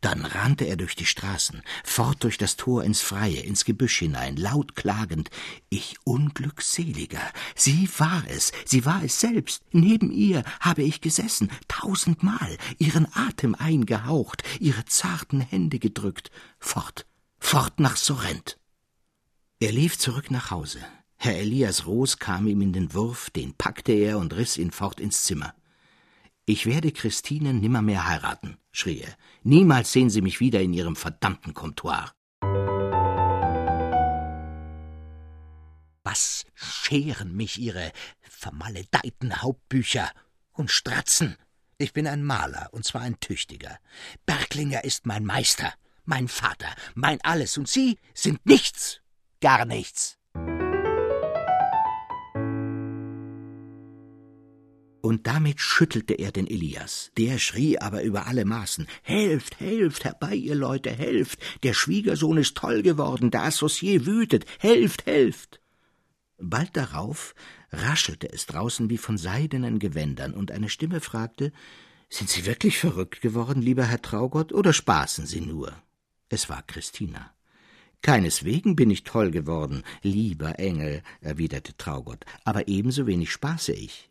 Dann 0.00 0.24
rannte 0.24 0.64
er 0.64 0.76
durch 0.76 0.96
die 0.96 1.06
Straßen, 1.06 1.62
fort 1.84 2.24
durch 2.24 2.38
das 2.38 2.56
Tor 2.56 2.82
ins 2.82 3.02
Freie, 3.02 3.40
ins 3.40 3.64
Gebüsch 3.64 4.00
hinein, 4.00 4.36
laut 4.36 4.74
klagend 4.74 5.30
Ich 5.68 5.94
Unglückseliger, 6.02 7.22
sie 7.54 7.88
war 7.98 8.24
es, 8.28 8.50
sie 8.64 8.84
war 8.84 9.04
es 9.04 9.20
selbst, 9.20 9.62
neben 9.70 10.10
ihr 10.10 10.42
habe 10.58 10.82
ich 10.82 11.00
gesessen, 11.00 11.52
tausendmal, 11.68 12.58
ihren 12.78 13.06
Atem 13.14 13.54
eingehaucht, 13.54 14.42
ihre 14.58 14.84
zarten 14.86 15.40
Hände 15.40 15.78
gedrückt, 15.78 16.32
fort, 16.58 17.06
fort 17.38 17.78
nach 17.78 17.96
Sorrent. 17.96 18.58
Er 19.60 19.70
lief 19.70 19.98
zurück 19.98 20.32
nach 20.32 20.50
Hause. 20.50 20.80
Herr 21.16 21.36
Elias 21.36 21.86
Roos 21.86 22.18
kam 22.18 22.48
ihm 22.48 22.60
in 22.60 22.72
den 22.72 22.92
Wurf, 22.92 23.30
den 23.30 23.54
packte 23.54 23.92
er 23.92 24.18
und 24.18 24.34
riß 24.34 24.58
ihn 24.58 24.72
fort 24.72 24.98
ins 24.98 25.22
Zimmer. 25.22 25.54
Ich 26.48 26.64
werde 26.64 26.92
Christine 26.92 27.52
nimmermehr 27.52 28.06
heiraten, 28.06 28.56
schrie 28.70 29.00
er. 29.00 29.16
Niemals 29.42 29.90
sehen 29.90 30.10
Sie 30.10 30.20
mich 30.22 30.38
wieder 30.38 30.60
in 30.60 30.72
Ihrem 30.72 30.94
verdammten 30.94 31.54
Comptoir. 31.54 32.12
Was 36.04 36.44
scheren 36.54 37.34
mich 37.34 37.58
Ihre 37.58 37.90
vermaledeiten 38.20 39.42
Hauptbücher 39.42 40.08
und 40.52 40.70
Stratzen? 40.70 41.36
Ich 41.78 41.92
bin 41.92 42.06
ein 42.06 42.22
Maler, 42.22 42.68
und 42.70 42.84
zwar 42.84 43.00
ein 43.00 43.18
tüchtiger. 43.18 43.80
Berglinger 44.24 44.84
ist 44.84 45.04
mein 45.04 45.24
Meister, 45.24 45.74
mein 46.04 46.28
Vater, 46.28 46.72
mein 46.94 47.20
Alles, 47.22 47.58
und 47.58 47.66
Sie 47.68 47.98
sind 48.14 48.46
nichts, 48.46 49.00
gar 49.40 49.64
nichts. 49.64 50.16
Und 55.06 55.28
damit 55.28 55.60
schüttelte 55.60 56.14
er 56.14 56.32
den 56.32 56.48
Elias. 56.48 57.12
Der 57.16 57.38
schrie 57.38 57.78
aber 57.78 58.02
über 58.02 58.26
alle 58.26 58.44
Maßen 58.44 58.88
Helft, 59.02 59.60
helft, 59.60 60.04
herbei, 60.04 60.34
ihr 60.34 60.56
Leute, 60.56 60.90
helft. 60.90 61.38
Der 61.62 61.74
Schwiegersohn 61.74 62.38
ist 62.38 62.56
toll 62.56 62.82
geworden, 62.82 63.30
der 63.30 63.44
Associé 63.44 64.04
wütet, 64.04 64.46
helft, 64.58 65.06
helft. 65.06 65.60
Bald 66.38 66.76
darauf 66.76 67.36
raschelte 67.70 68.32
es 68.32 68.46
draußen 68.46 68.90
wie 68.90 68.98
von 68.98 69.16
seidenen 69.16 69.78
Gewändern, 69.78 70.34
und 70.34 70.50
eine 70.50 70.68
Stimme 70.68 71.00
fragte 71.00 71.52
Sind 72.08 72.28
Sie 72.28 72.44
wirklich 72.44 72.78
verrückt 72.78 73.20
geworden, 73.20 73.62
lieber 73.62 73.84
Herr 73.84 74.02
Traugott, 74.02 74.52
oder 74.52 74.72
spaßen 74.72 75.24
Sie 75.24 75.40
nur? 75.40 75.72
Es 76.28 76.48
war 76.48 76.64
Christina. 76.64 77.32
Keineswegen 78.02 78.74
bin 78.74 78.90
ich 78.90 79.04
toll 79.04 79.30
geworden, 79.30 79.84
lieber 80.02 80.58
Engel, 80.58 81.04
erwiderte 81.20 81.76
Traugott, 81.76 82.24
aber 82.44 82.66
ebenso 82.66 83.06
wenig 83.06 83.30
spaße 83.30 83.72
ich. 83.72 84.10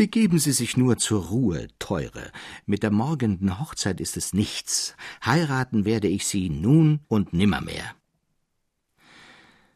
Begeben 0.00 0.38
Sie 0.38 0.52
sich 0.52 0.78
nur 0.78 0.96
zur 0.96 1.26
Ruhe, 1.26 1.68
Teure. 1.78 2.32
Mit 2.64 2.82
der 2.82 2.90
morgenden 2.90 3.60
Hochzeit 3.60 4.00
ist 4.00 4.16
es 4.16 4.32
nichts. 4.32 4.96
Heiraten 5.22 5.84
werde 5.84 6.08
ich 6.08 6.26
Sie 6.26 6.48
nun 6.48 7.00
und 7.08 7.34
nimmermehr. 7.34 7.94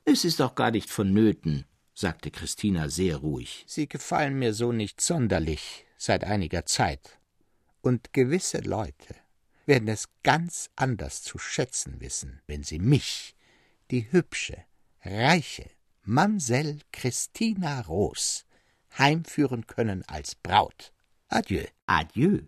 Es 0.07 0.25
ist 0.25 0.41
auch 0.41 0.55
gar 0.55 0.71
nicht 0.71 0.89
vonnöten, 0.89 1.67
sagte 1.93 2.31
Christina 2.31 2.89
sehr 2.89 3.19
ruhig. 3.19 3.65
Sie 3.69 3.87
gefallen 3.87 4.39
mir 4.39 4.55
so 4.55 4.73
nicht 4.73 5.03
sonderlich 5.03 5.85
seit 5.99 6.25
einiger 6.25 6.65
Zeit. 6.65 7.19
Und 7.83 8.15
gewisse 8.15 8.63
Leute 8.63 9.15
werden 9.67 9.89
es 9.89 10.09
ganz 10.23 10.71
anders 10.75 11.23
zu 11.23 11.37
schätzen 11.37 12.01
wissen, 12.01 12.41
wenn 12.47 12.63
sie 12.63 12.79
mich, 12.79 13.37
die 13.91 14.11
hübsche, 14.11 14.57
reiche 15.03 15.69
Mamsell 16.03 16.79
Christina 16.93 17.83
Roos, 17.83 18.47
heimführen 18.99 19.67
können 19.67 20.03
als 20.07 20.35
Braut. 20.35 20.93
Adieu. 21.29 21.65
Adieu. 21.87 22.43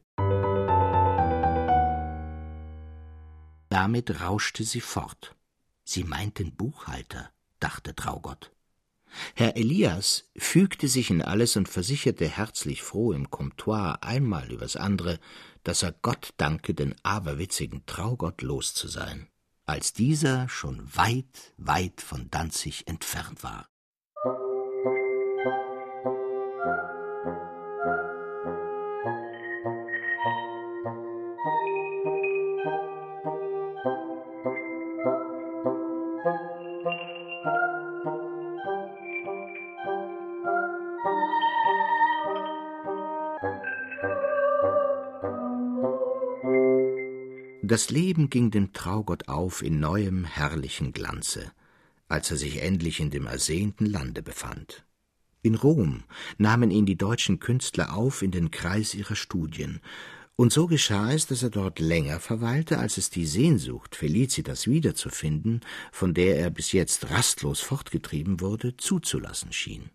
Damit 3.69 4.21
rauschte 4.21 4.65
sie 4.65 4.81
fort. 4.81 5.35
Sie 5.85 6.05
meint 6.05 6.39
den 6.39 6.55
Buchhalter, 6.55 7.31
dachte 7.61 7.95
Traugott. 7.95 8.53
Herr 9.35 9.57
Elias 9.57 10.31
fügte 10.37 10.89
sich 10.89 11.11
in 11.11 11.23
alles 11.23 11.57
und 11.57 11.69
versicherte 11.69 12.29
herzlich 12.29 12.83
froh 12.83 13.13
im 13.13 13.31
Comptoir 13.31 14.03
einmal 14.03 14.51
übers 14.53 14.77
andere, 14.77 15.19
dass 15.63 15.83
er 15.83 15.93
Gott 15.93 16.31
danke, 16.37 16.75
den 16.75 16.95
aberwitzigen 17.03 17.87
Traugott 17.87 18.43
los 18.43 18.75
zu 18.75 18.89
sein, 18.89 19.29
als 19.65 19.93
dieser 19.93 20.49
schon 20.49 20.83
weit, 20.95 21.55
weit 21.57 22.01
von 22.01 22.31
Danzig 22.31 22.87
entfernt 22.87 23.43
war. 23.43 23.69
Das 47.69 47.91
Leben 47.91 48.31
ging 48.31 48.53
dem 48.53 48.73
Traugott 48.73 49.27
auf 49.27 49.61
in 49.61 49.81
neuem 49.81 50.25
herrlichen 50.25 50.93
Glanze, 50.93 51.51
als 52.07 52.31
er 52.31 52.37
sich 52.37 52.63
endlich 52.63 53.01
in 53.01 53.11
dem 53.11 53.27
ersehnten 53.27 53.87
Lande 53.87 54.23
befand. 54.23 54.85
In 55.43 55.57
Rom 55.57 56.05
nahmen 56.39 56.71
ihn 56.71 56.87
die 56.87 56.95
deutschen 56.97 57.41
Künstler 57.41 57.97
auf 57.97 58.23
in 58.23 58.31
den 58.31 58.53
Kreis 58.53 58.95
ihrer 58.95 59.17
Studien, 59.17 59.81
und 60.37 60.53
so 60.53 60.69
geschah 60.69 61.11
es, 61.11 61.27
dass 61.27 61.43
er 61.43 61.51
dort 61.51 61.81
länger 61.81 62.21
verweilte, 62.21 62.79
als 62.79 62.99
es 62.99 63.11
die 63.11 63.27
Sehnsucht, 63.27 63.97
Felicitas 63.97 64.69
wiederzufinden, 64.69 65.61
von 65.91 66.15
der 66.15 66.39
er 66.39 66.51
bis 66.51 66.71
jetzt 66.71 67.11
rastlos 67.11 67.59
fortgetrieben 67.63 68.41
wurde, 68.41 68.77
zuzulassen 68.77 69.53
schien. 69.53 69.91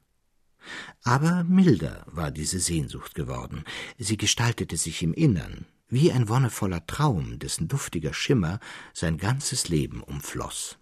Aber 1.03 1.45
milder 1.45 2.05
war 2.07 2.31
diese 2.31 2.59
Sehnsucht 2.59 3.15
geworden, 3.15 3.63
sie 3.97 4.17
gestaltete 4.17 4.75
sich 4.75 5.03
im 5.03 5.13
Innern, 5.13 5.67
wie 5.91 6.11
ein 6.11 6.29
wonnevoller 6.29 6.85
Traum, 6.87 7.37
dessen 7.37 7.67
duftiger 7.67 8.13
Schimmer 8.13 8.59
sein 8.93 9.17
ganzes 9.17 9.69
Leben 9.69 10.01
umfloß. 10.01 10.79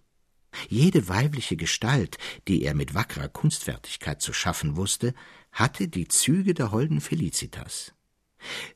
Jede 0.69 1.07
weibliche 1.09 1.57
Gestalt, 1.57 2.17
die 2.47 2.63
er 2.63 2.73
mit 2.73 2.93
wackerer 2.93 3.27
Kunstfertigkeit 3.27 4.21
zu 4.21 4.33
schaffen 4.33 4.77
wusste, 4.77 5.13
hatte 5.51 5.87
die 5.87 6.07
Züge 6.07 6.53
der 6.53 6.71
holden 6.71 7.01
Felicitas. 7.01 7.93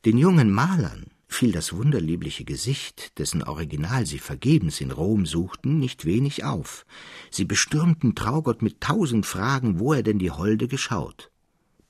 Den 0.06 0.18
jungen 0.18 0.52
Malern 0.52 1.06
fiel 1.28 1.52
das 1.52 1.74
wunderliebliche 1.74 2.46
Gesicht, 2.46 3.18
dessen 3.18 3.42
Original 3.44 4.06
sie 4.06 4.20
vergebens 4.20 4.82
in 4.82 4.92
Rom 4.92 5.26
suchten, 5.26 5.80
nicht 5.80 6.06
wenig 6.06 6.44
auf. 6.44 6.86
Sie 7.32 7.46
bestürmten 7.46 8.14
Traugott 8.14 8.62
mit 8.62 8.82
tausend 8.82 9.26
Fragen, 9.26 9.80
wo 9.80 9.94
er 9.94 10.04
denn 10.04 10.20
die 10.20 10.32
Holde 10.32 10.68
geschaut. 10.68 11.32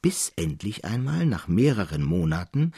bis 0.04 0.34
endlich 0.36 0.84
einmal 0.84 1.26
nach 1.26 1.48
mehreren 1.48 2.04
Monaten 2.04 2.74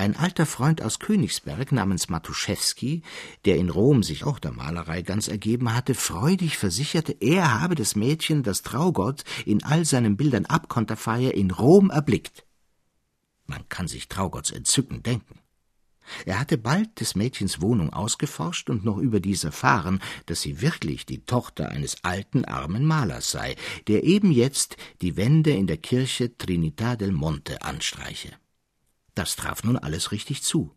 ein 0.00 0.16
alter 0.16 0.46
Freund 0.46 0.80
aus 0.80 0.98
Königsberg 0.98 1.72
namens 1.72 2.08
Matuszewski, 2.08 3.02
der 3.44 3.56
in 3.56 3.68
Rom 3.68 4.02
sich 4.02 4.24
auch 4.24 4.38
der 4.38 4.50
Malerei 4.50 5.02
ganz 5.02 5.28
ergeben 5.28 5.74
hatte, 5.74 5.94
freudig 5.94 6.56
versicherte, 6.56 7.12
er 7.20 7.60
habe 7.60 7.74
das 7.74 7.96
Mädchen, 7.96 8.42
das 8.42 8.62
Traugott 8.62 9.24
in 9.44 9.62
all 9.62 9.84
seinen 9.84 10.16
Bildern 10.16 10.46
abkonterfeier 10.46 11.34
in 11.34 11.50
Rom 11.50 11.90
erblickt. 11.90 12.46
Man 13.46 13.68
kann 13.68 13.88
sich 13.88 14.08
Traugotts 14.08 14.50
Entzücken 14.50 15.02
denken. 15.02 15.38
Er 16.24 16.40
hatte 16.40 16.56
bald 16.56 16.98
des 16.98 17.14
Mädchens 17.14 17.60
Wohnung 17.60 17.92
ausgeforscht 17.92 18.70
und 18.70 18.86
noch 18.86 18.96
überdies 18.96 19.44
erfahren, 19.44 20.00
dass 20.24 20.40
sie 20.40 20.62
wirklich 20.62 21.04
die 21.04 21.26
Tochter 21.26 21.68
eines 21.68 22.04
alten, 22.04 22.46
armen 22.46 22.86
Malers 22.86 23.30
sei, 23.30 23.54
der 23.86 24.04
eben 24.04 24.32
jetzt 24.32 24.78
die 25.02 25.18
Wände 25.18 25.50
in 25.50 25.66
der 25.66 25.76
Kirche 25.76 26.38
Trinità 26.38 26.96
del 26.96 27.12
Monte 27.12 27.60
anstreiche. 27.60 28.39
Das 29.14 29.36
traf 29.36 29.64
nun 29.64 29.76
alles 29.76 30.12
richtig 30.12 30.42
zu. 30.42 30.74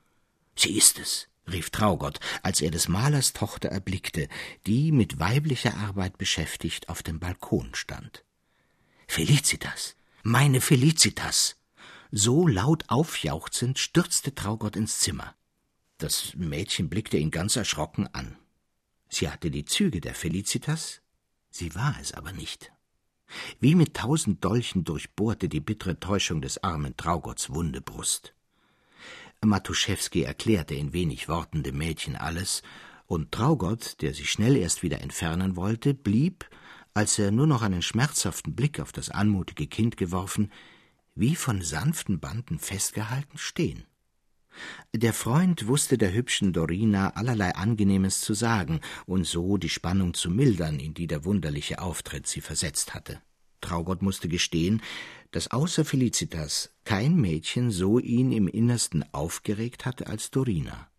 Sie 0.56 0.78
ist 0.78 1.00
es, 1.00 1.30
rief 1.52 1.70
Traugott, 1.70 2.20
als 2.42 2.62
er 2.62 2.72
des 2.72 2.88
Malers 2.88 3.34
Tochter 3.34 3.70
erblickte, 3.70 4.28
die 4.66 4.92
mit 4.92 5.20
weiblicher 5.20 5.76
Arbeit 5.78 6.18
beschäftigt 6.18 6.90
auf 6.90 7.04
dem 7.04 7.20
Balkon 7.20 7.74
stand. 7.76 8.24
Felicitas, 9.08 9.96
meine 10.24 10.62
Felicitas! 10.62 11.58
So 12.16 12.48
laut 12.48 12.84
aufjauchzend 12.90 13.80
stürzte 13.80 14.36
Traugott 14.36 14.76
ins 14.76 15.00
Zimmer. 15.00 15.36
Das 15.98 16.36
Mädchen 16.36 16.88
blickte 16.88 17.18
ihn 17.18 17.32
ganz 17.32 17.56
erschrocken 17.56 18.08
an. 18.14 18.38
Sie 19.10 19.30
hatte 19.30 19.50
die 19.50 19.66
Züge 19.66 20.00
der 20.00 20.14
Felicitas, 20.14 21.02
sie 21.50 21.74
war 21.76 21.96
es 22.00 22.14
aber 22.14 22.32
nicht. 22.32 22.72
Wie 23.60 23.76
mit 23.76 23.96
tausend 23.96 24.44
Dolchen 24.44 24.84
durchbohrte 24.84 25.50
die 25.50 25.60
bittere 25.60 26.00
Täuschung 26.00 26.42
des 26.42 26.64
armen 26.64 26.96
Traugotts 26.98 27.50
wunde 27.50 27.82
Brust. 27.82 28.34
Matuszewski 29.44 30.24
erklärte 30.24 30.76
in 30.76 30.94
wenig 30.94 31.28
Worten 31.28 31.64
dem 31.64 31.78
Mädchen 31.78 32.16
alles, 32.16 32.64
und 33.06 33.32
Traugott, 33.32 34.02
der 34.02 34.14
sich 34.14 34.32
schnell 34.32 34.56
erst 34.56 34.82
wieder 34.82 35.02
entfernen 35.02 35.56
wollte, 35.56 35.94
blieb, 35.94 36.50
als 36.94 37.20
er 37.20 37.32
nur 37.32 37.48
noch 37.48 37.62
einen 37.62 37.82
schmerzhaften 37.82 38.56
Blick 38.56 38.80
auf 38.80 38.92
das 38.92 39.10
anmutige 39.10 39.68
Kind 39.68 39.98
geworfen, 39.98 40.52
wie 41.16 41.36
von 41.36 41.62
sanften 41.62 42.20
Banden 42.20 42.60
festgehalten 42.60 43.38
stehen. 43.38 43.86
Der 44.94 45.14
Freund 45.14 45.68
wusste 45.68 45.98
der 45.98 46.14
hübschen 46.14 46.54
Dorina 46.54 47.12
allerlei 47.12 47.56
Angenehmes 47.56 48.22
zu 48.22 48.34
sagen 48.34 48.80
und 49.06 49.26
so 49.26 49.58
die 49.58 49.70
Spannung 49.70 50.14
zu 50.14 50.30
mildern, 50.30 50.80
in 50.80 50.94
die 50.94 51.08
der 51.08 51.26
wunderliche 51.26 51.82
Auftritt 51.82 52.28
sie 52.28 52.42
versetzt 52.42 52.94
hatte. 52.94 53.22
Traugott 53.62 54.02
musste 54.02 54.28
gestehen, 54.28 54.82
dass 55.32 55.52
außer 55.52 55.86
Felicitas 55.86 56.72
kein 56.84 57.16
Mädchen 57.16 57.72
so 57.72 57.98
ihn 57.98 58.32
im 58.32 58.48
Innersten 58.48 59.04
aufgeregt 59.14 59.86
hatte 59.86 60.08
als 60.08 60.30
Dorina. 60.30 60.90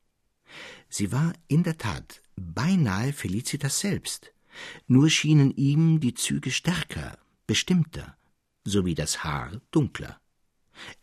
Sie 0.88 1.12
war 1.12 1.32
in 1.46 1.62
der 1.62 1.78
Tat 1.78 2.22
beinahe 2.36 3.12
Felicitas 3.12 3.80
selbst, 3.80 4.32
nur 4.86 5.10
schienen 5.10 5.50
ihm 5.56 6.00
die 6.00 6.14
Züge 6.14 6.50
stärker, 6.50 7.18
bestimmter, 7.46 8.16
sowie 8.64 8.94
das 8.94 9.22
Haar 9.24 9.60
dunkler. 9.70 10.20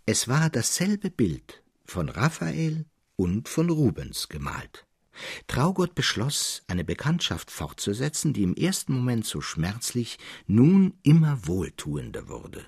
Es 0.05 0.27
war 0.27 0.49
dasselbe 0.49 1.09
Bild 1.09 1.60
von 1.91 2.07
Raphael 2.07 2.85
und 3.17 3.49
von 3.49 3.69
Rubens 3.69 4.29
gemalt. 4.29 4.87
Traugott 5.47 5.93
beschloss, 5.93 6.63
eine 6.67 6.85
Bekanntschaft 6.85 7.51
fortzusetzen, 7.51 8.31
die 8.31 8.43
im 8.43 8.55
ersten 8.55 8.93
Moment 8.93 9.25
so 9.25 9.41
schmerzlich, 9.41 10.17
nun 10.47 10.93
immer 11.03 11.45
wohltuender 11.47 12.29
wurde. 12.29 12.65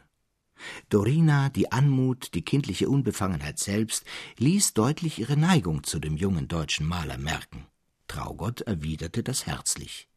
Dorina, 0.89 1.47
die 1.47 1.71
Anmut, 1.71 2.33
die 2.33 2.43
kindliche 2.43 2.89
Unbefangenheit 2.89 3.59
selbst, 3.59 4.03
ließ 4.39 4.73
deutlich 4.73 5.19
ihre 5.19 5.37
Neigung 5.37 5.83
zu 5.83 5.99
dem 5.99 6.17
jungen 6.17 6.49
deutschen 6.49 6.85
Maler 6.85 7.17
merken. 7.17 7.65
Traugott 8.09 8.59
erwiderte 8.61 9.23
das 9.23 9.45
herzlich. 9.45 10.09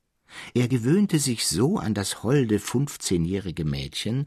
Er 0.52 0.66
gewöhnte 0.66 1.20
sich 1.20 1.46
so 1.46 1.78
an 1.78 1.94
das 1.94 2.24
holde 2.24 2.58
fünfzehnjährige 2.58 3.64
Mädchen, 3.64 4.26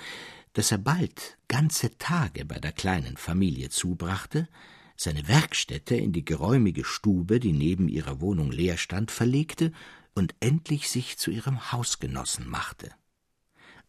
dass 0.53 0.71
er 0.71 0.77
bald 0.77 1.37
ganze 1.47 1.97
Tage 1.97 2.45
bei 2.45 2.59
der 2.59 2.71
kleinen 2.71 3.17
Familie 3.17 3.69
zubrachte, 3.69 4.47
seine 4.95 5.27
Werkstätte 5.27 5.95
in 5.95 6.11
die 6.11 6.25
geräumige 6.25 6.83
Stube, 6.83 7.39
die 7.39 7.53
neben 7.53 7.87
ihrer 7.87 8.19
Wohnung 8.19 8.51
leer 8.51 8.77
stand, 8.77 9.11
verlegte 9.11 9.71
und 10.13 10.35
endlich 10.41 10.89
sich 10.89 11.17
zu 11.17 11.31
ihrem 11.31 11.71
Hausgenossen 11.71 12.49
machte. 12.49 12.91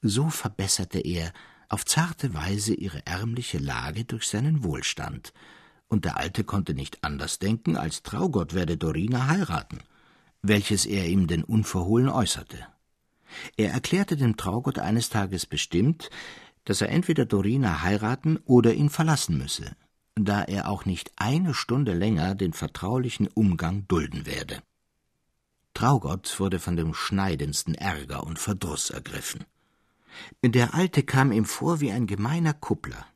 So 0.03 0.31
verbesserte 0.31 1.01
er 1.01 1.33
auf 1.69 1.85
zarte 1.85 2.33
Weise 2.35 2.75
ihre 2.75 3.05
ärmliche 3.07 3.59
Lage 3.59 4.05
durch 4.05 4.29
seinen 4.29 4.63
Wohlstand, 4.65 5.33
und 5.89 6.05
der 6.05 6.17
Alte 6.17 6.45
konnte 6.45 6.73
nicht 6.73 7.03
anders 7.03 7.41
denken, 7.41 7.77
als 7.77 8.05
Traugott 8.05 8.55
werde 8.55 8.77
Dorina 8.77 9.27
heiraten, 9.27 9.81
welches 10.41 10.87
er 10.87 11.07
ihm 11.07 11.27
denn 11.27 11.43
unverhohlen 11.43 12.09
äußerte. 12.09 12.65
Er 13.57 13.73
erklärte 13.73 14.17
dem 14.17 14.37
Traugott 14.37 14.79
eines 14.79 15.09
Tages 15.09 15.47
bestimmt, 15.47 16.11
dass 16.65 16.81
er 16.81 16.91
entweder 16.91 17.25
Dorina 17.25 17.83
heiraten 17.83 18.39
oder 18.45 18.75
ihn 18.75 18.91
verlassen 18.91 19.39
müsse, 19.39 19.77
da 20.15 20.43
er 20.43 20.69
auch 20.69 20.85
nicht 20.85 21.13
eine 21.17 21.55
Stunde 21.55 21.95
länger 21.95 22.35
den 22.35 22.53
vertraulichen 22.53 23.29
Umgang 23.29 23.87
dulden 23.89 24.27
werde. 24.27 24.63
Traugott 25.75 26.39
wurde 26.39 26.59
von 26.59 26.77
dem 26.77 26.95
schneidendsten 26.95 27.75
Ärger 27.75 28.25
und 28.25 28.39
Verdruß 28.39 28.91
ergriffen. 28.91 29.45
Der 30.43 30.75
Alte 30.75 31.03
kam 31.03 31.33
ihm 31.33 31.45
vor 31.45 31.81
wie 31.81 31.93
ein 31.93 32.07
gemeiner 32.07 32.53
Kuppler. 32.53 33.07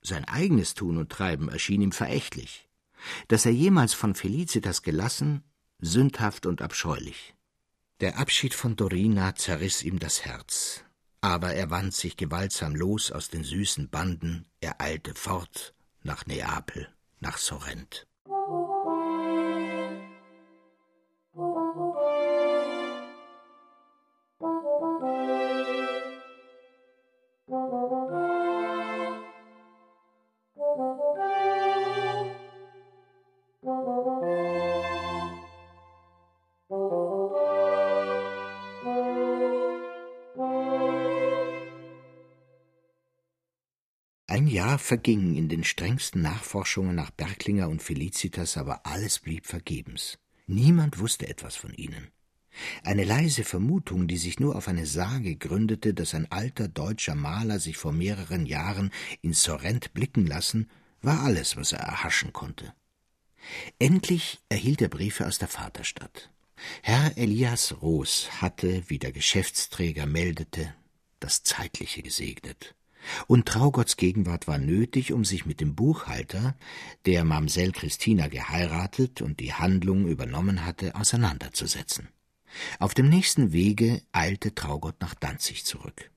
Sein 0.00 0.24
eigenes 0.24 0.74
Tun 0.74 0.96
und 0.96 1.10
Treiben 1.10 1.48
erschien 1.48 1.82
ihm 1.82 1.92
verächtlich. 1.92 2.68
Dass 3.28 3.46
er 3.46 3.52
jemals 3.52 3.94
von 3.94 4.14
Felicitas 4.14 4.82
gelassen, 4.82 5.44
sündhaft 5.80 6.46
und 6.46 6.62
abscheulich. 6.62 7.34
Der 8.00 8.18
Abschied 8.18 8.54
von 8.54 8.76
Dorina 8.76 9.34
zerriß 9.34 9.82
ihm 9.82 9.98
das 9.98 10.24
Herz, 10.24 10.84
aber 11.20 11.54
er 11.54 11.70
wand 11.70 11.94
sich 11.94 12.16
gewaltsam 12.16 12.74
los 12.74 13.12
aus 13.12 13.28
den 13.28 13.44
süßen 13.44 13.88
Banden, 13.88 14.46
er 14.60 14.80
eilte 14.80 15.14
fort 15.14 15.74
nach 16.02 16.26
Neapel, 16.26 16.88
nach 17.20 17.38
Sorrent. 17.38 18.07
Verging 44.78 45.36
in 45.36 45.48
den 45.48 45.64
strengsten 45.64 46.22
Nachforschungen 46.22 46.94
nach 46.94 47.10
Berglinger 47.10 47.68
und 47.68 47.82
Felicitas, 47.82 48.56
aber 48.56 48.86
alles 48.86 49.18
blieb 49.18 49.46
vergebens. 49.46 50.18
Niemand 50.46 50.98
wusste 50.98 51.28
etwas 51.28 51.56
von 51.56 51.74
ihnen. 51.74 52.08
Eine 52.82 53.04
leise 53.04 53.44
Vermutung, 53.44 54.08
die 54.08 54.16
sich 54.16 54.40
nur 54.40 54.56
auf 54.56 54.68
eine 54.68 54.86
Sage 54.86 55.36
gründete, 55.36 55.94
dass 55.94 56.14
ein 56.14 56.30
alter 56.32 56.68
deutscher 56.68 57.14
Maler 57.14 57.60
sich 57.60 57.76
vor 57.76 57.92
mehreren 57.92 58.46
Jahren 58.46 58.90
in 59.22 59.32
Sorrent 59.32 59.94
blicken 59.94 60.26
lassen, 60.26 60.70
war 61.02 61.22
alles, 61.22 61.56
was 61.56 61.72
er 61.72 61.80
erhaschen 61.80 62.32
konnte. 62.32 62.72
Endlich 63.78 64.40
erhielt 64.48 64.82
er 64.82 64.88
Briefe 64.88 65.26
aus 65.26 65.38
der 65.38 65.48
Vaterstadt. 65.48 66.30
Herr 66.82 67.16
Elias 67.16 67.80
Roos 67.80 68.28
hatte, 68.40 68.82
wie 68.88 68.98
der 68.98 69.12
Geschäftsträger 69.12 70.06
meldete, 70.06 70.74
das 71.20 71.44
Zeitliche 71.44 72.02
gesegnet 72.02 72.74
und 73.26 73.46
Traugotts 73.46 73.96
Gegenwart 73.96 74.46
war 74.46 74.58
nötig, 74.58 75.12
um 75.12 75.24
sich 75.24 75.46
mit 75.46 75.60
dem 75.60 75.74
Buchhalter, 75.74 76.54
der 77.06 77.24
Mamsell 77.24 77.72
Christina 77.72 78.28
geheiratet 78.28 79.22
und 79.22 79.40
die 79.40 79.54
Handlung 79.54 80.06
übernommen 80.06 80.64
hatte, 80.64 80.94
auseinanderzusetzen. 80.94 82.08
Auf 82.78 82.94
dem 82.94 83.08
nächsten 83.08 83.52
Wege 83.52 84.02
eilte 84.12 84.54
Traugott 84.54 85.00
nach 85.00 85.14
Danzig 85.14 85.64
zurück. 85.64 86.10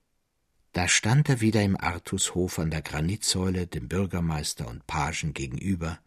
Da 0.73 0.87
stand 0.87 1.27
er 1.27 1.41
wieder 1.41 1.61
im 1.61 1.75
Artushof 1.75 2.57
an 2.57 2.71
der 2.71 2.81
Granitsäule 2.81 3.67
dem 3.67 3.89
Bürgermeister 3.89 4.67
und 4.67 4.87
Pagen 4.87 5.33
gegenüber. 5.33 5.99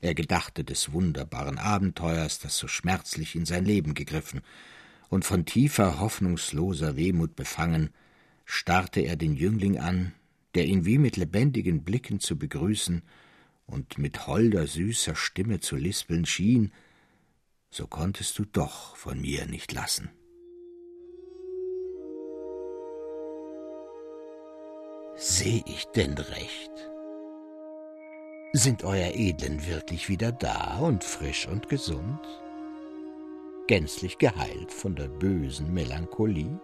Er 0.00 0.14
gedachte 0.14 0.64
des 0.64 0.92
wunderbaren 0.92 1.58
Abenteuers, 1.58 2.38
das 2.38 2.56
so 2.56 2.68
schmerzlich 2.68 3.34
in 3.36 3.44
sein 3.44 3.64
Leben 3.64 3.94
gegriffen, 3.94 4.40
und 5.10 5.24
von 5.24 5.44
tiefer, 5.44 6.00
hoffnungsloser 6.00 6.96
Wehmut 6.96 7.36
befangen, 7.36 7.90
starrte 8.44 9.00
er 9.00 9.16
den 9.16 9.34
Jüngling 9.34 9.78
an, 9.78 10.12
der 10.54 10.64
ihn 10.66 10.84
wie 10.84 10.98
mit 10.98 11.16
lebendigen 11.16 11.84
Blicken 11.84 12.20
zu 12.20 12.38
begrüßen 12.38 13.02
und 13.66 13.98
mit 13.98 14.26
holder, 14.26 14.66
süßer 14.66 15.14
Stimme 15.14 15.60
zu 15.60 15.76
lispeln 15.76 16.26
schien, 16.26 16.72
so 17.70 17.86
konntest 17.86 18.38
du 18.38 18.44
doch 18.44 18.96
von 18.96 19.20
mir 19.20 19.46
nicht 19.46 19.72
lassen. 19.72 20.10
Seh 25.16 25.62
ich 25.66 25.84
denn 25.96 26.14
recht? 26.14 26.70
Sind 28.52 28.84
euer 28.84 29.12
Edlen 29.14 29.66
wirklich 29.66 30.08
wieder 30.08 30.32
da 30.32 30.78
und 30.78 31.04
frisch 31.04 31.46
und 31.46 31.68
gesund? 31.68 32.20
Gänzlich 33.66 34.16
geheilt 34.16 34.72
von 34.72 34.96
der 34.96 35.08
bösen 35.08 35.74
Melancholie? 35.74 36.58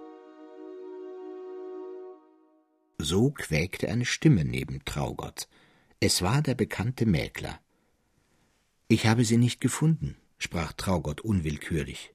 So 2.99 3.31
quäkte 3.31 3.89
eine 3.89 4.05
Stimme 4.05 4.45
neben 4.45 4.85
Traugott. 4.85 5.49
Es 6.01 6.23
war 6.23 6.43
der 6.43 6.55
bekannte 6.55 7.07
Mäkler. 7.07 7.61
Ich 8.89 9.07
habe 9.07 9.25
sie 9.25 9.39
nicht 9.39 9.61
gefunden, 9.61 10.17
sprach 10.39 10.73
Traugott 10.73 11.21
unwillkürlich. 11.23 12.15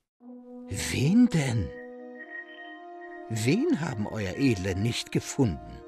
Wen 0.70 1.28
denn? 1.28 1.68
Wen 3.30 3.82
haben 3.82 4.08
euer 4.08 4.36
Edle 4.38 4.76
nicht 4.76 5.12
gefunden? 5.12 5.82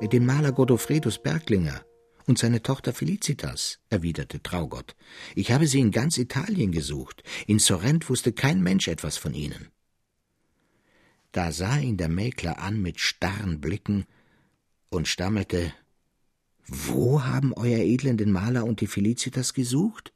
Den 0.00 0.24
Maler 0.24 0.52
Godofredus 0.52 1.18
Berglinger 1.18 1.84
und 2.26 2.38
seine 2.38 2.62
Tochter 2.62 2.92
Felicitas, 2.92 3.80
erwiderte 3.88 4.42
Traugott. 4.42 4.94
Ich 5.34 5.50
habe 5.50 5.66
sie 5.66 5.80
in 5.80 5.90
ganz 5.90 6.18
Italien 6.18 6.72
gesucht. 6.72 7.22
In 7.46 7.58
Sorrent 7.58 8.08
wusste 8.08 8.32
kein 8.32 8.62
Mensch 8.62 8.86
etwas 8.88 9.16
von 9.16 9.34
ihnen. 9.34 9.68
Da 11.32 11.52
sah 11.52 11.78
ihn 11.78 11.96
der 11.96 12.08
Mäkler 12.08 12.58
an 12.58 12.80
mit 12.80 13.00
starren 13.00 13.60
Blicken 13.60 14.06
und 14.90 15.08
stammelte 15.08 15.72
Wo 16.66 17.24
haben 17.24 17.52
Euer 17.54 17.78
Edlen 17.78 18.16
den 18.16 18.32
Maler 18.32 18.64
und 18.64 18.80
die 18.80 18.86
Felicitas 18.86 19.54
gesucht? 19.54 20.12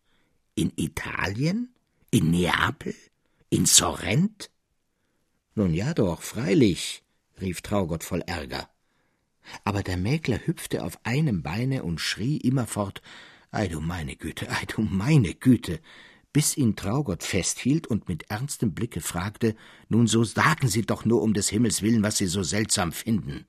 In 0.55 0.73
Italien? 0.77 1.71
In 2.11 2.31
Neapel? 2.31 2.95
In 3.51 3.67
Sorrent? 3.67 4.51
Nun 5.55 5.75
ja 5.75 5.93
doch, 5.93 6.23
freilich, 6.23 7.03
rief 7.41 7.61
Traugott 7.61 8.05
voll 8.05 8.23
Ärger. 8.23 8.69
Aber 9.65 9.83
der 9.83 9.97
Mäkler 9.97 10.47
hüpfte 10.47 10.83
auf 10.85 10.99
einem 11.05 11.43
Beine 11.43 11.83
und 11.83 12.01
schrie 12.01 12.39
immerfort 12.39 13.03
Ei 13.51 13.69
du 13.69 13.81
meine 13.81 14.17
Güte, 14.17 14.51
ei 14.51 14.65
du 14.67 14.81
meine 14.81 15.35
Güte, 15.35 15.81
bis 16.33 16.57
ihn 16.57 16.77
Traugott 16.77 17.23
festhielt 17.23 17.87
und 17.87 18.09
mit 18.09 18.31
ernstem 18.31 18.73
Blicke 18.75 19.01
fragte 19.01 19.55
Nun 19.89 20.07
so 20.07 20.25
sagen 20.25 20.69
Sie 20.69 20.83
doch 20.83 21.05
nur 21.05 21.23
um 21.23 21.35
des 21.35 21.49
Himmels 21.49 21.83
willen, 21.83 22.03
was 22.03 22.17
Sie 22.17 22.27
so 22.27 22.43
seltsam 22.43 22.93
finden. 22.93 23.47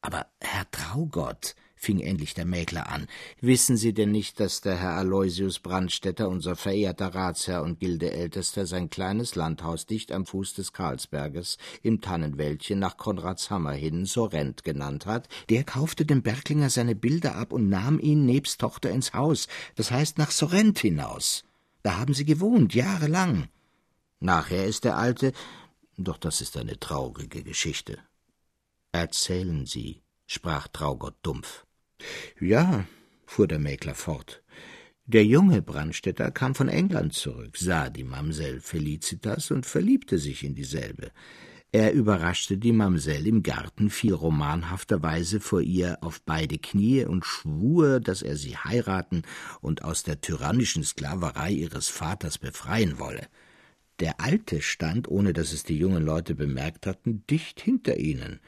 Aber 0.00 0.26
Herr 0.40 0.70
Traugott, 0.70 1.54
fing 1.80 2.00
endlich 2.00 2.34
der 2.34 2.44
Mäkler 2.44 2.90
an. 2.90 3.06
Wissen 3.40 3.76
Sie 3.76 3.94
denn 3.94 4.10
nicht, 4.10 4.38
dass 4.38 4.60
der 4.60 4.76
Herr 4.76 4.96
Aloysius 4.96 5.60
Brandstätter, 5.60 6.28
unser 6.28 6.54
verehrter 6.54 7.14
Ratsherr 7.14 7.62
und 7.62 7.80
Gildeältester, 7.80 8.66
sein 8.66 8.90
kleines 8.90 9.34
Landhaus 9.34 9.86
dicht 9.86 10.12
am 10.12 10.26
Fuß 10.26 10.54
des 10.54 10.74
Karlsberges 10.74 11.56
im 11.82 12.02
Tannenwäldchen 12.02 12.78
nach 12.78 12.98
Konradshammer 12.98 13.72
hin 13.72 14.04
Sorrent 14.04 14.62
genannt 14.62 15.06
hat? 15.06 15.28
Der 15.48 15.64
kaufte 15.64 16.04
dem 16.04 16.22
Berglinger 16.22 16.68
seine 16.68 16.94
Bilder 16.94 17.36
ab 17.36 17.52
und 17.52 17.70
nahm 17.70 17.98
ihn 17.98 18.26
nebst 18.26 18.60
Tochter 18.60 18.90
ins 18.90 19.14
Haus, 19.14 19.48
das 19.74 19.90
heißt 19.90 20.18
nach 20.18 20.30
Sorrent 20.30 20.78
hinaus. 20.78 21.44
Da 21.82 21.98
haben 21.98 22.14
sie 22.14 22.24
gewohnt, 22.24 22.74
jahrelang. 22.74 23.48
Nachher 24.18 24.66
ist 24.66 24.84
der 24.84 24.96
Alte, 24.96 25.32
doch 25.96 26.18
das 26.18 26.40
ist 26.40 26.56
eine 26.56 26.78
traurige 26.78 27.42
Geschichte. 27.42 27.98
Erzählen 28.92 29.66
Sie, 29.66 30.02
sprach 30.26 30.68
Traugott 30.68 31.16
dumpf. 31.22 31.64
Ja, 32.40 32.84
fuhr 33.26 33.46
der 33.46 33.58
Mäkler 33.58 33.94
fort, 33.94 34.42
der 35.12 35.24
junge 35.24 35.60
Brandstätter 35.60 36.30
kam 36.30 36.54
von 36.54 36.68
England 36.68 37.14
zurück, 37.14 37.56
sah 37.56 37.90
die 37.90 38.04
Mamsell 38.04 38.60
Felicitas 38.60 39.50
und 39.50 39.66
verliebte 39.66 40.18
sich 40.18 40.44
in 40.44 40.54
dieselbe. 40.54 41.10
Er 41.72 41.92
überraschte 41.92 42.58
die 42.58 42.72
Mamsell 42.72 43.28
im 43.28 43.44
Garten 43.44 43.90
viel 43.90 44.12
romanhafterweise 44.12 45.38
vor 45.38 45.60
ihr 45.60 45.98
auf 46.00 46.20
beide 46.22 46.58
Knie 46.58 47.04
und 47.04 47.24
schwur, 47.24 48.00
dass 48.00 48.22
er 48.22 48.36
sie 48.36 48.56
heiraten 48.56 49.22
und 49.60 49.84
aus 49.84 50.02
der 50.02 50.20
tyrannischen 50.20 50.82
Sklaverei 50.82 51.52
ihres 51.52 51.88
Vaters 51.88 52.38
befreien 52.38 52.98
wolle. 52.98 53.28
Der 54.00 54.20
Alte 54.20 54.62
stand, 54.62 55.06
ohne 55.06 55.32
dass 55.32 55.52
es 55.52 55.62
die 55.62 55.76
jungen 55.76 56.04
Leute 56.04 56.34
bemerkt 56.34 56.86
hatten, 56.86 57.24
dicht 57.30 57.60
hinter 57.60 57.98
ihnen, 57.98 58.40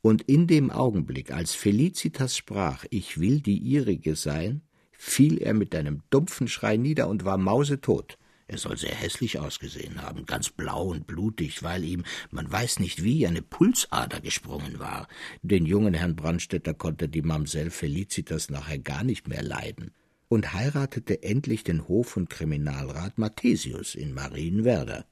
und 0.00 0.22
in 0.22 0.46
dem 0.46 0.70
Augenblick, 0.70 1.32
als 1.32 1.52
Felicitas 1.52 2.34
sprach, 2.34 2.86
ich 2.88 3.20
will 3.20 3.40
die 3.40 3.58
ihrige 3.58 4.16
sein, 4.16 4.62
fiel 4.92 5.36
er 5.38 5.52
mit 5.52 5.74
einem 5.74 6.02
dumpfen 6.08 6.48
Schrei 6.48 6.76
nieder 6.78 7.08
und 7.08 7.24
war 7.24 7.36
mausetot. 7.36 8.16
Er 8.50 8.58
soll 8.58 8.76
sehr 8.76 8.96
hässlich 8.96 9.38
ausgesehen 9.38 10.02
haben, 10.02 10.26
ganz 10.26 10.50
blau 10.50 10.86
und 10.86 11.06
blutig, 11.06 11.62
weil 11.62 11.84
ihm, 11.84 12.02
man 12.32 12.50
weiß 12.50 12.80
nicht 12.80 13.04
wie, 13.04 13.24
eine 13.24 13.42
Pulsader 13.42 14.20
gesprungen 14.20 14.80
war. 14.80 15.06
Den 15.42 15.66
jungen 15.66 15.94
Herrn 15.94 16.16
Brandstätter 16.16 16.74
konnte 16.74 17.08
die 17.08 17.22
Mamsell 17.22 17.70
Felicitas 17.70 18.50
nachher 18.50 18.80
gar 18.80 19.04
nicht 19.04 19.28
mehr 19.28 19.44
leiden 19.44 19.92
und 20.26 20.52
heiratete 20.52 21.22
endlich 21.22 21.62
den 21.62 21.86
Hof- 21.86 22.16
und 22.16 22.28
Kriminalrat 22.28 23.18
Mathesius 23.18 23.94
in 23.94 24.14
Marienwerder. 24.14 25.06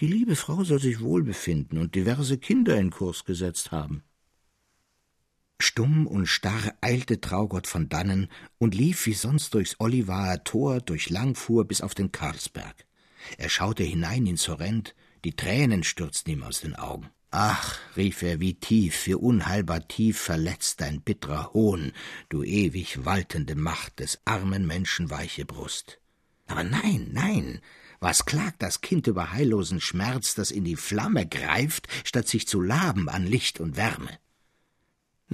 Die 0.00 0.08
liebe 0.08 0.34
Frau 0.34 0.64
soll 0.64 0.80
sich 0.80 1.00
wohl 1.00 1.22
befinden 1.22 1.78
und 1.78 1.94
diverse 1.94 2.36
Kinder 2.36 2.76
in 2.76 2.90
Kurs 2.90 3.24
gesetzt 3.24 3.70
haben. 3.70 4.02
Stumm 5.60 6.06
und 6.06 6.26
starr 6.26 6.74
eilte 6.80 7.20
Traugott 7.20 7.66
von 7.66 7.88
dannen 7.88 8.28
und 8.58 8.74
lief 8.74 9.06
wie 9.06 9.14
sonst 9.14 9.54
durchs 9.54 9.76
Olivaer 9.78 10.44
Tor, 10.44 10.80
durch 10.80 11.10
Langfuhr 11.10 11.64
bis 11.64 11.80
auf 11.80 11.94
den 11.94 12.12
Karlsberg. 12.12 12.86
Er 13.38 13.48
schaute 13.48 13.84
hinein 13.84 14.26
in 14.26 14.36
Sorrent, 14.36 14.94
die 15.24 15.36
Tränen 15.36 15.84
stürzten 15.84 16.34
ihm 16.34 16.42
aus 16.42 16.60
den 16.60 16.74
Augen. 16.74 17.08
Ach, 17.30 17.78
rief 17.96 18.22
er, 18.22 18.38
wie 18.38 18.54
tief, 18.54 19.06
wie 19.06 19.14
unheilbar 19.14 19.88
tief 19.88 20.20
verletzt 20.20 20.80
dein 20.80 21.00
bittrer 21.00 21.52
Hohn, 21.52 21.92
du 22.28 22.44
ewig 22.44 23.04
waltende 23.04 23.56
Macht 23.56 23.98
des 23.98 24.20
armen 24.24 24.66
Menschen 24.66 25.10
weiche 25.10 25.44
Brust. 25.44 25.98
Aber 26.46 26.62
nein, 26.62 27.08
nein, 27.12 27.60
was 27.98 28.26
klagt 28.26 28.62
das 28.62 28.82
Kind 28.82 29.06
über 29.06 29.32
heillosen 29.32 29.80
Schmerz, 29.80 30.34
das 30.34 30.50
in 30.50 30.64
die 30.64 30.76
Flamme 30.76 31.26
greift, 31.26 31.88
statt 32.04 32.28
sich 32.28 32.46
zu 32.46 32.60
laben 32.60 33.08
an 33.08 33.26
Licht 33.26 33.58
und 33.60 33.76
Wärme? 33.76 34.10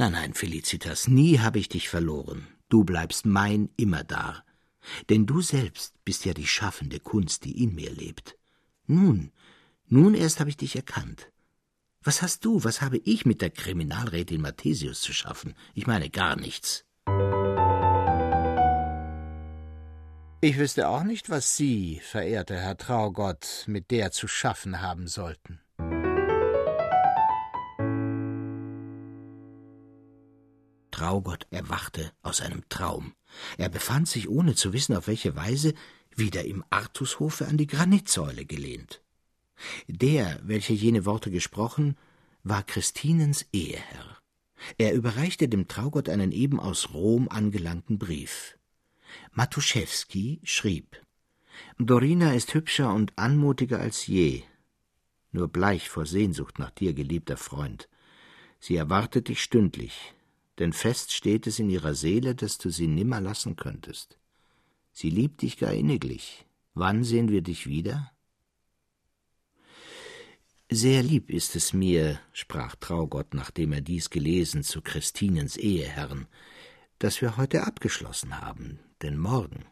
Nein, 0.01 0.13
nein, 0.13 0.33
Felicitas, 0.33 1.09
nie 1.09 1.41
habe 1.41 1.59
ich 1.59 1.69
dich 1.69 1.91
verloren. 1.91 2.47
Du 2.71 2.85
bleibst 2.85 3.27
mein 3.27 3.69
immerdar. 3.77 4.47
Denn 5.11 5.27
du 5.27 5.43
selbst 5.43 5.93
bist 6.07 6.25
ja 6.25 6.33
die 6.33 6.47
schaffende 6.47 7.01
Kunst, 7.01 7.45
die 7.45 7.63
in 7.63 7.75
mir 7.75 7.91
lebt. 7.91 8.39
Nun, 8.87 9.31
nun 9.89 10.15
erst 10.15 10.41
habe 10.41 10.49
ich 10.49 10.57
dich 10.57 10.75
erkannt. 10.75 11.31
Was 12.03 12.23
hast 12.23 12.47
du, 12.47 12.65
was 12.65 12.81
habe 12.81 12.97
ich 12.97 13.27
mit 13.27 13.43
der 13.43 13.51
Kriminalrätin 13.51 14.41
Mathesius 14.41 15.03
zu 15.03 15.13
schaffen? 15.13 15.55
Ich 15.75 15.87
meine 15.87 16.09
gar 16.09 16.35
nichts. 16.35 16.87
Ich 20.41 20.57
wüsste 20.57 20.89
auch 20.89 21.03
nicht, 21.03 21.29
was 21.29 21.59
Sie, 21.59 22.01
verehrter 22.03 22.57
Herr 22.57 22.79
Traugott, 22.79 23.65
mit 23.67 23.91
der 23.91 24.13
zu 24.13 24.29
schaffen 24.29 24.81
haben 24.81 25.09
sollten. 25.09 25.61
Traugott 31.01 31.47
erwachte 31.51 32.13
aus 32.21 32.43
einem 32.43 32.69
Traum. 32.69 33.15
Er 33.57 33.71
befand 33.71 34.07
sich, 34.07 34.29
ohne 34.29 34.55
zu 34.55 34.75
wissen, 34.75 34.95
auf 34.95 35.07
welche 35.07 35.35
Weise, 35.35 35.73
wieder 36.15 36.45
im 36.45 36.63
Artushofe 36.69 37.49
an 37.49 37.57
die 37.57 37.67
Granitsäule 37.67 38.45
gelehnt. 38.45 39.01
Der, 39.87 40.39
welcher 40.43 40.75
jene 40.75 41.07
Worte 41.07 41.31
gesprochen, 41.31 41.97
war 42.43 42.63
Christinens 42.65 43.47
Eheherr. 43.51 44.19
Er 44.77 44.93
überreichte 44.93 45.49
dem 45.49 45.69
Traugott 45.69 46.11
einen 46.11 46.33
eben 46.33 46.61
aus 46.61 46.93
Rom 46.93 47.31
angelangten 47.31 47.99
Brief. 47.99 48.59
Matuszewski 49.33 50.43
schrieb 50.45 51.03
Dorina 51.79 52.35
ist 52.35 52.53
hübscher 52.53 52.93
und 52.93 53.15
anmutiger 53.17 53.81
als 53.81 54.07
je, 54.07 54.43
nur 55.33 55.49
bleich 55.49 55.89
vor 55.89 56.05
Sehnsucht 56.05 56.59
nach 56.59 56.71
dir, 56.71 56.93
geliebter 56.93 57.39
Freund. 57.39 57.89
Sie 58.59 58.77
erwartet 58.77 59.29
dich 59.29 59.43
stündlich, 59.43 60.15
denn 60.61 60.75
fest 60.75 61.13
steht 61.13 61.47
es 61.47 61.59
in 61.59 61.71
ihrer 61.71 61.95
Seele, 61.95 62.35
dass 62.35 62.59
du 62.59 62.69
sie 62.71 62.87
nimmer 62.87 63.21
lassen 63.21 63.57
könntest. 63.57 64.19
Sie 64.93 65.09
liebt 65.09 65.41
dich 65.41 65.57
gar 65.57 65.73
inniglich. 65.73 66.47
Wann 66.75 67.03
sehen 67.03 67.31
wir 67.31 67.41
dich 67.41 67.67
wieder? 67.67 68.13
Sehr 70.71 71.03
lieb 71.03 71.31
ist 71.31 71.57
es 71.57 71.73
mir, 71.73 72.21
sprach 72.33 72.77
Traugott, 72.77 73.35
nachdem 73.35 73.73
er 73.73 73.81
dies 73.81 74.11
gelesen, 74.11 74.63
zu 74.63 74.83
Christinens 74.83 75.57
Eheherrn, 75.57 76.29
dass 76.99 77.23
wir 77.23 77.39
heute 77.39 77.65
abgeschlossen 77.65 78.41
haben, 78.41 78.79
denn 79.03 79.17
morgen 79.17 79.65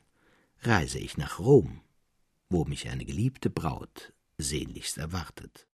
reise 0.62 0.98
ich 0.98 1.18
nach 1.18 1.38
Rom, 1.38 1.82
wo 2.48 2.64
mich 2.64 2.88
eine 2.88 3.04
geliebte 3.04 3.50
Braut 3.50 4.12
sehnlichst 4.38 4.96
erwartet. 4.96 5.68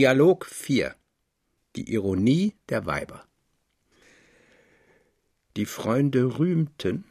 Dialog 0.00 0.46
4 0.46 0.94
Die 1.76 1.92
Ironie 1.92 2.54
der 2.70 2.86
Weiber. 2.86 3.22
Die 5.58 5.66
Freunde 5.66 6.38
rühmten, 6.38 7.04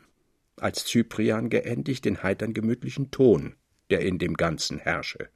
als 0.56 0.86
Cyprian 0.86 1.52
geendigt, 1.52 2.06
den 2.06 2.24
heitern 2.24 2.52
gemütlichen 2.56 3.12
Ton, 3.12 3.54
der 3.92 4.00
in 4.00 4.18
dem 4.18 4.34
Ganzen 4.34 4.80
herrsche. 4.80 5.30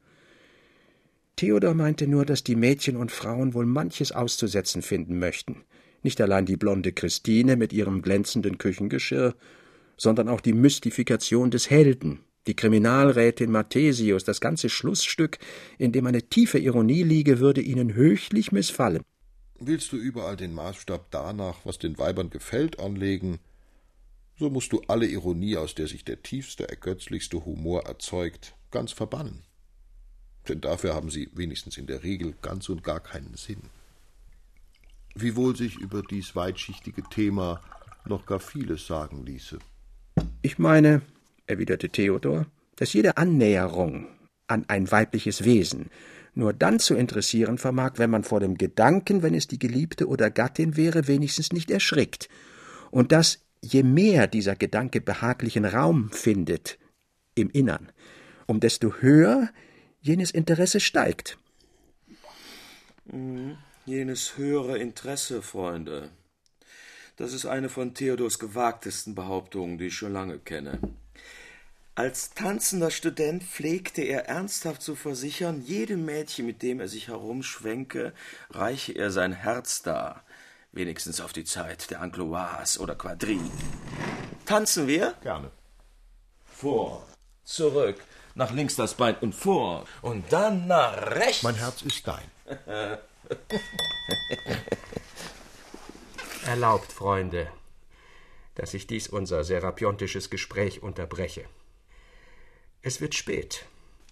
Theodor 1.36 1.74
meinte 1.74 2.08
nur, 2.08 2.26
dass 2.26 2.42
die 2.42 2.56
Mädchen 2.56 2.96
und 2.96 3.12
Frauen 3.12 3.54
wohl 3.54 3.66
manches 3.66 4.10
auszusetzen 4.10 4.82
finden 4.82 5.20
möchten, 5.20 5.62
nicht 6.02 6.20
allein 6.20 6.46
die 6.46 6.56
blonde 6.56 6.90
Christine 6.90 7.54
mit 7.54 7.72
ihrem 7.72 8.02
glänzenden 8.02 8.58
Küchengeschirr, 8.58 9.36
sondern 9.96 10.28
auch 10.28 10.40
die 10.40 10.54
Mystifikation 10.54 11.52
des 11.52 11.70
Helden, 11.70 12.18
die 12.46 12.54
Kriminalrätin 12.54 13.50
Mathesius, 13.50 14.24
das 14.24 14.40
ganze 14.40 14.68
Schlussstück, 14.68 15.38
in 15.78 15.92
dem 15.92 16.06
eine 16.06 16.22
tiefe 16.22 16.58
Ironie 16.58 17.02
liege, 17.02 17.40
würde 17.40 17.60
ihnen 17.60 17.94
höchlich 17.94 18.52
missfallen. 18.52 19.02
Willst 19.58 19.92
du 19.92 19.96
überall 19.96 20.36
den 20.36 20.52
Maßstab 20.52 21.10
danach, 21.10 21.64
was 21.64 21.78
den 21.78 21.96
Weibern 21.98 22.30
gefällt, 22.30 22.80
anlegen, 22.80 23.38
so 24.36 24.50
musst 24.50 24.72
du 24.72 24.82
alle 24.88 25.06
Ironie, 25.06 25.56
aus 25.56 25.74
der 25.74 25.86
sich 25.86 26.04
der 26.04 26.22
tiefste, 26.22 26.68
ergötzlichste 26.68 27.44
Humor 27.44 27.84
erzeugt, 27.84 28.54
ganz 28.70 28.92
verbannen. 28.92 29.44
Denn 30.48 30.60
dafür 30.60 30.94
haben 30.94 31.08
sie 31.08 31.30
wenigstens 31.34 31.78
in 31.78 31.86
der 31.86 32.02
Regel 32.02 32.34
ganz 32.42 32.68
und 32.68 32.82
gar 32.82 33.00
keinen 33.00 33.34
Sinn. 33.34 33.62
Wiewohl 35.14 35.56
sich 35.56 35.76
über 35.76 36.02
dies 36.02 36.34
weitschichtige 36.34 37.04
Thema 37.04 37.60
noch 38.04 38.26
gar 38.26 38.40
vieles 38.40 38.86
sagen 38.86 39.24
ließe. 39.24 39.58
Ich 40.42 40.58
meine, 40.58 41.02
erwiderte 41.46 41.88
Theodor, 41.88 42.46
dass 42.76 42.92
jede 42.92 43.16
Annäherung 43.16 44.06
an 44.46 44.64
ein 44.68 44.90
weibliches 44.90 45.44
Wesen 45.44 45.90
nur 46.34 46.52
dann 46.52 46.80
zu 46.80 46.94
interessieren 46.94 47.58
vermag, 47.58 47.92
wenn 47.96 48.10
man 48.10 48.24
vor 48.24 48.40
dem 48.40 48.58
Gedanken, 48.58 49.22
wenn 49.22 49.34
es 49.34 49.46
die 49.46 49.58
Geliebte 49.58 50.08
oder 50.08 50.30
Gattin 50.30 50.76
wäre, 50.76 51.06
wenigstens 51.06 51.52
nicht 51.52 51.70
erschrickt, 51.70 52.28
und 52.90 53.12
dass 53.12 53.38
je 53.60 53.82
mehr 53.82 54.26
dieser 54.26 54.56
Gedanke 54.56 55.00
behaglichen 55.00 55.64
Raum 55.64 56.10
findet 56.10 56.78
im 57.34 57.50
Innern, 57.50 57.90
um 58.46 58.60
desto 58.60 58.94
höher 59.00 59.48
jenes 60.00 60.30
Interesse 60.30 60.80
steigt. 60.80 61.38
Hm, 63.08 63.56
jenes 63.86 64.36
höhere 64.36 64.78
Interesse, 64.78 65.40
Freunde. 65.40 66.10
Das 67.16 67.32
ist 67.32 67.46
eine 67.46 67.68
von 67.68 67.94
Theodors 67.94 68.38
gewagtesten 68.38 69.14
Behauptungen, 69.14 69.78
die 69.78 69.86
ich 69.86 69.94
schon 69.94 70.12
lange 70.12 70.38
kenne. 70.38 70.80
Als 71.96 72.34
tanzender 72.34 72.90
Student 72.90 73.44
pflegte 73.44 74.02
er 74.02 74.26
ernsthaft 74.26 74.82
zu 74.82 74.96
versichern, 74.96 75.62
jedem 75.62 76.04
Mädchen, 76.04 76.44
mit 76.44 76.60
dem 76.60 76.80
er 76.80 76.88
sich 76.88 77.06
herumschwenke, 77.06 78.12
reiche 78.50 78.94
er 78.94 79.12
sein 79.12 79.30
Herz 79.32 79.82
dar, 79.82 80.24
wenigstens 80.72 81.20
auf 81.20 81.32
die 81.32 81.44
Zeit 81.44 81.92
der 81.92 82.00
Angloise 82.00 82.80
oder 82.80 82.96
Quadrille. 82.96 83.48
Tanzen 84.44 84.88
wir? 84.88 85.14
Gerne. 85.22 85.52
Vor, 86.44 87.06
zurück, 87.44 88.02
nach 88.34 88.50
links 88.50 88.74
das 88.74 88.94
Bein 88.94 89.14
und 89.20 89.32
vor, 89.32 89.86
und 90.02 90.32
dann 90.32 90.66
nach 90.66 91.12
rechts. 91.12 91.44
Mein 91.44 91.54
Herz 91.54 91.82
ist 91.82 92.08
dein. 92.08 92.28
Erlaubt, 96.44 96.90
Freunde, 96.92 97.46
dass 98.56 98.74
ich 98.74 98.88
dies 98.88 99.06
unser 99.06 99.44
serapiontisches 99.44 100.28
Gespräch 100.28 100.82
unterbreche. 100.82 101.44
Es 102.86 103.00
wird 103.00 103.14
spät, 103.14 103.64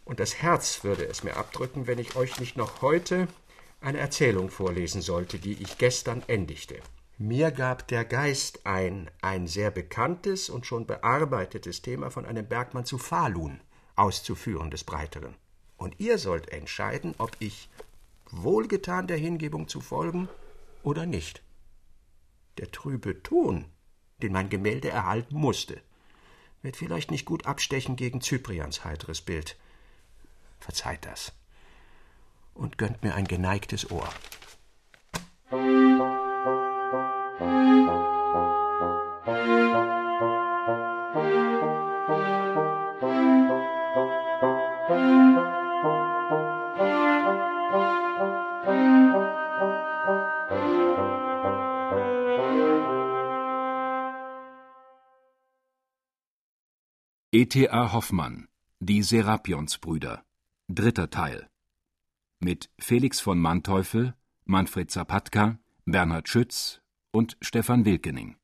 und 0.06 0.18
das 0.18 0.36
Herz 0.40 0.82
würde 0.82 1.04
es 1.04 1.22
mir 1.22 1.36
abdrücken, 1.36 1.86
wenn 1.86 1.98
ich 1.98 2.16
euch 2.16 2.40
nicht 2.40 2.56
noch 2.56 2.80
heute 2.80 3.28
eine 3.82 3.98
Erzählung 3.98 4.48
vorlesen 4.48 5.02
sollte, 5.02 5.38
die 5.38 5.62
ich 5.62 5.76
gestern 5.76 6.22
endigte. 6.26 6.80
Mir 7.18 7.50
gab 7.50 7.86
der 7.88 8.06
Geist 8.06 8.64
ein, 8.64 9.10
ein 9.20 9.46
sehr 9.46 9.70
bekanntes 9.70 10.48
und 10.48 10.64
schon 10.64 10.86
bearbeitetes 10.86 11.82
Thema 11.82 12.10
von 12.10 12.24
einem 12.24 12.48
Bergmann 12.48 12.86
zu 12.86 12.96
Falun 12.96 13.60
auszuführen 13.94 14.70
des 14.70 14.84
Breiteren. 14.84 15.34
Und 15.76 16.00
ihr 16.00 16.16
sollt 16.16 16.48
entscheiden, 16.48 17.14
ob 17.18 17.36
ich 17.40 17.68
wohlgetan 18.30 19.06
der 19.06 19.18
Hingebung 19.18 19.68
zu 19.68 19.82
folgen 19.82 20.30
oder 20.82 21.04
nicht. 21.04 21.42
Der 22.56 22.70
trübe 22.70 23.22
Ton, 23.22 23.66
den 24.22 24.32
mein 24.32 24.48
Gemälde 24.48 24.88
erhalten 24.88 25.36
musste, 25.36 25.82
wird 26.62 26.76
vielleicht 26.76 27.10
nicht 27.10 27.26
gut 27.26 27.46
abstechen 27.46 27.96
gegen 27.96 28.20
Cyprians 28.20 28.84
heiteres 28.84 29.20
Bild. 29.20 29.56
Verzeiht 30.60 31.04
das 31.04 31.32
und 32.54 32.78
gönnt 32.78 33.02
mir 33.02 33.14
ein 33.14 33.26
geneigtes 33.26 33.90
Ohr. 33.90 34.08
E.T.A. 57.35 57.95
Hoffmann 57.95 58.47
Die 58.78 59.03
Serapionsbrüder 59.03 60.22
Dritter 60.68 61.09
Teil 61.09 61.49
mit 62.41 62.68
Felix 62.78 63.20
von 63.20 63.39
Manteuffel, 63.39 64.14
Manfred 64.45 64.91
Zapatka, 64.91 65.59
Bernhard 65.87 66.28
Schütz 66.28 66.83
und 67.11 67.39
Stefan 67.41 67.87
Wilkening. 67.87 68.37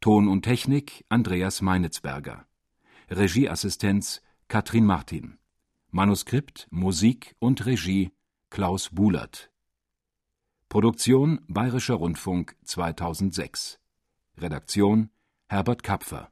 Ton 0.00 0.26
und 0.26 0.42
Technik 0.42 1.04
Andreas 1.10 1.62
Meinitzberger. 1.62 2.44
Regieassistenz 3.08 4.20
Katrin 4.48 4.84
Martin. 4.84 5.38
Manuskript, 5.92 6.66
Musik 6.72 7.36
und 7.38 7.66
Regie 7.66 8.10
Klaus 8.50 8.88
Bulert. 8.90 9.52
Produktion 10.68 11.40
Bayerischer 11.46 11.94
Rundfunk 11.94 12.56
2006. 12.64 13.78
Redaktion 14.38 15.10
Herbert 15.48 15.84
Kapfer 15.84 16.30